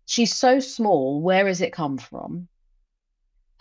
she's 0.06 0.36
so 0.38 0.60
small. 0.60 1.20
Where 1.20 1.48
has 1.48 1.60
it 1.60 1.74
come 1.74 1.98
from? 1.98 2.48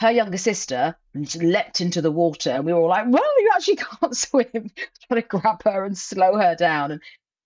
Her 0.01 0.11
younger 0.11 0.37
sister 0.37 0.95
leapt 1.15 1.81
into 1.81 2.03
the 2.03 2.11
water, 2.11 2.51
and 2.51 2.67
we 2.67 2.75
were 2.75 2.81
all 2.81 2.89
like, 2.89 3.07
"Well, 3.09 3.41
you 3.41 3.51
actually 3.55 3.77
can't 4.01 4.15
swim." 4.15 4.51
Trying 5.09 5.23
to 5.23 5.23
grab 5.23 5.63
her 5.65 5.87
and 5.87 5.97
slow 5.97 6.37
her 6.37 6.55
down, 6.55 6.91
and 6.91 7.01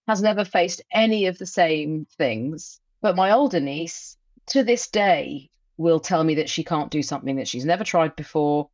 has 0.09 0.23
never 0.23 0.45
faced 0.45 0.83
any 0.93 1.27
of 1.27 1.39
the 1.39 1.47
same 1.47 2.07
things. 2.19 2.81
But 3.05 3.17
my 3.17 3.33
older 3.33 3.61
niece, 3.61 4.17
to 4.47 4.65
this 4.65 4.89
day, 4.89 5.51
will 5.77 6.01
tell 6.01 6.25
me 6.25 6.37
that 6.37 6.49
she 6.49 6.65
can't 6.65 6.91
do 6.91 7.03
something 7.03 7.37
that 7.37 7.47
she's 7.47 7.67
never 7.67 7.85
tried 7.85 8.17
before 8.17 8.71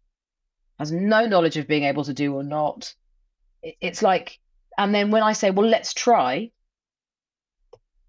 has 0.79 0.93
no 0.93 1.27
knowledge 1.27 1.57
of 1.57 1.67
being 1.67 1.83
able 1.83 2.05
to 2.05 2.15
do 2.15 2.33
or 2.33 2.45
not. 2.45 2.95
It's 3.61 4.03
like, 4.03 4.39
and 4.79 4.95
then 4.95 5.11
when 5.11 5.25
I 5.25 5.33
say, 5.33 5.51
well, 5.51 5.67
let's 5.67 5.93
try, 5.93 6.53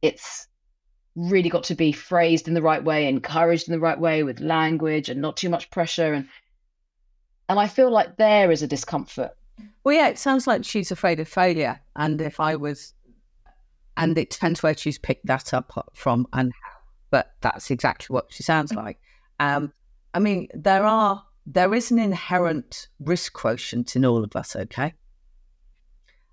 it's 0.04 0.48
really 1.16 1.50
got 1.50 1.64
to 1.64 1.76
be 1.76 1.92
phrased 1.92 2.48
in 2.48 2.54
the 2.54 2.62
right 2.62 2.84
way, 2.84 3.08
encouraged 3.08 3.68
in 3.68 3.72
the 3.72 3.80
right 3.80 4.00
way 4.00 4.22
with 4.22 4.40
language 4.40 5.10
and 5.10 5.24
not 5.24 5.38
too 5.38 5.50
much 5.50 5.72
pressure. 5.72 6.14
And 6.14 6.30
and 7.50 7.60
I 7.60 7.68
feel 7.68 7.90
like 7.90 8.18
there 8.18 8.52
is 8.52 8.62
a 8.62 8.68
discomfort. 8.68 9.32
Well, 9.84 9.96
yeah, 9.96 10.10
it 10.10 10.20
sounds 10.20 10.46
like 10.46 10.66
she's 10.66 10.92
afraid 10.92 11.20
of 11.20 11.28
failure. 11.28 11.82
And 11.96 12.22
if 12.22 12.40
I 12.40 12.58
was, 12.58 12.94
and 13.98 14.18
it 14.18 14.30
depends 14.30 14.64
where 14.64 14.76
she's 14.76 14.98
picked 14.98 15.26
that 15.28 15.54
up 15.54 15.72
from 15.94 16.28
and 16.34 16.52
how, 16.64 16.78
but 17.10 17.34
that's 17.42 17.72
exactly 17.72 18.14
what 18.14 18.28
she 18.30 18.44
sounds 18.44 18.74
like. 18.74 19.00
Um, 19.40 19.74
I 20.14 20.20
mean, 20.20 20.48
there 20.54 20.84
are 20.84 21.24
there 21.46 21.74
is 21.74 21.92
an 21.92 22.00
inherent 22.00 22.88
risk 23.00 23.34
quotient 23.34 23.96
in 23.96 24.06
all 24.06 24.24
of 24.24 24.36
us, 24.36 24.56
okay? 24.56 24.94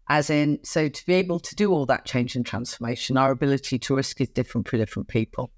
As 0.09 0.31
in, 0.31 0.59
so 0.63 0.89
to 0.89 1.07
be 1.07 1.15
able 1.15 1.41
to 1.41 1.55
do 1.55 1.73
all 1.73 1.87
that 1.87 2.05
change 2.05 2.37
and 2.37 2.45
transformation, 2.45 3.17
our 3.17 3.31
ability 3.31 3.79
to 3.81 3.97
risk 3.97 4.21
is 4.21 4.29
different 4.29 4.69
for 4.69 4.77
different 4.77 5.09
people. 5.09 5.51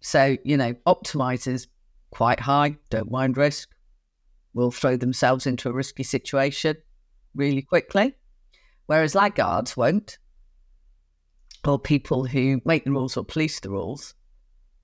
So, 0.00 0.36
you 0.44 0.56
know, 0.56 0.74
optimizers 0.86 1.66
quite 2.10 2.40
high, 2.40 2.76
don't 2.90 3.10
mind 3.10 3.36
risk. 3.36 3.68
will 4.54 4.70
throw 4.70 4.96
themselves 4.96 5.46
into 5.46 5.68
a 5.68 5.72
risky 5.72 6.02
situation 6.02 6.76
really 7.34 7.62
quickly, 7.62 8.14
whereas 8.86 9.14
laggards 9.14 9.76
won't, 9.76 10.18
or 11.66 11.78
people 11.78 12.24
who 12.24 12.60
make 12.64 12.84
the 12.84 12.90
rules 12.90 13.16
or 13.16 13.24
police 13.24 13.60
the 13.60 13.70
rules. 13.70 14.14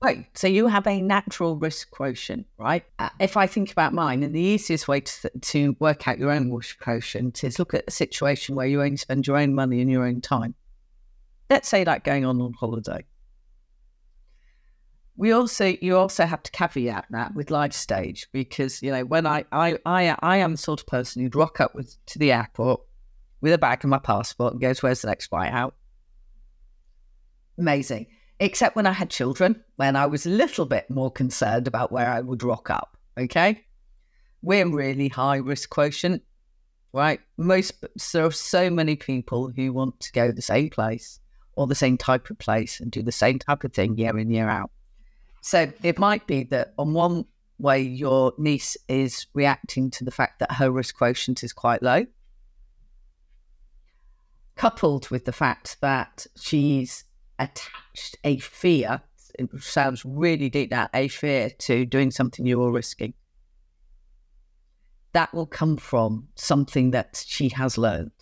Right. 0.02 0.26
So 0.34 0.48
you 0.48 0.66
have 0.66 0.86
a 0.88 1.00
natural 1.00 1.56
risk 1.56 1.90
quotient, 1.92 2.46
right? 2.58 2.84
Uh, 2.98 3.10
if 3.20 3.36
I 3.36 3.46
think 3.46 3.70
about 3.70 3.94
mine, 3.94 4.24
and 4.24 4.34
the 4.34 4.40
easiest 4.40 4.88
way 4.88 5.00
to, 5.00 5.30
to 5.30 5.76
work 5.78 6.08
out 6.08 6.18
your 6.18 6.32
own 6.32 6.52
risk 6.52 6.80
quotient 6.80 7.44
is 7.44 7.58
look 7.58 7.72
at 7.72 7.84
a 7.86 7.92
situation 7.92 8.56
where 8.56 8.66
you 8.66 8.82
only 8.82 8.96
spend 8.96 9.28
your 9.28 9.36
own 9.36 9.54
money 9.54 9.80
and 9.80 9.88
your 9.88 10.04
own 10.04 10.20
time. 10.20 10.56
Let's 11.48 11.68
say 11.68 11.84
like 11.84 12.02
going 12.02 12.24
on 12.24 12.40
on 12.40 12.52
holiday 12.54 13.04
we 15.16 15.32
also 15.32 15.76
you 15.80 15.96
also 15.96 16.24
have 16.24 16.42
to 16.42 16.50
caveat 16.50 17.06
that 17.10 17.34
with 17.34 17.50
life 17.50 17.72
stage 17.72 18.26
because 18.32 18.82
you 18.82 18.90
know 18.90 19.04
when 19.04 19.26
I 19.26 19.44
I 19.52 19.78
I, 19.84 20.16
I 20.20 20.36
am 20.38 20.52
the 20.52 20.58
sort 20.58 20.80
of 20.80 20.86
person 20.86 21.22
who'd 21.22 21.34
rock 21.34 21.60
up 21.60 21.74
with 21.74 21.96
to 22.06 22.18
the 22.18 22.32
airport 22.32 22.80
with 23.40 23.52
a 23.52 23.58
bag 23.58 23.80
and 23.82 23.90
my 23.90 23.98
passport 23.98 24.54
and 24.54 24.60
goes 24.60 24.82
where's 24.82 25.02
the 25.02 25.08
next 25.08 25.26
flight 25.26 25.52
out 25.52 25.74
amazing. 27.58 28.06
Except 28.40 28.74
when 28.74 28.86
I 28.86 28.92
had 28.92 29.10
children 29.10 29.62
when 29.76 29.94
I 29.94 30.06
was 30.06 30.26
a 30.26 30.30
little 30.30 30.66
bit 30.66 30.90
more 30.90 31.10
concerned 31.10 31.68
about 31.68 31.92
where 31.92 32.08
I 32.08 32.20
would 32.20 32.42
rock 32.42 32.70
up 32.70 32.96
okay? 33.18 33.64
We're 34.40 34.68
really 34.68 35.08
high 35.08 35.36
risk 35.36 35.70
quotient 35.70 36.22
right? 36.92 37.20
Most 37.36 37.84
there 38.12 38.26
are 38.26 38.30
so 38.30 38.70
many 38.70 38.96
people 38.96 39.50
who 39.54 39.72
want 39.72 39.98
to 40.00 40.12
go 40.12 40.30
the 40.30 40.42
same 40.42 40.70
place 40.70 41.20
or 41.56 41.66
the 41.66 41.74
same 41.74 41.96
type 41.96 42.30
of 42.30 42.38
place 42.38 42.80
and 42.80 42.90
do 42.90 43.02
the 43.02 43.12
same 43.12 43.38
type 43.38 43.64
of 43.64 43.72
thing 43.72 43.96
year 43.96 44.18
in 44.18 44.30
year 44.30 44.48
out. 44.48 44.70
So 45.40 45.72
it 45.82 45.98
might 45.98 46.26
be 46.26 46.44
that 46.44 46.72
on 46.78 46.92
one 46.92 47.24
way, 47.58 47.80
your 47.80 48.32
niece 48.38 48.76
is 48.88 49.26
reacting 49.34 49.90
to 49.92 50.04
the 50.04 50.10
fact 50.10 50.38
that 50.40 50.52
her 50.52 50.70
risk 50.70 50.96
quotient 50.96 51.42
is 51.42 51.52
quite 51.52 51.82
low, 51.82 52.06
coupled 54.56 55.08
with 55.10 55.24
the 55.24 55.32
fact 55.32 55.78
that 55.80 56.26
she's 56.38 57.04
attached 57.42 58.16
a 58.24 58.38
fear, 58.38 59.02
it 59.38 59.48
sounds 59.60 60.04
really 60.04 60.48
deep 60.50 60.70
now, 60.70 60.88
a 60.94 61.08
fear 61.08 61.50
to 61.60 61.84
doing 61.86 62.10
something 62.10 62.52
or 62.52 62.70
risking. 62.70 63.14
That 65.12 65.32
will 65.34 65.46
come 65.46 65.76
from 65.76 66.28
something 66.36 66.92
that 66.92 67.22
she 67.26 67.50
has 67.50 67.76
learned. 67.76 68.12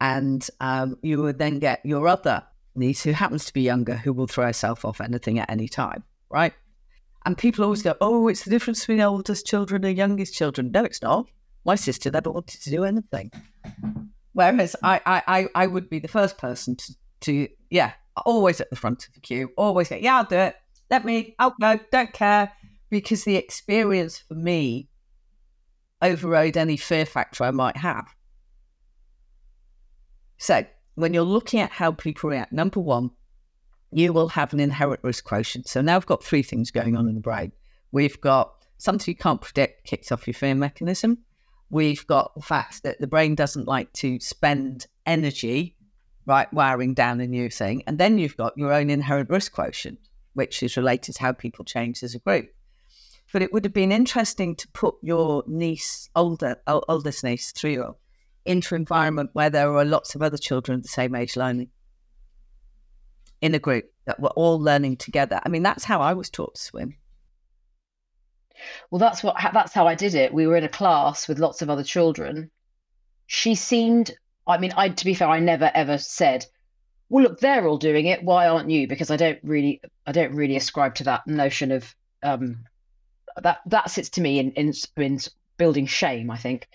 And 0.00 0.46
um, 0.60 0.96
you 1.02 1.20
would 1.22 1.38
then 1.38 1.58
get 1.58 1.84
your 1.84 2.08
other 2.08 2.42
niece 2.74 3.02
who 3.02 3.12
happens 3.12 3.44
to 3.44 3.52
be 3.52 3.60
younger 3.60 3.96
who 3.96 4.12
will 4.12 4.26
throw 4.26 4.46
herself 4.46 4.84
off 4.84 5.00
anything 5.00 5.38
at 5.38 5.50
any 5.50 5.68
time, 5.68 6.04
right? 6.30 6.54
And 7.26 7.36
people 7.36 7.64
always 7.64 7.82
go, 7.82 7.94
oh, 8.00 8.28
it's 8.28 8.44
the 8.44 8.50
difference 8.50 8.80
between 8.80 9.02
oldest 9.02 9.46
children 9.46 9.84
and 9.84 9.98
youngest 9.98 10.32
children. 10.32 10.70
No, 10.72 10.84
it's 10.84 11.02
not. 11.02 11.26
My 11.66 11.74
sister 11.74 12.10
never 12.10 12.30
wanted 12.30 12.62
to 12.62 12.70
do 12.70 12.84
anything. 12.84 13.30
Whereas 14.32 14.74
I, 14.82 15.00
I, 15.04 15.48
I 15.54 15.66
would 15.66 15.90
be 15.90 15.98
the 15.98 16.08
first 16.08 16.38
person 16.38 16.76
to, 16.76 16.94
to, 17.22 17.48
yeah, 17.70 17.92
always 18.24 18.60
at 18.60 18.70
the 18.70 18.76
front 18.76 19.06
of 19.06 19.14
the 19.14 19.20
queue, 19.20 19.50
always 19.56 19.88
go, 19.88 19.96
yeah, 19.96 20.16
I'll 20.16 20.24
do 20.24 20.36
it. 20.36 20.56
Let 20.90 21.04
me, 21.04 21.34
I'll 21.38 21.54
go, 21.60 21.78
don't 21.92 22.12
care. 22.12 22.52
Because 22.90 23.24
the 23.24 23.36
experience 23.36 24.18
for 24.18 24.34
me 24.34 24.88
overrode 26.02 26.56
any 26.56 26.76
fear 26.76 27.06
factor 27.06 27.44
I 27.44 27.52
might 27.52 27.76
have. 27.76 28.06
So 30.38 30.64
when 30.94 31.14
you're 31.14 31.22
looking 31.22 31.60
at 31.60 31.70
how 31.70 31.92
people 31.92 32.30
react, 32.30 32.52
number 32.52 32.80
one, 32.80 33.10
you 33.92 34.12
will 34.12 34.28
have 34.28 34.52
an 34.52 34.60
inherent 34.60 35.00
risk 35.02 35.24
quotient. 35.24 35.68
So 35.68 35.80
now 35.80 35.98
we've 35.98 36.06
got 36.06 36.24
three 36.24 36.42
things 36.42 36.70
going 36.70 36.96
on 36.96 37.08
in 37.08 37.14
the 37.14 37.20
brain. 37.20 37.52
We've 37.92 38.20
got 38.20 38.52
something 38.78 39.12
you 39.12 39.16
can't 39.16 39.40
predict 39.40 39.84
kicks 39.84 40.10
off 40.10 40.26
your 40.26 40.34
fear 40.34 40.54
mechanism. 40.54 41.18
We've 41.70 42.04
got 42.06 42.34
the 42.34 42.42
fact 42.42 42.82
that 42.82 43.00
the 43.00 43.06
brain 43.06 43.34
doesn't 43.34 43.68
like 43.68 43.92
to 43.94 44.18
spend 44.20 44.86
energy, 45.06 45.76
right, 46.26 46.52
wiring 46.52 46.94
down 46.94 47.20
a 47.20 47.26
new 47.26 47.50
thing. 47.50 47.82
And 47.86 47.98
then 47.98 48.18
you've 48.18 48.36
got 48.36 48.56
your 48.56 48.72
own 48.72 48.90
inherent 48.90 49.30
risk 49.30 49.52
quotient, 49.52 49.98
which 50.34 50.62
is 50.62 50.76
related 50.76 51.14
to 51.16 51.22
how 51.22 51.32
people 51.32 51.64
change 51.64 52.02
as 52.02 52.14
a 52.14 52.18
group. 52.18 52.50
But 53.32 53.42
it 53.42 53.52
would 53.52 53.64
have 53.64 53.72
been 53.72 53.92
interesting 53.92 54.56
to 54.56 54.68
put 54.68 54.96
your 55.02 55.44
niece, 55.46 56.08
older, 56.16 56.56
oldest 56.66 57.22
niece, 57.22 57.52
three 57.52 57.72
year 57.72 57.84
old, 57.84 57.96
into 58.44 58.74
an 58.74 58.80
environment 58.80 59.30
where 59.32 59.50
there 59.50 59.70
were 59.70 59.84
lots 59.84 60.14
of 60.14 60.22
other 60.22 60.38
children 60.38 60.76
of 60.76 60.82
the 60.82 60.88
same 60.88 61.14
age 61.14 61.36
learning 61.36 61.70
in 63.40 63.54
a 63.54 63.58
group 63.58 63.84
that 64.06 64.20
were 64.20 64.30
all 64.30 64.60
learning 64.60 64.96
together. 64.96 65.40
I 65.44 65.48
mean, 65.48 65.62
that's 65.62 65.84
how 65.84 66.00
I 66.00 66.12
was 66.12 66.28
taught 66.28 66.56
to 66.56 66.60
swim. 66.60 66.96
Well, 68.90 68.98
that's 68.98 69.22
what 69.22 69.36
that's 69.54 69.72
how 69.72 69.86
I 69.86 69.94
did 69.94 70.14
it. 70.14 70.34
We 70.34 70.46
were 70.46 70.56
in 70.56 70.64
a 70.64 70.68
class 70.68 71.28
with 71.28 71.38
lots 71.38 71.62
of 71.62 71.70
other 71.70 71.84
children. 71.84 72.50
She 73.26 73.54
seemed. 73.54 74.12
I 74.50 74.58
mean, 74.58 74.72
I 74.76 74.88
to 74.88 75.04
be 75.04 75.14
fair, 75.14 75.28
I 75.28 75.40
never 75.40 75.70
ever 75.74 75.98
said, 75.98 76.46
"Well, 77.08 77.24
look, 77.24 77.40
they're 77.40 77.66
all 77.66 77.78
doing 77.78 78.06
it. 78.06 78.22
Why 78.22 78.48
aren't 78.48 78.70
you?" 78.70 78.88
Because 78.88 79.10
I 79.10 79.16
don't 79.16 79.38
really, 79.42 79.80
I 80.06 80.12
don't 80.12 80.34
really 80.34 80.56
ascribe 80.56 80.94
to 80.96 81.04
that 81.04 81.26
notion 81.26 81.72
of 81.72 81.94
um, 82.22 82.64
that. 83.40 83.60
That 83.66 83.90
sits 83.90 84.10
to 84.10 84.20
me 84.20 84.38
in 84.38 84.52
in, 84.52 84.72
in 84.96 85.18
building 85.56 85.86
shame. 85.86 86.30
I 86.30 86.36
think 86.36 86.68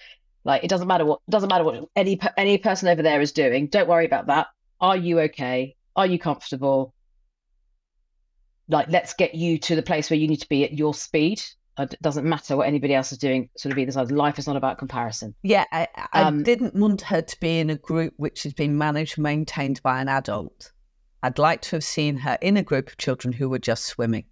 like 0.46 0.64
it 0.64 0.70
doesn't 0.70 0.88
matter 0.88 1.06
what 1.06 1.20
doesn't 1.30 1.50
matter 1.50 1.64
what 1.64 1.90
any 1.96 2.20
any 2.38 2.58
person 2.58 2.88
over 2.88 3.02
there 3.02 3.22
is 3.22 3.32
doing. 3.32 3.68
Don't 3.68 3.90
worry 3.90 4.06
about 4.06 4.28
that. 4.28 4.48
Are 4.80 4.98
you 4.98 5.20
okay? 5.22 5.76
Are 5.96 6.08
you 6.08 6.20
comfortable? 6.20 6.94
Like 8.70 8.88
let's 8.90 9.14
get 9.14 9.36
you 9.36 9.58
to 9.60 9.76
the 9.76 9.84
place 9.84 10.10
where 10.10 10.20
you 10.20 10.28
need 10.28 10.42
to 10.42 10.50
be 10.50 10.64
at 10.64 10.74
your 10.74 10.94
speed. 10.94 11.44
It 11.78 11.96
doesn't 12.02 12.28
matter 12.28 12.56
what 12.56 12.68
anybody 12.68 12.94
else 12.94 13.12
is 13.12 13.18
doing. 13.18 13.50
Sort 13.58 13.74
of 13.74 13.78
either 13.78 13.92
side. 13.92 14.12
Life 14.12 14.40
is 14.40 14.48
not 14.48 14.56
about 14.56 14.78
comparison. 14.78 15.36
Yeah, 15.44 15.66
I, 15.72 15.88
I 16.14 16.24
um, 16.24 16.44
didn't 16.44 16.74
want 16.74 17.02
her 17.02 17.22
to 17.22 17.40
be 17.40 17.60
in 17.60 17.70
a 17.70 17.76
group 17.76 18.14
which 18.18 18.44
has 18.44 18.54
been 18.54 18.78
managed, 18.78 19.18
maintained 19.18 19.82
by 19.84 20.00
an 20.00 20.08
adult. 20.08 20.72
I'd 21.22 21.40
like 21.40 21.62
to 21.64 21.76
have 21.78 21.84
seen 21.84 22.18
her 22.18 22.38
in 22.42 22.56
a 22.56 22.64
group 22.64 22.88
of 22.88 22.98
children 22.98 23.34
who 23.34 23.50
were 23.50 23.60
just 23.60 23.86
swimming 23.86 24.26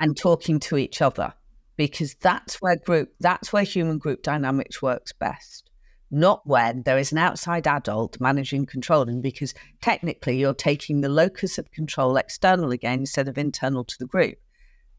and 0.00 0.16
talking 0.16 0.58
to 0.60 0.76
each 0.76 1.00
other 1.00 1.34
because 1.76 2.14
that's 2.14 2.60
where 2.60 2.76
group 2.76 3.10
that's 3.20 3.52
where 3.52 3.62
human 3.62 3.98
group 3.98 4.22
dynamics 4.22 4.82
works 4.82 5.12
best 5.12 5.70
not 6.10 6.44
when 6.44 6.82
there 6.82 6.98
is 6.98 7.12
an 7.12 7.18
outside 7.18 7.66
adult 7.66 8.20
managing 8.20 8.66
controlling 8.66 9.20
because 9.20 9.54
technically 9.80 10.36
you're 10.38 10.52
taking 10.52 11.00
the 11.00 11.08
locus 11.08 11.56
of 11.56 11.70
control 11.70 12.16
external 12.16 12.72
again 12.72 13.00
instead 13.00 13.28
of 13.28 13.38
internal 13.38 13.84
to 13.84 13.96
the 13.98 14.06
group 14.06 14.36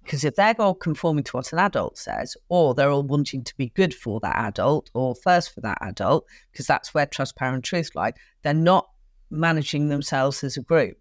because 0.04 0.24
if 0.24 0.36
they're 0.36 0.56
all 0.60 0.74
conforming 0.74 1.24
to 1.24 1.38
what 1.38 1.54
an 1.54 1.60
adult 1.60 1.97
says 1.97 2.36
or 2.49 2.74
they're 2.74 2.89
all 2.89 3.04
wanting 3.04 3.43
to 3.43 3.56
be 3.58 3.70
good 3.70 3.93
for 3.93 4.20
that 4.20 4.36
adult 4.38 4.89
or 4.93 5.16
first 5.16 5.54
for 5.54 5.62
that 5.62 5.78
adult 5.82 6.26
because 6.52 6.68
that's 6.68 6.93
where 6.93 7.08
and 7.41 7.64
truth 7.64 7.91
lie 7.95 8.14
they're 8.41 8.54
not 8.54 8.89
managing 9.30 9.89
themselves 9.89 10.43
as 10.43 10.58
a 10.58 10.62
group 10.62 10.97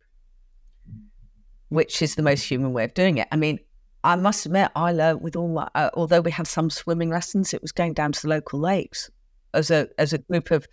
which 1.68 2.03
is 2.03 2.14
the 2.14 2.22
most 2.22 2.42
human 2.42 2.72
way 2.72 2.84
of 2.84 2.94
doing 2.94 3.18
it 3.18 3.28
i 3.32 3.36
mean 3.36 3.59
I 4.03 4.16
must 4.16 4.46
admit, 4.46 4.70
I 4.74 4.92
learned 4.92 5.20
with 5.20 5.36
all 5.36 5.48
my, 5.48 5.68
uh, 5.74 5.90
although 5.94 6.22
we 6.22 6.30
had 6.30 6.46
some 6.46 6.70
swimming 6.70 7.11
lessons, 7.11 7.53
it 7.53 7.61
was 7.61 7.72
going 7.72 7.92
down 7.92 8.12
to 8.12 8.22
the 8.22 8.28
local 8.28 8.59
lakes 8.59 9.11
as 9.53 9.70
a 9.70 9.88
as 9.98 10.12
a 10.12 10.18
group 10.18 10.51
of 10.51 10.66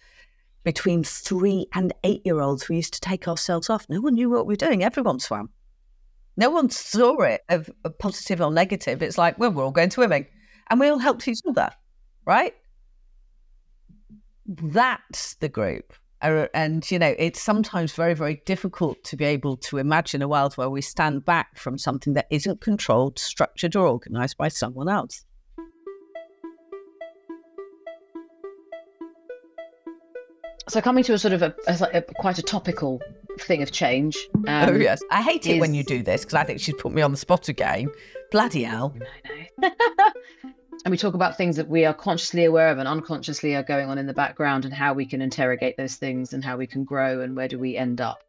between 0.64 1.04
three 1.04 1.68
and 1.74 1.94
eight 2.04 2.22
year 2.26 2.40
olds. 2.40 2.70
We 2.70 2.78
used 2.78 2.94
to 2.94 3.02
take 3.02 3.28
ourselves 3.28 3.70
off. 3.70 3.86
No 3.90 4.00
one 4.00 4.16
knew 4.16 4.30
what 4.30 4.46
we 4.46 4.54
were 4.54 4.58
doing. 4.58 4.84
Everyone 4.84 5.20
swam. 5.20 5.50
No 6.38 6.50
one 6.50 6.70
saw 6.70 7.22
it 7.22 7.42
of, 7.50 7.70
positive 8.00 8.42
or 8.42 8.52
negative. 8.52 9.02
It's 9.02 9.18
like, 9.18 9.38
well, 9.38 9.52
we're 9.52 9.64
all 9.64 9.72
going 9.72 9.92
swimming, 9.92 10.28
and 10.70 10.80
we 10.80 10.88
all 10.88 11.00
helped 11.00 11.28
each 11.28 11.42
other, 11.48 11.70
right? 12.26 12.54
That's 14.46 15.34
the 15.36 15.50
group 15.50 15.94
uh, 16.22 16.48
and 16.54 16.90
you 16.90 16.98
know 17.00 17.14
it's 17.18 17.42
sometimes 17.42 17.94
very 17.94 18.14
very 18.14 18.42
difficult 18.46 19.04
to 19.04 19.16
be 19.16 19.26
able 19.26 19.58
to 19.58 19.78
imagine 19.78 20.22
a 20.22 20.28
world 20.28 20.56
where 20.56 20.70
we 20.70 20.82
stand 20.82 21.26
back 21.26 21.58
from 21.58 21.78
something 21.78 22.14
that 22.14 22.28
isn't 22.30 22.62
controlled 22.62 23.20
structured 23.20 23.76
or 23.76 23.86
organized 23.88 24.38
by 24.38 24.48
someone 24.48 24.90
else 24.90 25.26
so 30.70 30.82
coming 30.82 31.04
to 31.04 31.14
a 31.14 31.18
sort 31.18 31.34
of 31.34 31.42
a, 31.42 31.56
a, 31.68 31.90
a 31.94 32.02
quite 32.02 32.38
a 32.38 32.42
topical 32.42 33.02
thing 33.40 33.62
of 33.62 33.72
change 33.72 34.18
um, 34.48 34.70
oh 34.70 34.76
yes. 34.76 35.02
I 35.12 35.22
hate 35.22 35.46
is... 35.46 35.56
it 35.56 35.60
when 35.60 35.74
you 35.74 35.84
do 35.84 36.02
this 36.04 36.22
because 36.22 36.34
i 36.36 36.44
think 36.44 36.60
she's 36.60 36.76
put 36.76 36.92
me 36.92 37.02
on 37.02 37.12
the 37.12 37.18
spot 37.18 37.50
again. 37.50 37.90
Bloody 38.32 38.64
hell. 38.64 38.94
No, 39.58 39.70
no. 39.70 39.70
and 40.86 40.92
we 40.92 40.98
talk 40.98 41.14
about 41.14 41.38
things 41.38 41.56
that 41.56 41.68
we 41.68 41.86
are 41.86 41.94
consciously 41.94 42.46
aware 42.46 42.70
of 42.70 42.78
and 42.78 42.88
unconsciously 42.88 43.56
are 43.56 43.64
going 43.64 43.90
on 43.90 43.98
in 43.98 44.06
the 44.06 44.14
background 44.14 44.66
and 44.66 44.74
how 44.74 44.94
we 44.94 45.06
can 45.06 45.22
interrogate 45.22 45.78
those 45.78 45.96
things 45.96 46.34
and 46.34 46.44
how 46.44 46.58
we 46.58 46.68
can 46.68 46.84
grow 46.84 47.22
and 47.22 47.36
where 47.36 47.48
do 47.48 47.58
we 47.58 47.78
end 47.78 48.02
up. 48.02 48.24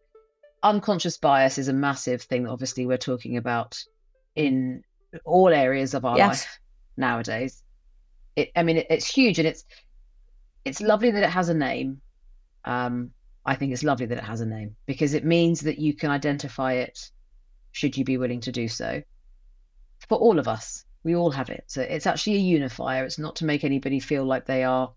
Unconscious 0.62 1.18
bias 1.18 1.58
is 1.58 1.68
a 1.68 1.72
massive 1.72 2.22
thing 2.22 2.44
that 2.44 2.50
obviously 2.50 2.86
we're 2.86 2.96
talking 2.96 3.36
about 3.36 3.82
in 4.34 4.82
all 5.24 5.48
areas 5.48 5.94
of 5.94 6.04
our 6.04 6.16
yes. 6.16 6.28
life 6.28 6.60
nowadays. 6.96 7.62
It, 8.36 8.50
i 8.54 8.62
mean 8.62 8.76
it, 8.76 8.86
it's 8.88 9.12
huge 9.12 9.40
and 9.40 9.48
it's 9.48 9.64
it's 10.64 10.80
lovely 10.80 11.10
that 11.10 11.24
it 11.24 11.30
has 11.30 11.48
a 11.48 11.54
name 11.54 12.00
um, 12.64 13.10
i 13.46 13.54
think 13.54 13.72
it's 13.72 13.84
lovely 13.84 14.06
that 14.06 14.18
it 14.18 14.24
has 14.24 14.40
a 14.40 14.46
name 14.46 14.74
because 14.86 15.14
it 15.14 15.24
means 15.24 15.60
that 15.60 15.78
you 15.78 15.94
can 15.94 16.10
identify 16.10 16.72
it 16.74 17.10
should 17.72 17.96
you 17.96 18.04
be 18.04 18.16
willing 18.18 18.40
to 18.40 18.52
do 18.52 18.68
so 18.68 19.02
for 20.08 20.18
all 20.18 20.38
of 20.38 20.46
us 20.48 20.84
We 21.04 21.14
all 21.14 21.30
have 21.30 21.48
it. 21.50 21.64
So 21.68 21.80
it's 21.80 22.06
actually 22.06 22.36
a 22.36 22.40
unifier. 22.40 23.04
It's 23.04 23.18
not 23.18 23.36
to 23.36 23.44
make 23.44 23.64
anybody 23.64 24.00
feel 24.00 24.24
like 24.24 24.44
they 24.46 24.64
are 24.64 24.92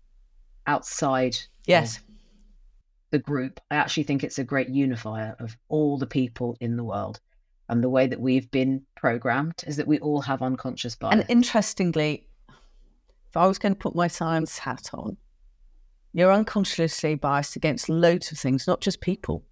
outside 0.66 1.36
Yes. 1.66 2.00
the 3.10 3.18
group. 3.18 3.60
I 3.70 3.76
actually 3.76 4.02
think 4.04 4.24
it's 4.24 4.38
a 4.38 4.44
great 4.44 4.68
unifier 4.68 5.36
of 5.38 5.56
all 5.68 5.98
the 5.98 6.06
people 6.06 6.56
in 6.60 6.76
the 6.76 6.84
world. 6.84 7.20
And 7.68 7.82
the 7.82 7.88
way 7.90 8.06
that 8.08 8.20
we've 8.20 8.50
been 8.50 8.82
programmed 8.96 9.62
is 9.66 9.76
that 9.76 9.86
we 9.86 9.98
all 10.00 10.20
have 10.22 10.42
unconscious 10.42 10.96
bias. 10.96 11.12
And 11.14 11.24
interestingly, 11.28 12.26
if 13.28 13.36
I 13.36 13.46
was 13.46 13.58
going 13.58 13.74
to 13.74 13.78
put 13.78 13.94
my 13.94 14.08
science 14.08 14.58
hat 14.58 14.90
on, 14.92 15.16
you're 16.12 16.32
unconsciously 16.32 17.14
biased 17.14 17.56
against 17.56 17.88
loads 17.88 18.30
of 18.32 18.38
things, 18.38 18.66
not 18.66 18.80
just 18.80 19.00
people, 19.00 19.44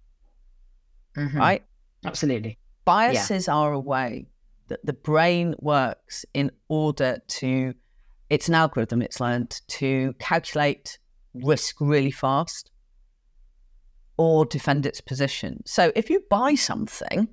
Mhm. 1.15 1.35
right? 1.35 1.65
Absolutely. 2.05 2.57
Biases 2.85 3.47
are 3.47 3.73
a 3.73 3.79
way 3.79 4.27
that 4.67 4.85
the 4.85 4.93
brain 4.93 5.55
works 5.59 6.25
in 6.33 6.51
order 6.67 7.19
to, 7.27 7.73
it's 8.29 8.47
an 8.47 8.55
algorithm 8.55 9.01
it's 9.01 9.19
learned 9.19 9.61
to 9.67 10.13
calculate 10.19 10.97
risk 11.33 11.75
really 11.79 12.11
fast 12.11 12.71
or 14.17 14.45
defend 14.45 14.85
its 14.85 15.01
position. 15.01 15.61
So 15.65 15.91
if 15.95 16.09
you 16.09 16.23
buy 16.29 16.55
something, 16.55 17.27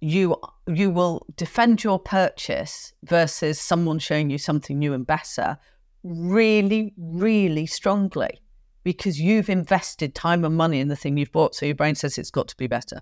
you 0.00 0.36
you 0.66 0.90
will 0.90 1.24
defend 1.36 1.82
your 1.82 1.98
purchase 1.98 2.92
versus 3.04 3.58
someone 3.60 3.98
showing 3.98 4.28
you 4.30 4.36
something 4.38 4.78
new 4.78 4.92
and 4.92 5.06
better 5.06 5.58
really 6.04 6.92
really 6.96 7.66
strongly 7.66 8.40
because 8.84 9.18
you've 9.18 9.48
invested 9.48 10.14
time 10.14 10.44
and 10.44 10.56
money 10.56 10.78
in 10.78 10.88
the 10.88 10.96
thing 10.96 11.16
you've 11.16 11.32
bought 11.32 11.54
so 11.54 11.64
your 11.66 11.74
brain 11.74 11.94
says 11.94 12.18
it's 12.18 12.30
got 12.30 12.48
to 12.48 12.56
be 12.56 12.66
better. 12.66 13.00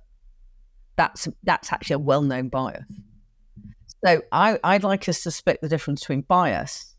That's 0.97 1.29
that's 1.43 1.73
actually 1.73 1.95
a 1.95 1.99
well-known 1.99 2.49
bias. 2.49 2.85
So 4.05 4.23
I, 4.33 4.59
i'd 4.65 4.85
like 4.85 5.09
us 5.09 5.23
to 5.23 5.31
split 5.31 5.61
the 5.61 5.69
difference 5.69 6.01
between 6.01 6.23
bias 6.23 6.93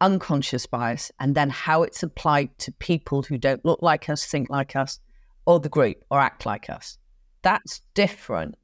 unconscious 0.00 0.66
bias 0.66 1.10
and 1.18 1.34
then 1.34 1.50
how 1.50 1.82
it's 1.82 2.02
applied 2.02 2.56
to 2.58 2.72
people 2.72 3.22
who 3.22 3.38
don't 3.38 3.64
look 3.64 3.82
like 3.82 4.08
us 4.08 4.24
think 4.24 4.48
like 4.50 4.76
us 4.76 5.00
or 5.46 5.58
the 5.58 5.68
group 5.68 6.04
or 6.10 6.20
act 6.20 6.46
like 6.46 6.70
us. 6.70 6.98
That's 7.42 7.80
different. 7.94 8.56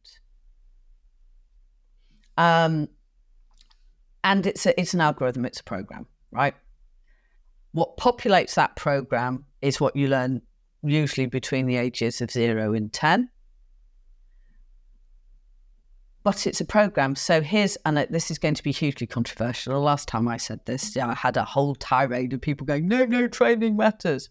Um 2.37 2.89
and 4.23 4.47
it's 4.47 4.67
a, 4.67 4.79
it's 4.81 4.95
an 4.95 5.01
algorithm 5.01 5.45
it's 5.45 5.61
a 5.61 5.65
program 5.65 6.07
right? 6.35 6.55
What 7.73 7.97
populates 7.97 8.55
that 8.55 8.77
program 8.77 9.47
is 9.63 9.81
what 9.81 9.97
you 9.97 10.09
learn 10.09 10.43
usually 10.83 11.27
between 11.27 11.67
the 11.67 11.77
ages 11.77 12.21
of 12.21 12.31
0 12.31 12.75
and 12.75 12.93
10 12.93 13.31
but 16.25 16.47
it's 16.47 16.61
a 16.61 16.65
program. 16.65 17.15
So 17.15 17.43
here's 17.43 17.77
and 17.85 17.99
uh, 17.99 18.07
this 18.09 18.31
is 18.31 18.39
going 18.39 18.55
to 18.55 18.63
be 18.63 18.73
hugely 18.73 19.07
controversial. 19.07 19.75
The 19.75 19.79
last 19.79 20.09
time 20.09 20.27
i 20.27 20.39
said 20.39 20.61
this 20.65 20.97
i 20.97 21.15
had 21.15 21.37
a 21.37 21.45
whole 21.45 21.75
tirade 21.77 22.33
of 22.33 22.41
people 22.41 22.67
going 22.67 22.89
no 22.89 23.05
no 23.05 23.29
training 23.29 23.77
matters. 23.77 24.31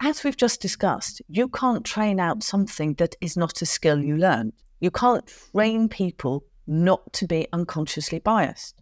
As 0.00 0.22
we've 0.22 0.36
just 0.36 0.62
discussed, 0.62 1.20
you 1.28 1.48
can't 1.48 1.84
train 1.84 2.20
out 2.20 2.44
something 2.44 2.94
that 2.94 3.16
is 3.20 3.36
not 3.36 3.60
a 3.60 3.66
skill 3.66 3.98
you 3.98 4.16
learned. 4.16 4.52
You 4.78 4.92
can't 4.92 5.26
train 5.26 5.88
people 5.88 6.44
not 6.68 7.12
to 7.14 7.26
be 7.26 7.48
unconsciously 7.52 8.20
biased. 8.20 8.80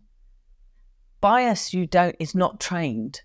Bias 1.27 1.75
you 1.75 1.89
don't 1.89 2.15
is 2.21 2.37
not 2.37 2.61
trained. 2.61 3.23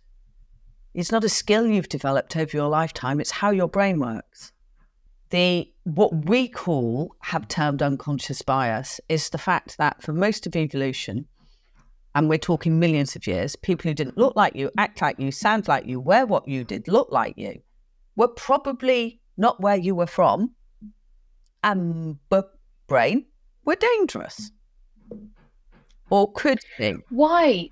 It's 0.96 1.12
not 1.12 1.24
a 1.24 1.30
skill 1.30 1.68
you've 1.68 1.88
developed 1.88 2.36
over 2.36 2.58
your 2.58 2.68
lifetime, 2.68 3.22
it's 3.22 3.30
how 3.30 3.52
your 3.52 3.68
brain 3.68 4.00
works. 4.00 4.52
The 5.30 5.72
what 5.84 6.26
we 6.26 6.48
call 6.48 7.16
have 7.20 7.48
termed 7.48 7.84
unconscious 7.84 8.42
bias 8.42 9.00
is 9.08 9.30
the 9.30 9.38
fact 9.38 9.78
that 9.78 10.02
for 10.02 10.14
most 10.14 10.48
of 10.48 10.56
evolution, 10.56 11.28
and 12.16 12.28
we're 12.28 12.40
talking 12.40 12.80
millions 12.80 13.16
of 13.16 13.28
years, 13.28 13.56
people 13.56 13.88
who 13.88 13.94
didn't 13.94 14.18
look 14.18 14.36
like 14.36 14.56
you, 14.56 14.72
act 14.80 15.00
like 15.00 15.20
you, 15.20 15.32
sound 15.32 15.68
like 15.68 15.86
you, 15.86 16.00
wear 16.00 16.26
what 16.26 16.48
you 16.48 16.64
did, 16.64 16.88
look 16.88 17.12
like 17.12 17.38
you, 17.38 17.62
were 18.16 18.30
probably 18.30 19.22
not 19.38 19.62
where 19.62 19.78
you 19.78 19.94
were 19.94 20.08
from, 20.08 20.56
and 21.64 22.18
but 22.30 22.50
brain 22.88 23.28
were 23.64 23.76
dangerous, 23.76 24.50
or 26.10 26.32
could 26.34 26.62
be. 26.80 26.96
Why? 27.12 27.70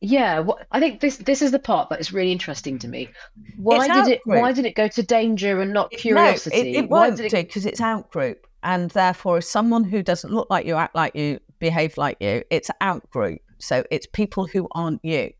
Yeah, 0.00 0.40
what, 0.40 0.66
I 0.72 0.80
think 0.80 1.00
this 1.00 1.16
this 1.16 1.40
is 1.40 1.52
the 1.52 1.58
part 1.58 1.88
that 1.88 2.00
is 2.00 2.12
really 2.12 2.32
interesting 2.32 2.78
to 2.80 2.88
me. 2.88 3.08
Why 3.56 3.88
did 3.88 4.08
it 4.08 4.20
outgroup. 4.26 4.40
why 4.40 4.52
did 4.52 4.66
it 4.66 4.74
go 4.74 4.88
to 4.88 5.02
danger 5.02 5.60
and 5.60 5.72
not 5.72 5.90
No, 5.92 5.98
curiosity? 5.98 6.56
it, 6.56 6.84
it 6.84 6.90
won't 6.90 7.16
do 7.16 7.30
because 7.30 7.64
it's 7.64 7.80
outgroup, 7.80 8.36
and 8.62 8.90
therefore, 8.90 9.38
if 9.38 9.44
someone 9.44 9.84
who 9.84 10.02
doesn't 10.02 10.32
look 10.32 10.48
like 10.50 10.66
you, 10.66 10.74
act 10.74 10.94
like 10.94 11.16
you, 11.16 11.40
behave 11.58 11.96
like 11.96 12.18
you, 12.20 12.42
it's 12.50 12.70
outgroup. 12.82 13.38
So 13.58 13.84
it's 13.90 14.06
people 14.06 14.46
who 14.46 14.68
aren't 14.72 15.02
you. 15.02 15.32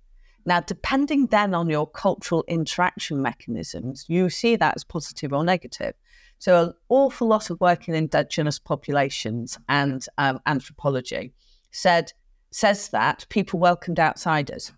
Now, 0.47 0.61
depending 0.61 1.27
then 1.27 1.55
on 1.55 1.69
your 1.69 1.87
cultural 1.89 2.45
interaction 2.47 3.21
mechanisms, 3.21 4.07
you 4.09 4.31
see 4.31 4.57
that 4.57 4.77
as 4.77 4.85
positive 4.85 5.33
or 5.33 5.45
negative. 5.45 5.95
So, 6.39 6.63
an 6.63 6.75
awful 6.89 7.27
lot 7.27 7.51
of 7.51 7.61
work 7.61 7.89
in 7.89 7.95
indigenous 7.95 8.59
populations 8.59 9.59
and 9.69 10.07
um, 10.19 10.41
anthropology 10.47 11.33
said 11.73 12.13
says 12.57 12.89
that 12.89 13.27
people 13.29 13.61
welcomed 13.61 14.01
outsiders, 14.01 14.73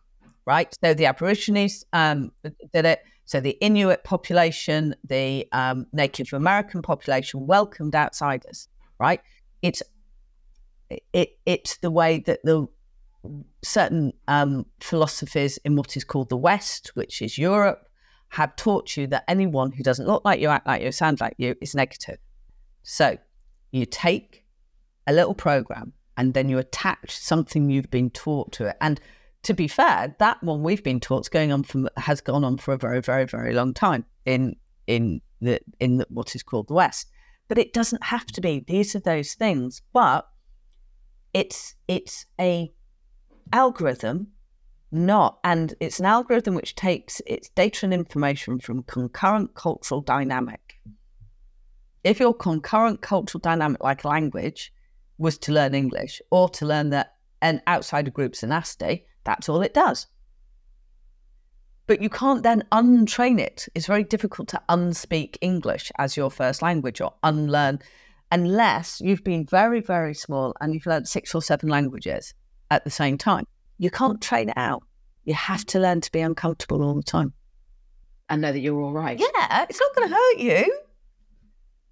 right? 0.46 0.76
So 0.82 0.94
the 0.94 1.06
Aborigines 1.06 1.84
um, 1.92 2.32
did 2.72 2.84
it. 2.84 3.04
So 3.24 3.38
the 3.38 3.56
Inuit 3.60 4.02
population, 4.02 4.96
the 5.04 5.46
um, 5.52 5.86
Native 5.92 6.32
American 6.32 6.82
population 6.82 7.46
welcomed 7.46 7.94
outsiders, 7.94 8.68
right? 8.98 9.20
It's 9.62 9.80
it 11.12 11.38
it's 11.46 11.76
the 11.76 11.92
way 11.92 12.18
that 12.26 12.40
the 12.42 12.66
certain 13.62 14.12
um, 14.26 14.66
philosophies 14.80 15.58
in 15.58 15.76
what 15.76 15.96
is 15.96 16.02
called 16.02 16.30
the 16.30 16.36
West, 16.36 16.90
which 16.94 17.22
is 17.22 17.38
Europe, 17.38 17.86
have 18.30 18.56
taught 18.56 18.96
you 18.96 19.06
that 19.06 19.22
anyone 19.28 19.70
who 19.70 19.84
doesn't 19.84 20.06
look 20.08 20.24
like 20.24 20.40
you, 20.40 20.48
act 20.48 20.66
like 20.66 20.82
you, 20.82 20.90
sound 20.90 21.20
like 21.20 21.34
you 21.38 21.54
is 21.60 21.76
negative. 21.76 22.18
So 22.82 23.18
you 23.70 23.86
take 23.86 24.44
a 25.06 25.12
little 25.12 25.34
program 25.34 25.92
and 26.18 26.34
then 26.34 26.48
you 26.48 26.58
attach 26.58 27.16
something 27.16 27.70
you've 27.70 27.90
been 27.90 28.10
taught 28.10 28.52
to 28.52 28.66
it. 28.66 28.76
And 28.80 29.00
to 29.44 29.54
be 29.54 29.68
fair, 29.68 30.16
that 30.18 30.42
one 30.42 30.64
we've 30.64 30.82
been 30.82 30.98
taught 30.98 31.20
is 31.20 31.28
going 31.28 31.52
on 31.52 31.62
from 31.62 31.88
has 31.96 32.20
gone 32.20 32.44
on 32.44 32.58
for 32.58 32.74
a 32.74 32.76
very, 32.76 33.00
very, 33.00 33.24
very 33.24 33.54
long 33.54 33.72
time 33.72 34.04
in 34.26 34.56
in 34.88 35.22
the 35.40 35.60
in 35.78 35.98
the, 35.98 36.06
what 36.10 36.34
is 36.34 36.42
called 36.42 36.68
the 36.68 36.74
West. 36.74 37.06
But 37.46 37.56
it 37.56 37.72
doesn't 37.72 38.02
have 38.02 38.26
to 38.26 38.40
be. 38.40 38.64
These 38.66 38.96
are 38.96 39.00
those 39.00 39.34
things. 39.34 39.80
But 39.92 40.28
it's 41.32 41.76
it's 41.86 42.26
a 42.40 42.72
algorithm 43.52 44.28
not 44.90 45.38
and 45.44 45.74
it's 45.80 46.00
an 46.00 46.06
algorithm 46.06 46.54
which 46.54 46.74
takes 46.74 47.20
its 47.26 47.50
data 47.50 47.84
and 47.84 47.94
information 47.94 48.58
from 48.58 48.82
concurrent 48.82 49.54
cultural 49.54 50.00
dynamic 50.00 50.80
if 52.04 52.18
your 52.18 52.34
concurrent 52.34 53.00
cultural 53.02 53.40
dynamic 53.40 53.82
like 53.82 54.04
language 54.04 54.72
was 55.18 55.38
to 55.38 55.52
learn 55.52 55.74
english 55.74 56.20
or 56.30 56.48
to 56.48 56.66
learn 56.66 56.90
that 56.90 57.14
an 57.42 57.60
outsider 57.68 58.10
group's 58.10 58.42
a 58.42 58.46
nasty 58.46 59.04
that's 59.24 59.48
all 59.48 59.62
it 59.62 59.74
does 59.74 60.06
but 61.86 62.02
you 62.02 62.10
can't 62.10 62.42
then 62.42 62.62
untrain 62.72 63.38
it 63.38 63.68
it's 63.74 63.86
very 63.86 64.04
difficult 64.04 64.48
to 64.48 64.62
unspeak 64.68 65.36
english 65.40 65.90
as 65.98 66.16
your 66.16 66.30
first 66.30 66.62
language 66.62 67.00
or 67.00 67.14
unlearn 67.22 67.78
unless 68.30 69.00
you've 69.00 69.24
been 69.24 69.44
very 69.46 69.80
very 69.80 70.14
small 70.14 70.54
and 70.60 70.74
you've 70.74 70.86
learned 70.86 71.08
six 71.08 71.34
or 71.34 71.42
seven 71.42 71.68
languages 71.68 72.34
at 72.70 72.84
the 72.84 72.90
same 72.90 73.18
time. 73.18 73.46
You 73.78 73.90
can't 73.90 74.20
train 74.20 74.50
it 74.50 74.56
out. 74.56 74.82
You 75.24 75.34
have 75.34 75.64
to 75.66 75.78
learn 75.78 76.00
to 76.02 76.12
be 76.12 76.20
uncomfortable 76.20 76.82
all 76.82 76.94
the 76.94 77.02
time. 77.02 77.32
and 78.28 78.42
know 78.42 78.52
that 78.52 78.60
you're 78.60 78.80
all 78.80 78.92
right. 78.92 79.18
Yeah, 79.18 79.66
it's 79.68 79.80
not 79.80 79.94
going 79.94 80.08
to 80.08 80.14
hurt 80.14 80.38
you, 80.38 80.80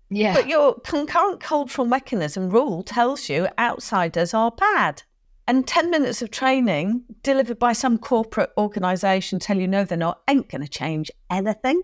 Yeah. 0.09 0.35
but 0.35 0.49
your 0.49 0.79
concurrent 0.81 1.41
cultural 1.41 1.87
mechanism 1.87 2.49
rule 2.49 2.83
tells 2.83 3.29
you 3.29 3.49
outsiders 3.59 4.33
are 4.35 4.53
bad. 4.53 5.03
And 5.49 5.67
10 5.67 5.91
minutes 5.91 6.23
of 6.23 6.31
training 6.31 7.05
delivered 7.23 7.59
by 7.59 7.73
some 7.73 7.99
corporate 7.99 8.51
organization 8.57 9.39
tell 9.39 9.59
you 9.59 9.69
no, 9.69 9.85
they're 9.85 9.99
not, 9.99 10.23
ain't 10.29 10.49
going 10.49 10.63
to 10.63 10.69
change 10.69 11.11
anything. 11.31 11.83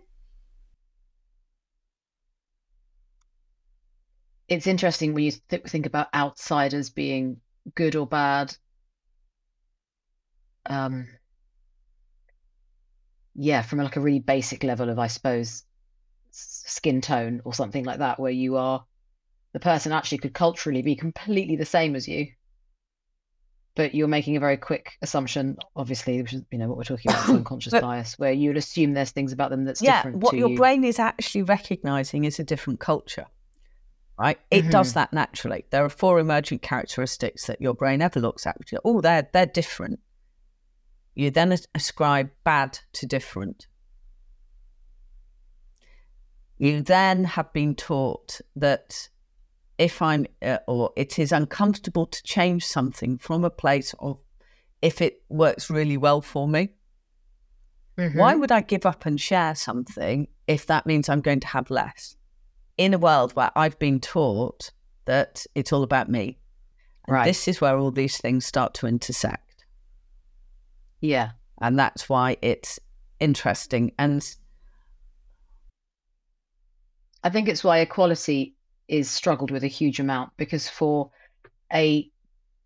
it's 4.53 4.66
interesting 4.66 5.14
when 5.14 5.25
you 5.25 5.33
th- 5.49 5.62
think 5.64 5.87
about 5.87 6.14
outsiders 6.14 6.91
being 6.91 7.41
good 7.75 7.97
or 7.97 8.07
bad. 8.07 8.55
Um, 10.66 11.09
yeah, 13.35 13.62
from 13.62 13.79
like 13.79 13.97
a 13.97 14.01
really 14.01 14.20
basic 14.20 14.62
level 14.62 14.91
of, 14.91 14.99
I 14.99 15.07
suppose, 15.07 15.64
skin 16.67 17.01
tone 17.01 17.41
or 17.45 17.55
something 17.55 17.85
like 17.85 17.99
that, 17.99 18.19
where 18.21 18.33
you 18.33 18.57
are 18.57 18.85
the 19.53 19.61
person 19.61 19.93
actually 19.93 20.19
could 20.19 20.35
culturally 20.35 20.83
be 20.83 20.97
completely 20.97 21.57
the 21.57 21.65
same 21.65 21.95
as 21.95 22.09
you, 22.09 22.29
but 23.75 23.95
you're 23.95 24.09
making 24.09 24.37
a 24.37 24.41
very 24.41 24.57
quick 24.57 24.93
assumption, 25.03 25.57
obviously, 25.77 26.21
which 26.21 26.33
is 26.33 26.43
you 26.51 26.59
know 26.59 26.69
what 26.69 26.77
we're 26.77 26.85
talking 26.85 27.11
about, 27.11 27.29
unconscious 27.29 27.73
But- 27.73 27.83
bias, 27.83 28.19
where 28.19 28.33
you'd 28.33 28.57
assume 28.57 28.95
there's 28.95 29.11
things 29.11 29.33
about 29.33 29.51
them 29.51 29.65
that's 29.65 29.83
yeah, 29.83 29.99
different 29.99 30.19
what 30.19 30.35
your 30.35 30.51
you. 30.51 30.57
brain 30.57 30.85
is 30.85 30.99
actually 30.99 31.43
recognizing 31.43 32.25
is 32.25 32.39
a 32.39 32.45
different 32.45 32.81
culture. 32.81 33.27
right? 34.19 34.39
It 34.51 34.71
does 34.71 34.91
mm-hmm. 34.91 35.01
that 35.01 35.13
naturally. 35.13 35.65
There 35.71 35.85
are 35.85 35.91
four 35.91 36.19
emergent 36.19 36.63
characteristics 36.63 37.47
that 37.47 37.61
your 37.61 37.75
brain 37.75 38.03
ever 38.03 38.21
looks 38.21 38.47
at. 38.47 38.59
Which 38.59 38.73
are, 38.73 38.81
oh, 38.85 39.01
they're 39.01 39.29
they're 39.33 39.47
different. 39.47 40.01
You 41.15 41.31
then 41.31 41.57
ascribe 41.75 42.31
bad 42.45 42.79
to 42.95 43.07
different. 43.07 43.67
You 46.63 46.81
then 46.81 47.25
have 47.25 47.53
been 47.53 47.75
taught 47.75 48.41
that 48.55 49.09
if 49.79 50.01
I'm, 50.01 50.29
uh, 50.41 50.59
or 50.69 50.93
it 50.95 51.19
is 51.19 51.33
uncomfortable 51.33 52.07
to 52.07 52.23
change 52.23 52.65
something 52.65 53.19
from 53.19 53.45
a 53.45 53.51
place 53.51 53.97
of 53.99 54.21
if 54.81 55.03
it 55.03 55.25
works 55.29 55.71
really 55.71 55.97
well 55.97 56.21
for 56.21 56.47
me. 56.47 56.69
Why 58.15 58.37
would 58.37 58.53
I 58.53 58.61
give 58.61 58.87
up 58.87 59.07
and 59.07 59.21
share 59.21 59.57
something 59.57 60.29
if 60.47 60.65
that 60.67 60.87
means 60.87 61.09
I'm 61.09 61.21
going 61.21 61.41
to 61.41 61.49
have 61.49 61.69
less? 61.69 62.15
In 62.79 62.95
a 62.95 62.99
world 62.99 63.33
where 63.33 63.51
I've 63.57 63.81
been 63.81 63.99
taught 63.99 64.71
that 65.07 65.45
it's 65.57 65.73
all 65.73 65.83
about 65.83 66.09
me. 66.09 66.39
And 67.09 67.15
Right. 67.15 67.25
This 67.25 67.49
is 67.49 67.61
where 67.61 67.77
all 67.77 67.91
these 67.91 68.19
things 68.19 68.47
start 68.47 68.73
to 68.75 68.87
intersect. 68.87 69.65
Yeah. 71.01 71.33
And 71.61 71.77
that's 71.77 72.09
why 72.09 72.37
it's 72.41 72.79
interesting. 73.19 73.91
And 73.99 74.25
I 77.25 77.31
think 77.31 77.49
it's 77.49 77.64
why 77.64 77.79
equality 77.79 78.55
is 78.89 79.09
struggled 79.11 79.51
with 79.51 79.64
a 79.64 79.68
huge 79.68 80.01
amount 80.01 80.33
because 80.37 80.68
for 80.68 81.11
a 81.73 82.11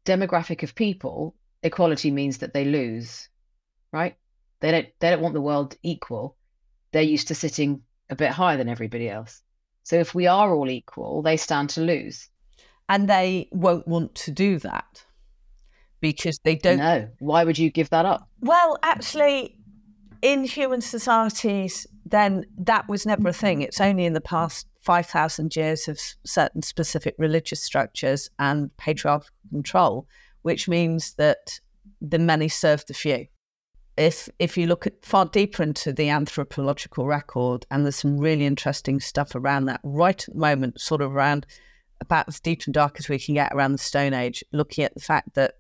demographic 0.05 0.63
of 0.63 0.75
people, 0.75 1.35
equality 1.63 2.11
means 2.11 2.39
that 2.39 2.53
they 2.55 2.65
lose, 2.65 3.29
right? 3.93 4.17
They 4.61 4.71
don't 4.71 4.89
they 5.01 5.11
don't 5.11 5.21
want 5.23 5.35
the 5.35 5.41
world 5.41 5.77
equal. 5.83 6.37
They're 6.93 7.03
used 7.03 7.29
to 7.29 7.35
sitting 7.35 7.83
a 8.11 8.17
bit 8.17 8.31
higher 8.31 8.57
than 8.57 8.69
everybody 8.69 9.09
else. 9.09 9.43
So 9.83 9.97
if 9.97 10.15
we 10.15 10.27
are 10.27 10.55
all 10.55 10.71
equal, 10.71 11.23
they 11.23 11.37
stand 11.37 11.71
to 11.71 11.81
lose. 11.83 12.29
and 12.89 13.09
they 13.09 13.49
won't 13.53 13.87
want 13.89 14.15
to 14.15 14.31
do 14.31 14.59
that 14.61 15.05
because 16.01 16.39
they 16.45 16.55
don't 16.55 16.79
know. 16.79 17.09
Why 17.19 17.45
would 17.45 17.59
you 17.59 17.71
give 17.71 17.91
that 17.91 18.07
up? 18.07 18.29
Well, 18.41 18.79
actually, 18.83 19.59
in 20.23 20.45
human 20.45 20.81
societies, 20.81 21.87
then 22.09 22.47
that 22.57 22.89
was 22.89 23.05
never 23.05 23.29
a 23.29 23.33
thing. 23.33 23.63
It's 23.63 23.81
only 23.81 24.05
in 24.05 24.13
the 24.13 24.21
past 24.21 24.69
5,000 24.83 25.57
years 25.57 25.89
of 25.89 25.99
certain 26.25 26.63
specific 26.63 27.17
religious 27.19 27.63
structures 27.63 28.31
and 28.39 28.75
patriarchal 28.77 29.29
control, 29.51 30.07
which 30.43 30.69
means 30.69 31.15
that 31.15 31.59
the 32.01 32.21
many 32.21 32.49
serve 32.49 32.85
the 32.87 32.95
few. 32.95 33.27
If, 33.97 34.29
if 34.39 34.57
you 34.57 34.69
look 34.69 34.87
at 34.87 35.05
far 35.05 35.25
deeper 35.25 35.65
into 35.65 35.93
the 35.93 36.09
anthropological 36.09 37.07
record, 37.07 37.67
and 37.71 37.85
there's 37.85 37.97
some 37.97 38.19
really 38.19 38.47
interesting 38.47 39.01
stuff 39.01 39.35
around 39.35 39.65
that 39.65 39.81
right 39.83 40.23
at 40.29 40.35
the 40.35 40.41
moment, 40.41 40.81
sort 40.81 41.01
of 41.01 41.13
around 41.13 41.45
about 42.01 42.29
as 42.29 42.39
deep 42.39 42.63
and 42.67 42.75
dark 42.75 42.97
as 43.01 43.09
we 43.09 43.19
can 43.19 43.35
get 43.35 43.53
around 43.53 43.73
the 43.73 43.79
Stone 43.79 44.15
Age, 44.15 44.45
looking 44.53 44.85
at 44.85 44.95
the 44.95 45.01
fact 45.01 45.35
that 45.35 45.55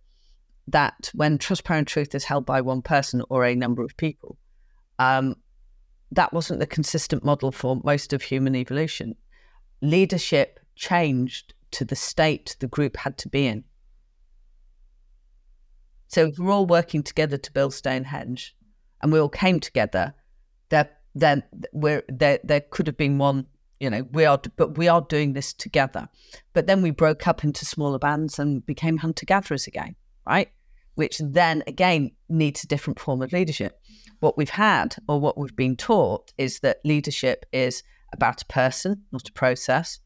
that 0.68 1.11
when 1.14 1.38
transparent 1.38 1.86
truth 1.86 2.14
is 2.14 2.24
held 2.24 2.44
by 2.44 2.61
one 2.61 2.82
person 2.82 3.22
or 3.30 3.44
a 3.44 3.55
number 3.55 3.84
of 3.84 3.97
people, 3.97 4.36
um, 4.99 5.36
that 6.12 6.32
wasn't 6.32 6.61
the 6.61 6.66
consistent 6.66 7.24
model 7.24 7.52
for 7.52 7.80
most 7.84 8.12
of 8.12 8.22
human 8.22 8.54
evolution. 8.54 9.16
Leadership 9.82 10.61
changed 10.74 11.54
to 11.72 11.84
the 11.84 11.96
state 11.96 12.57
the 12.61 12.66
group 12.66 12.96
had 12.96 13.18
to 13.18 13.28
be 13.28 13.46
in. 13.46 13.64
So 16.09 16.26
if 16.26 16.38
we're 16.38 16.52
all 16.52 16.66
working 16.66 17.02
together 17.02 17.36
to 17.36 17.52
build 17.52 17.74
Stonehenge, 17.74 18.54
and 19.02 19.12
we 19.12 19.18
all 19.18 19.28
came 19.28 19.61
together, 19.61 20.14
there 20.68 20.90
then 21.14 21.42
we're, 21.72 22.02
there 22.09 22.38
there 22.44 22.61
could 22.61 22.86
have 22.86 22.96
been 22.96 23.18
one. 23.18 23.46
You 23.80 23.90
know, 23.90 24.07
we 24.12 24.24
are, 24.24 24.40
but 24.57 24.78
we 24.78 24.88
are 24.88 25.02
doing 25.02 25.34
this 25.34 25.52
together. 25.52 26.09
But 26.54 26.66
then 26.66 26.80
we 26.80 26.90
broke 26.90 27.26
up 27.26 27.44
into 27.44 27.66
smaller 27.66 27.98
bands 27.98 28.38
and 28.38 28.64
became 28.64 28.98
hunter 28.98 29.26
gatherers 29.26 29.66
again, 29.66 29.96
right? 30.26 30.50
which 30.96 31.20
then 31.22 31.62
again 31.66 32.11
needs 32.28 32.64
a 32.64 32.66
different 32.66 32.98
form 32.98 33.22
of 33.22 33.32
leadership. 33.32 33.80
What 34.20 34.36
we've 34.36 34.50
had 34.50 34.96
or 35.08 35.20
what 35.20 35.36
we've 35.38 35.56
been 35.56 35.76
taught 35.76 36.32
is 36.38 36.60
that 36.60 36.78
leadership 36.84 37.46
is 37.52 37.82
about 38.12 38.42
a 38.42 38.46
person, 38.46 39.02
not 39.12 39.28
a 39.28 39.32
process. 39.32 39.98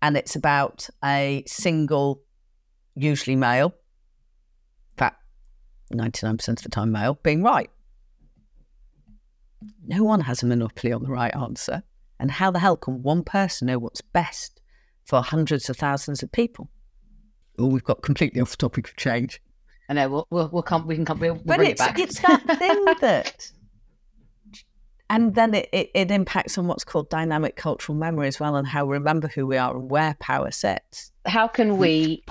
And 0.00 0.16
it's 0.16 0.34
about 0.34 0.88
a 1.04 1.44
single, 1.46 2.22
usually 2.94 3.36
male, 3.36 3.74
in 4.92 4.96
fact, 4.96 5.22
99% 5.92 6.48
of 6.48 6.62
the 6.62 6.68
time 6.68 6.90
male, 6.90 7.18
being 7.22 7.42
right. 7.42 7.70
No 9.86 10.02
one 10.02 10.20
has 10.22 10.42
a 10.42 10.46
monopoly 10.46 10.92
on 10.92 11.02
the 11.02 11.10
right 11.10 11.34
answer. 11.36 11.82
And 12.18 12.30
how 12.30 12.50
the 12.50 12.58
hell 12.58 12.76
can 12.76 13.02
one 13.02 13.24
person 13.24 13.66
know 13.66 13.78
what's 13.78 14.00
best 14.00 14.60
for 15.04 15.22
hundreds 15.22 15.68
of 15.68 15.76
thousands 15.76 16.22
of 16.22 16.32
people? 16.32 16.70
Oh, 17.58 17.66
we've 17.66 17.84
got 17.84 18.02
completely 18.02 18.40
off 18.40 18.50
the 18.50 18.56
topic 18.56 18.88
of 18.88 18.96
change. 18.96 19.40
I 19.88 19.94
know 19.94 20.08
we'll 20.08 20.26
we'll, 20.30 20.48
we'll 20.52 20.62
come 20.62 20.86
we 20.86 20.94
can 20.94 21.04
come 21.04 21.18
we'll, 21.18 21.34
we'll 21.34 21.42
but 21.44 21.56
bring 21.58 21.70
it 21.70 21.78
back. 21.78 21.98
it's 21.98 22.20
that 22.20 22.42
thing 22.58 22.84
that 23.00 23.50
and 25.10 25.34
then 25.34 25.52
it, 25.54 25.68
it, 25.72 25.90
it 25.94 26.10
impacts 26.10 26.56
on 26.56 26.66
what's 26.66 26.84
called 26.84 27.10
dynamic 27.10 27.56
cultural 27.56 27.96
memory 27.96 28.28
as 28.28 28.40
well 28.40 28.56
and 28.56 28.66
how 28.66 28.86
we 28.86 28.94
remember 28.94 29.28
who 29.28 29.46
we 29.46 29.58
are 29.58 29.76
and 29.76 29.90
where 29.90 30.16
power 30.20 30.50
sits 30.50 31.12
How 31.26 31.46
can 31.48 31.76
we 31.76 32.24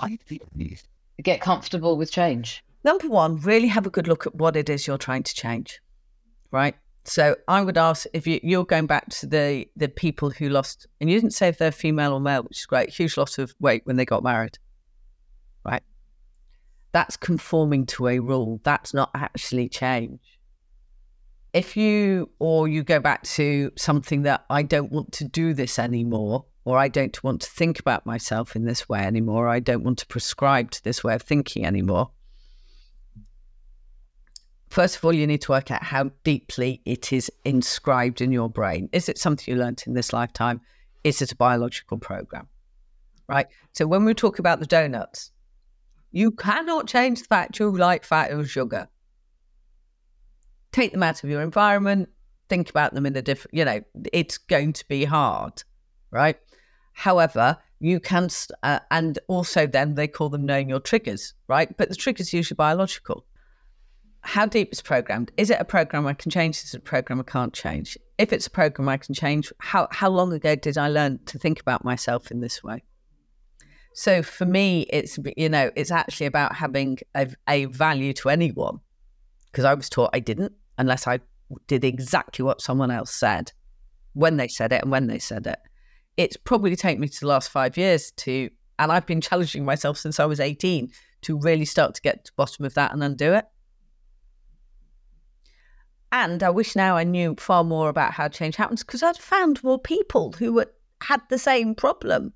get 1.21 1.41
comfortable 1.41 1.97
with 1.97 2.11
change? 2.11 2.63
number 2.83 3.07
one 3.07 3.37
really 3.41 3.67
have 3.67 3.85
a 3.85 3.91
good 3.91 4.07
look 4.07 4.25
at 4.25 4.33
what 4.35 4.55
it 4.55 4.69
is 4.69 4.87
you're 4.87 4.97
trying 4.97 5.21
to 5.23 5.35
change 5.35 5.79
right 6.51 6.75
so 7.03 7.35
i 7.47 7.61
would 7.61 7.77
ask 7.77 8.07
if 8.13 8.25
you, 8.25 8.39
you're 8.41 8.65
going 8.65 8.87
back 8.87 9.07
to 9.09 9.27
the 9.27 9.67
the 9.75 9.87
people 9.87 10.31
who 10.31 10.49
lost 10.49 10.87
and 10.99 11.09
you 11.09 11.15
didn't 11.19 11.33
say 11.33 11.47
if 11.47 11.57
they're 11.59 11.71
female 11.71 12.13
or 12.13 12.19
male 12.19 12.41
which 12.43 12.57
is 12.59 12.65
great 12.65 12.89
huge 12.89 13.17
loss 13.17 13.37
of 13.37 13.53
weight 13.59 13.81
when 13.85 13.97
they 13.97 14.05
got 14.05 14.23
married 14.23 14.57
right 15.63 15.83
that's 16.91 17.17
conforming 17.17 17.85
to 17.87 18.07
a 18.07 18.19
rule. 18.19 18.59
That's 18.63 18.93
not 18.93 19.11
actually 19.15 19.69
change. 19.69 20.19
If 21.53 21.75
you 21.75 22.29
or 22.39 22.67
you 22.67 22.83
go 22.83 22.99
back 22.99 23.23
to 23.23 23.71
something 23.75 24.21
that 24.21 24.45
i 24.49 24.63
don't 24.63 24.89
want 24.89 25.11
to 25.11 25.25
do 25.25 25.53
this 25.53 25.77
anymore 25.77 26.45
or 26.63 26.77
i 26.77 26.87
don't 26.87 27.21
want 27.25 27.41
to 27.41 27.49
think 27.49 27.77
about 27.77 28.05
myself 28.05 28.55
in 28.55 28.63
this 28.63 28.87
way 28.87 28.99
anymore 28.99 29.47
or 29.47 29.49
i 29.49 29.59
don't 29.59 29.83
want 29.83 29.97
to 29.97 30.07
prescribe 30.07 30.71
to 30.71 30.81
this 30.85 31.03
way 31.03 31.13
of 31.13 31.21
thinking 31.21 31.65
anymore 31.65 32.09
first 34.71 34.95
of 34.95 35.05
all 35.05 35.13
you 35.13 35.27
need 35.27 35.41
to 35.41 35.51
work 35.51 35.69
out 35.69 35.83
how 35.83 36.09
deeply 36.23 36.81
it 36.85 37.13
is 37.13 37.29
inscribed 37.43 38.21
in 38.21 38.31
your 38.31 38.49
brain. 38.49 38.89
Is 38.91 39.09
it 39.09 39.17
something 39.17 39.53
you 39.53 39.59
learnt 39.59 39.85
in 39.85 39.93
this 39.93 40.13
lifetime? 40.13 40.61
Is 41.03 41.21
it 41.21 41.31
a 41.31 41.35
biological 41.35 41.97
program? 41.97 42.47
Right? 43.27 43.47
So 43.73 43.85
when 43.85 44.05
we 44.05 44.13
talk 44.13 44.39
about 44.39 44.59
the 44.59 44.65
donuts 44.65 45.31
you 46.11 46.31
cannot 46.31 46.87
change 46.87 47.19
the 47.19 47.25
fact 47.25 47.59
you 47.59 47.75
like 47.75 48.03
fat 48.03 48.31
or 48.31 48.45
sugar 48.45 48.87
take 50.71 50.91
them 50.91 51.03
out 51.03 51.23
of 51.23 51.29
your 51.29 51.41
environment, 51.41 52.09
think 52.49 52.69
about 52.69 52.93
them 52.93 53.05
in 53.05 53.15
a 53.15 53.21
different, 53.21 53.53
you 53.53 53.65
know, 53.65 53.81
it's 54.13 54.37
going 54.37 54.73
to 54.73 54.87
be 54.87 55.05
hard, 55.05 55.63
right? 56.11 56.37
However, 56.93 57.57
you 57.79 57.99
can, 57.99 58.29
uh, 58.63 58.79
and 58.89 59.17
also 59.27 59.67
then 59.67 59.95
they 59.95 60.07
call 60.07 60.29
them 60.29 60.45
knowing 60.45 60.69
your 60.69 60.79
triggers, 60.79 61.33
right? 61.47 61.75
But 61.77 61.89
the 61.89 61.95
triggers 61.95 62.33
usually 62.33 62.55
biological. 62.55 63.25
How 64.23 64.45
deep 64.45 64.71
is 64.71 64.81
programmed? 64.81 65.31
Is 65.37 65.49
it 65.49 65.59
a 65.59 65.65
program 65.65 66.05
I 66.05 66.13
can 66.13 66.29
change? 66.29 66.57
Is 66.57 66.75
it 66.75 66.77
a 66.77 66.81
program 66.81 67.19
I 67.19 67.23
can't 67.23 67.53
change? 67.53 67.97
If 68.19 68.31
it's 68.31 68.45
a 68.45 68.51
program 68.51 68.87
I 68.87 68.97
can 68.97 69.15
change, 69.15 69.51
how, 69.57 69.87
how 69.91 70.09
long 70.09 70.31
ago 70.31 70.55
did 70.55 70.77
I 70.77 70.89
learn 70.89 71.19
to 71.25 71.39
think 71.39 71.59
about 71.59 71.83
myself 71.83 72.29
in 72.29 72.39
this 72.39 72.63
way? 72.63 72.83
So 73.93 74.23
for 74.23 74.45
me, 74.45 74.85
it's, 74.89 75.19
you 75.35 75.49
know, 75.49 75.71
it's 75.75 75.91
actually 75.91 76.25
about 76.25 76.55
having 76.55 76.99
a, 77.15 77.27
a 77.47 77.65
value 77.65 78.13
to 78.13 78.29
anyone 78.29 78.79
because 79.51 79.65
I 79.65 79.73
was 79.73 79.89
taught 79.89 80.11
I 80.13 80.19
didn't 80.19 80.53
unless 80.77 81.07
I 81.07 81.19
did 81.67 81.83
exactly 81.83 82.43
what 82.43 82.61
someone 82.61 82.91
else 82.91 83.13
said 83.13 83.51
when 84.13 84.37
they 84.37 84.47
said 84.47 84.71
it 84.71 84.81
and 84.81 84.91
when 84.91 85.07
they 85.07 85.19
said 85.19 85.45
it. 85.47 85.59
It's 86.17 86.37
probably 86.37 86.75
taken 86.75 87.01
me 87.01 87.07
to 87.07 87.19
the 87.19 87.27
last 87.27 87.49
five 87.49 87.77
years 87.77 88.11
to, 88.11 88.49
and 88.79 88.91
I've 88.91 89.05
been 89.05 89.21
challenging 89.21 89.65
myself 89.65 89.97
since 89.97 90.19
I 90.19 90.25
was 90.25 90.39
18 90.39 90.91
to 91.23 91.39
really 91.39 91.65
start 91.65 91.95
to 91.95 92.01
get 92.01 92.25
to 92.25 92.31
the 92.31 92.35
bottom 92.35 92.65
of 92.65 92.73
that 92.75 92.93
and 92.93 93.03
undo 93.03 93.33
it. 93.33 93.45
And 96.11 96.43
I 96.43 96.49
wish 96.49 96.75
now 96.75 96.97
I 96.97 97.03
knew 97.03 97.35
far 97.39 97.63
more 97.63 97.87
about 97.87 98.11
how 98.13 98.27
change 98.27 98.57
happens 98.57 98.83
because 98.83 99.01
I'd 99.01 99.17
found 99.17 99.63
more 99.63 99.79
people 99.79 100.33
who 100.33 100.53
were, 100.53 100.71
had 101.01 101.21
the 101.29 101.37
same 101.37 101.73
problem. 101.73 102.33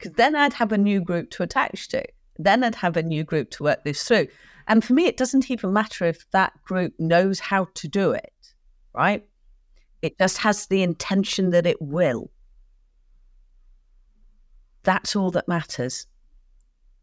Because 0.00 0.16
then 0.16 0.34
I'd 0.34 0.54
have 0.54 0.72
a 0.72 0.78
new 0.78 1.02
group 1.02 1.30
to 1.32 1.42
attach 1.42 1.88
to. 1.88 2.02
Then 2.38 2.64
I'd 2.64 2.76
have 2.76 2.96
a 2.96 3.02
new 3.02 3.22
group 3.22 3.50
to 3.50 3.64
work 3.64 3.84
this 3.84 4.02
through. 4.02 4.28
And 4.66 4.82
for 4.82 4.94
me, 4.94 5.04
it 5.04 5.18
doesn't 5.18 5.50
even 5.50 5.74
matter 5.74 6.06
if 6.06 6.30
that 6.30 6.54
group 6.64 6.94
knows 6.98 7.38
how 7.38 7.68
to 7.74 7.86
do 7.86 8.12
it, 8.12 8.54
right? 8.94 9.26
It 10.00 10.18
just 10.18 10.38
has 10.38 10.66
the 10.66 10.82
intention 10.82 11.50
that 11.50 11.66
it 11.66 11.82
will. 11.82 12.30
That's 14.84 15.14
all 15.14 15.30
that 15.32 15.48
matters, 15.48 16.06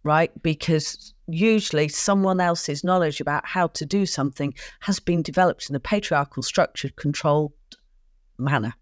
right? 0.02 0.32
Because 0.42 1.14
usually 1.28 1.90
someone 1.90 2.40
else's 2.40 2.84
knowledge 2.84 3.22
about 3.22 3.46
how 3.46 3.68
to 3.68 3.86
do 3.86 4.08
something 4.08 4.56
has 4.80 5.00
been 5.00 5.22
developed 5.22 5.70
in 5.70 5.76
a 5.76 5.80
patriarchal, 5.80 6.42
structured, 6.42 6.96
controlled 6.96 7.52
manner. 8.40 8.74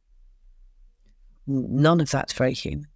None 1.48 2.00
of 2.00 2.10
that's 2.12 2.32
very 2.32 2.54
human. 2.54 2.88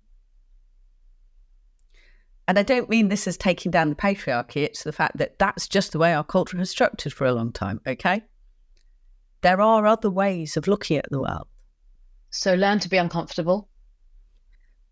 And 2.49 2.57
I 2.57 2.63
don't 2.63 2.89
mean 2.89 3.09
this 3.09 3.27
as 3.27 3.37
taking 3.37 3.69
down 3.69 3.89
the 3.89 3.95
patriarchy, 3.95 4.63
it's 4.63 4.81
the 4.81 4.91
fact 4.91 5.19
that 5.19 5.37
that's 5.37 5.67
just 5.67 5.91
the 5.91 5.99
way 5.99 6.15
our 6.15 6.23
culture 6.23 6.57
has 6.57 6.71
structured 6.71 7.13
for 7.13 7.27
a 7.27 7.31
long 7.31 7.51
time, 7.51 7.79
okay? 7.85 8.23
There 9.41 9.61
are 9.61 9.85
other 9.85 10.09
ways 10.09 10.57
of 10.57 10.67
looking 10.67 10.97
at 10.97 11.11
the 11.11 11.19
world. 11.19 11.45
So 12.31 12.55
learn 12.55 12.79
to 12.79 12.89
be 12.89 12.97
uncomfortable. 12.97 13.69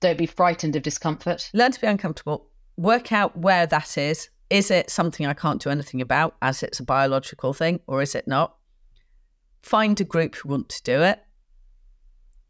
Don't 0.01 0.19
be 0.19 0.27
frightened 0.27 0.75
of 0.75 0.83
discomfort. 0.83 1.49
Learn 1.51 1.71
to 1.71 1.81
be 1.81 1.87
uncomfortable. 1.87 2.47
Work 2.77 3.11
out 3.11 3.35
where 3.35 3.65
that 3.65 3.97
is. 3.97 4.29
Is 4.51 4.69
it 4.69 4.91
something 4.91 5.25
I 5.25 5.33
can't 5.33 5.59
do 5.59 5.71
anything 5.71 5.99
about 5.99 6.35
as 6.43 6.61
it's 6.61 6.79
a 6.79 6.83
biological 6.83 7.55
thing, 7.55 7.79
or 7.87 8.03
is 8.03 8.13
it 8.13 8.27
not? 8.27 8.55
Find 9.63 9.99
a 9.99 10.03
group 10.03 10.35
who 10.35 10.49
want 10.49 10.69
to 10.69 10.83
do 10.83 11.01
it 11.01 11.23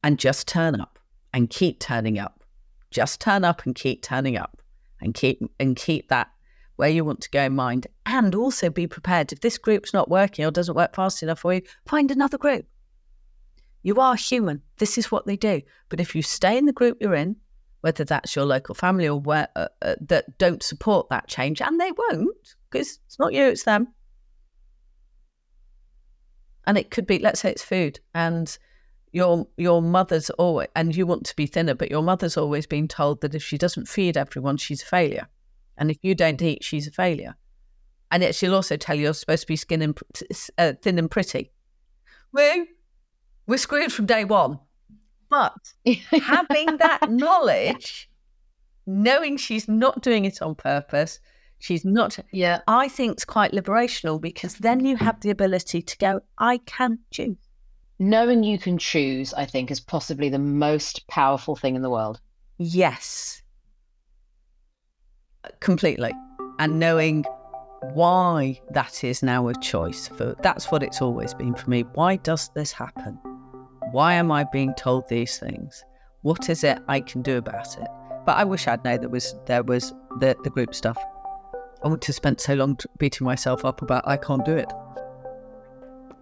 and 0.03 0.19
just 0.19 0.49
turn 0.49 0.81
up 0.81 0.99
and 1.33 1.49
keep 1.49 1.79
turning 1.79 2.19
up. 2.19 2.43
Just 2.91 3.21
turn 3.21 3.45
up 3.45 3.65
and 3.65 3.73
keep 3.73 4.01
turning 4.01 4.35
up 4.35 4.57
and 5.01 5.13
keep 5.13 5.39
and 5.59 5.75
keep 5.75 6.09
that 6.09 6.29
where 6.75 6.89
you 6.89 7.03
want 7.03 7.21
to 7.21 7.29
go 7.29 7.43
in 7.43 7.55
mind. 7.55 7.87
And 8.05 8.35
also 8.35 8.69
be 8.69 8.87
prepared 8.87 9.31
if 9.31 9.41
this 9.41 9.57
group's 9.57 9.93
not 9.93 10.09
working 10.09 10.45
or 10.45 10.51
doesn't 10.51 10.75
work 10.75 10.95
fast 10.95 11.23
enough 11.23 11.39
for 11.39 11.53
you 11.53 11.61
find 11.85 12.11
another 12.11 12.37
group. 12.37 12.65
You 13.83 13.95
are 13.95 14.15
human. 14.15 14.61
This 14.77 14.97
is 14.97 15.11
what 15.11 15.25
they 15.25 15.37
do. 15.37 15.61
But 15.89 15.99
if 15.99 16.15
you 16.15 16.21
stay 16.21 16.57
in 16.57 16.65
the 16.65 16.73
group 16.73 16.97
you're 17.01 17.15
in 17.15 17.37
whether 17.81 18.03
that's 18.03 18.35
your 18.35 18.45
local 18.45 18.75
family 18.75 19.07
or 19.07 19.19
where 19.19 19.47
uh, 19.55 19.67
uh, 19.81 19.95
that 20.01 20.37
don't 20.37 20.63
support 20.63 21.09
that 21.09 21.27
change 21.27 21.61
and 21.61 21.79
they 21.79 21.91
won't 21.91 22.55
because 22.69 22.99
it's 23.05 23.19
not 23.19 23.33
you 23.33 23.45
it's 23.45 23.63
them. 23.63 23.93
And 26.65 26.77
it 26.77 26.91
could 26.91 27.07
be 27.07 27.19
let's 27.19 27.39
say 27.39 27.51
it's 27.51 27.63
food 27.63 27.99
and 28.13 28.57
your 29.17 29.47
your 29.57 29.81
mother's 29.81 30.29
always 30.31 30.67
and 30.75 30.95
you 30.95 31.07
want 31.07 31.25
to 31.25 31.35
be 31.35 31.47
thinner 31.47 31.73
but 31.73 31.89
your 31.89 32.03
mother's 32.03 32.37
always 32.37 32.67
been 32.67 32.87
told 32.87 33.19
that 33.21 33.33
if 33.33 33.41
she 33.41 33.57
doesn't 33.57 33.87
feed 33.87 34.15
everyone 34.15 34.57
she's 34.57 34.83
a 34.83 34.85
failure. 34.85 35.27
And 35.75 35.89
if 35.89 35.97
you 36.03 36.13
don't 36.13 36.41
eat 36.41 36.63
she's 36.63 36.87
a 36.87 36.91
failure. 36.91 37.35
And 38.11 38.21
yet 38.21 38.35
she'll 38.35 38.53
also 38.53 38.77
tell 38.77 38.95
you 38.95 39.03
you're 39.03 39.13
supposed 39.15 39.41
to 39.41 39.47
be 39.47 39.55
skin 39.55 39.81
and 39.81 39.99
uh, 40.59 40.73
thin 40.83 40.99
and 40.99 41.09
pretty. 41.09 41.51
Well 42.31 42.65
we're 43.47 43.57
screwed 43.57 43.91
from 43.91 44.05
day 44.05 44.23
one. 44.23 44.59
But 45.29 45.73
having 46.11 46.77
that 46.77 47.09
knowledge 47.09 48.09
knowing 48.85 49.37
she's 49.37 49.67
not 49.67 50.03
doing 50.03 50.25
it 50.25 50.43
on 50.43 50.53
purpose 50.53 51.19
she's 51.59 51.83
not 51.83 52.19
yeah. 52.31 52.61
I 52.67 52.87
think 52.87 53.13
it's 53.13 53.25
quite 53.25 53.51
liberational 53.51 54.21
because 54.21 54.55
then 54.57 54.85
you 54.85 54.95
have 54.97 55.19
the 55.21 55.31
ability 55.31 55.81
to 55.81 55.97
go 55.97 56.21
i 56.37 56.59
can 56.59 56.99
choose 57.09 57.46
knowing 57.99 58.43
you 58.43 58.57
can 58.57 58.77
choose, 58.77 59.33
I 59.33 59.45
think, 59.45 59.71
is 59.71 59.79
possibly 59.79 60.29
the 60.29 60.39
most 60.39 61.07
powerful 61.07 61.55
thing 61.55 61.75
in 61.75 61.81
the 61.81 61.89
world. 61.89 62.19
Yes. 62.57 63.41
Completely. 65.59 66.13
And 66.59 66.79
knowing 66.79 67.25
why 67.93 68.59
that 68.71 69.03
is 69.03 69.21
now 69.21 69.47
a 69.47 69.53
choice 69.55 70.07
for 70.07 70.35
that's 70.41 70.71
what 70.71 70.83
it's 70.83 71.01
always 71.01 71.33
been 71.33 71.53
for 71.53 71.69
me. 71.69 71.83
Why 71.93 72.15
does 72.17 72.49
this 72.55 72.71
happen? 72.71 73.19
Why 73.91 74.13
am 74.13 74.31
I 74.31 74.45
being 74.45 74.73
told 74.73 75.07
these 75.07 75.37
things? 75.37 75.83
What 76.21 76.49
is 76.49 76.63
it 76.63 76.79
I 76.87 77.01
can 77.01 77.21
do 77.21 77.37
about 77.37 77.77
it? 77.77 77.87
But 78.25 78.37
I 78.37 78.43
wish 78.43 78.67
I'd 78.67 78.83
known 78.83 78.99
there 78.99 79.09
was 79.09 79.35
there 79.45 79.63
was 79.63 79.93
the, 80.19 80.35
the 80.43 80.49
group 80.49 80.75
stuff. 80.75 80.97
I 81.83 81.87
wouldn't 81.87 82.05
have 82.05 82.15
spent 82.15 82.41
so 82.41 82.55
long 82.55 82.77
beating 82.97 83.25
myself 83.25 83.63
up 83.63 83.81
about 83.81 84.07
I 84.07 84.17
can't 84.17 84.43
do 84.43 84.55
it. 84.57 84.71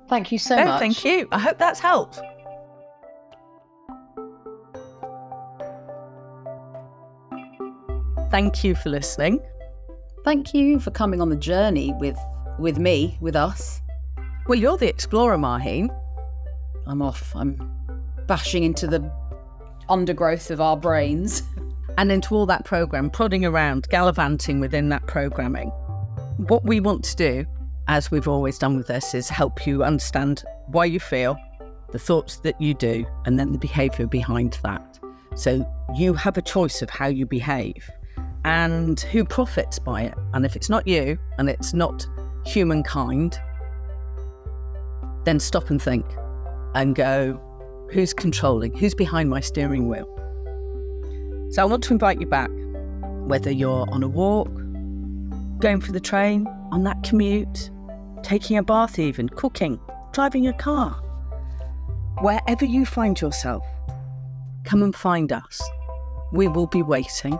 Thank 0.07 0.31
you 0.31 0.39
so 0.39 0.55
oh, 0.55 0.65
much. 0.65 0.79
Thank 0.79 1.03
you. 1.03 1.27
I 1.31 1.39
hope 1.39 1.57
that's 1.57 1.79
helped. 1.79 2.19
Thank 8.31 8.63
you 8.63 8.75
for 8.75 8.89
listening. 8.89 9.39
Thank 10.23 10.53
you 10.53 10.79
for 10.79 10.91
coming 10.91 11.21
on 11.21 11.29
the 11.29 11.35
journey 11.35 11.93
with 11.99 12.17
with 12.59 12.77
me, 12.77 13.17
with 13.21 13.35
us. 13.35 13.81
Well, 14.47 14.59
you're 14.59 14.77
the 14.77 14.87
explorer, 14.87 15.37
Maheen. 15.37 15.89
I'm 16.87 17.01
off. 17.01 17.35
I'm 17.35 17.57
bashing 18.27 18.63
into 18.63 18.87
the 18.87 19.11
undergrowth 19.89 20.51
of 20.51 20.61
our 20.61 20.77
brains. 20.77 21.43
And 21.97 22.11
into 22.11 22.35
all 22.35 22.45
that 22.47 22.65
program, 22.65 23.09
prodding 23.09 23.45
around, 23.45 23.87
gallivanting 23.87 24.59
within 24.59 24.89
that 24.89 25.07
programming. 25.07 25.69
What 26.49 26.65
we 26.65 26.81
want 26.81 27.05
to 27.05 27.15
do 27.15 27.45
as 27.87 28.11
we've 28.11 28.27
always 28.27 28.57
done 28.57 28.77
with 28.77 28.87
this, 28.87 29.13
is 29.13 29.29
help 29.29 29.67
you 29.67 29.83
understand 29.83 30.43
why 30.67 30.85
you 30.85 30.99
feel, 30.99 31.37
the 31.91 31.99
thoughts 31.99 32.37
that 32.37 32.59
you 32.59 32.73
do, 32.73 33.05
and 33.25 33.39
then 33.39 33.51
the 33.51 33.57
behavior 33.57 34.07
behind 34.07 34.57
that. 34.63 34.99
So 35.35 35.65
you 35.95 36.13
have 36.13 36.37
a 36.37 36.41
choice 36.41 36.81
of 36.81 36.89
how 36.89 37.07
you 37.07 37.25
behave 37.25 37.89
and 38.43 38.99
who 38.99 39.25
profits 39.25 39.79
by 39.79 40.03
it. 40.03 40.13
And 40.33 40.45
if 40.45 40.55
it's 40.55 40.69
not 40.69 40.87
you 40.87 41.17
and 41.37 41.49
it's 41.49 41.73
not 41.73 42.07
humankind, 42.45 43.39
then 45.25 45.39
stop 45.39 45.69
and 45.69 45.81
think 45.81 46.05
and 46.75 46.95
go, 46.95 47.39
who's 47.91 48.13
controlling? 48.13 48.75
Who's 48.77 48.93
behind 48.93 49.29
my 49.29 49.39
steering 49.39 49.87
wheel? 49.87 50.07
So 51.51 51.61
I 51.61 51.65
want 51.65 51.83
to 51.85 51.93
invite 51.93 52.19
you 52.19 52.27
back, 52.27 52.49
whether 53.27 53.51
you're 53.51 53.89
on 53.89 54.03
a 54.03 54.07
walk, 54.07 54.53
going 55.59 55.81
for 55.81 55.91
the 55.91 55.99
train, 55.99 56.47
on 56.71 56.83
that 56.83 57.01
commute, 57.03 57.69
taking 58.25 58.57
a 58.57 58.63
bath, 58.63 58.97
even 58.97 59.29
cooking, 59.29 59.79
driving 60.11 60.47
a 60.47 60.53
car. 60.53 60.93
Wherever 62.21 62.65
you 62.65 62.83
find 62.83 63.21
yourself, 63.21 63.63
come 64.63 64.81
and 64.81 64.95
find 64.95 65.31
us. 65.31 65.61
We 66.33 66.47
will 66.47 66.65
be 66.65 66.81
waiting 66.81 67.39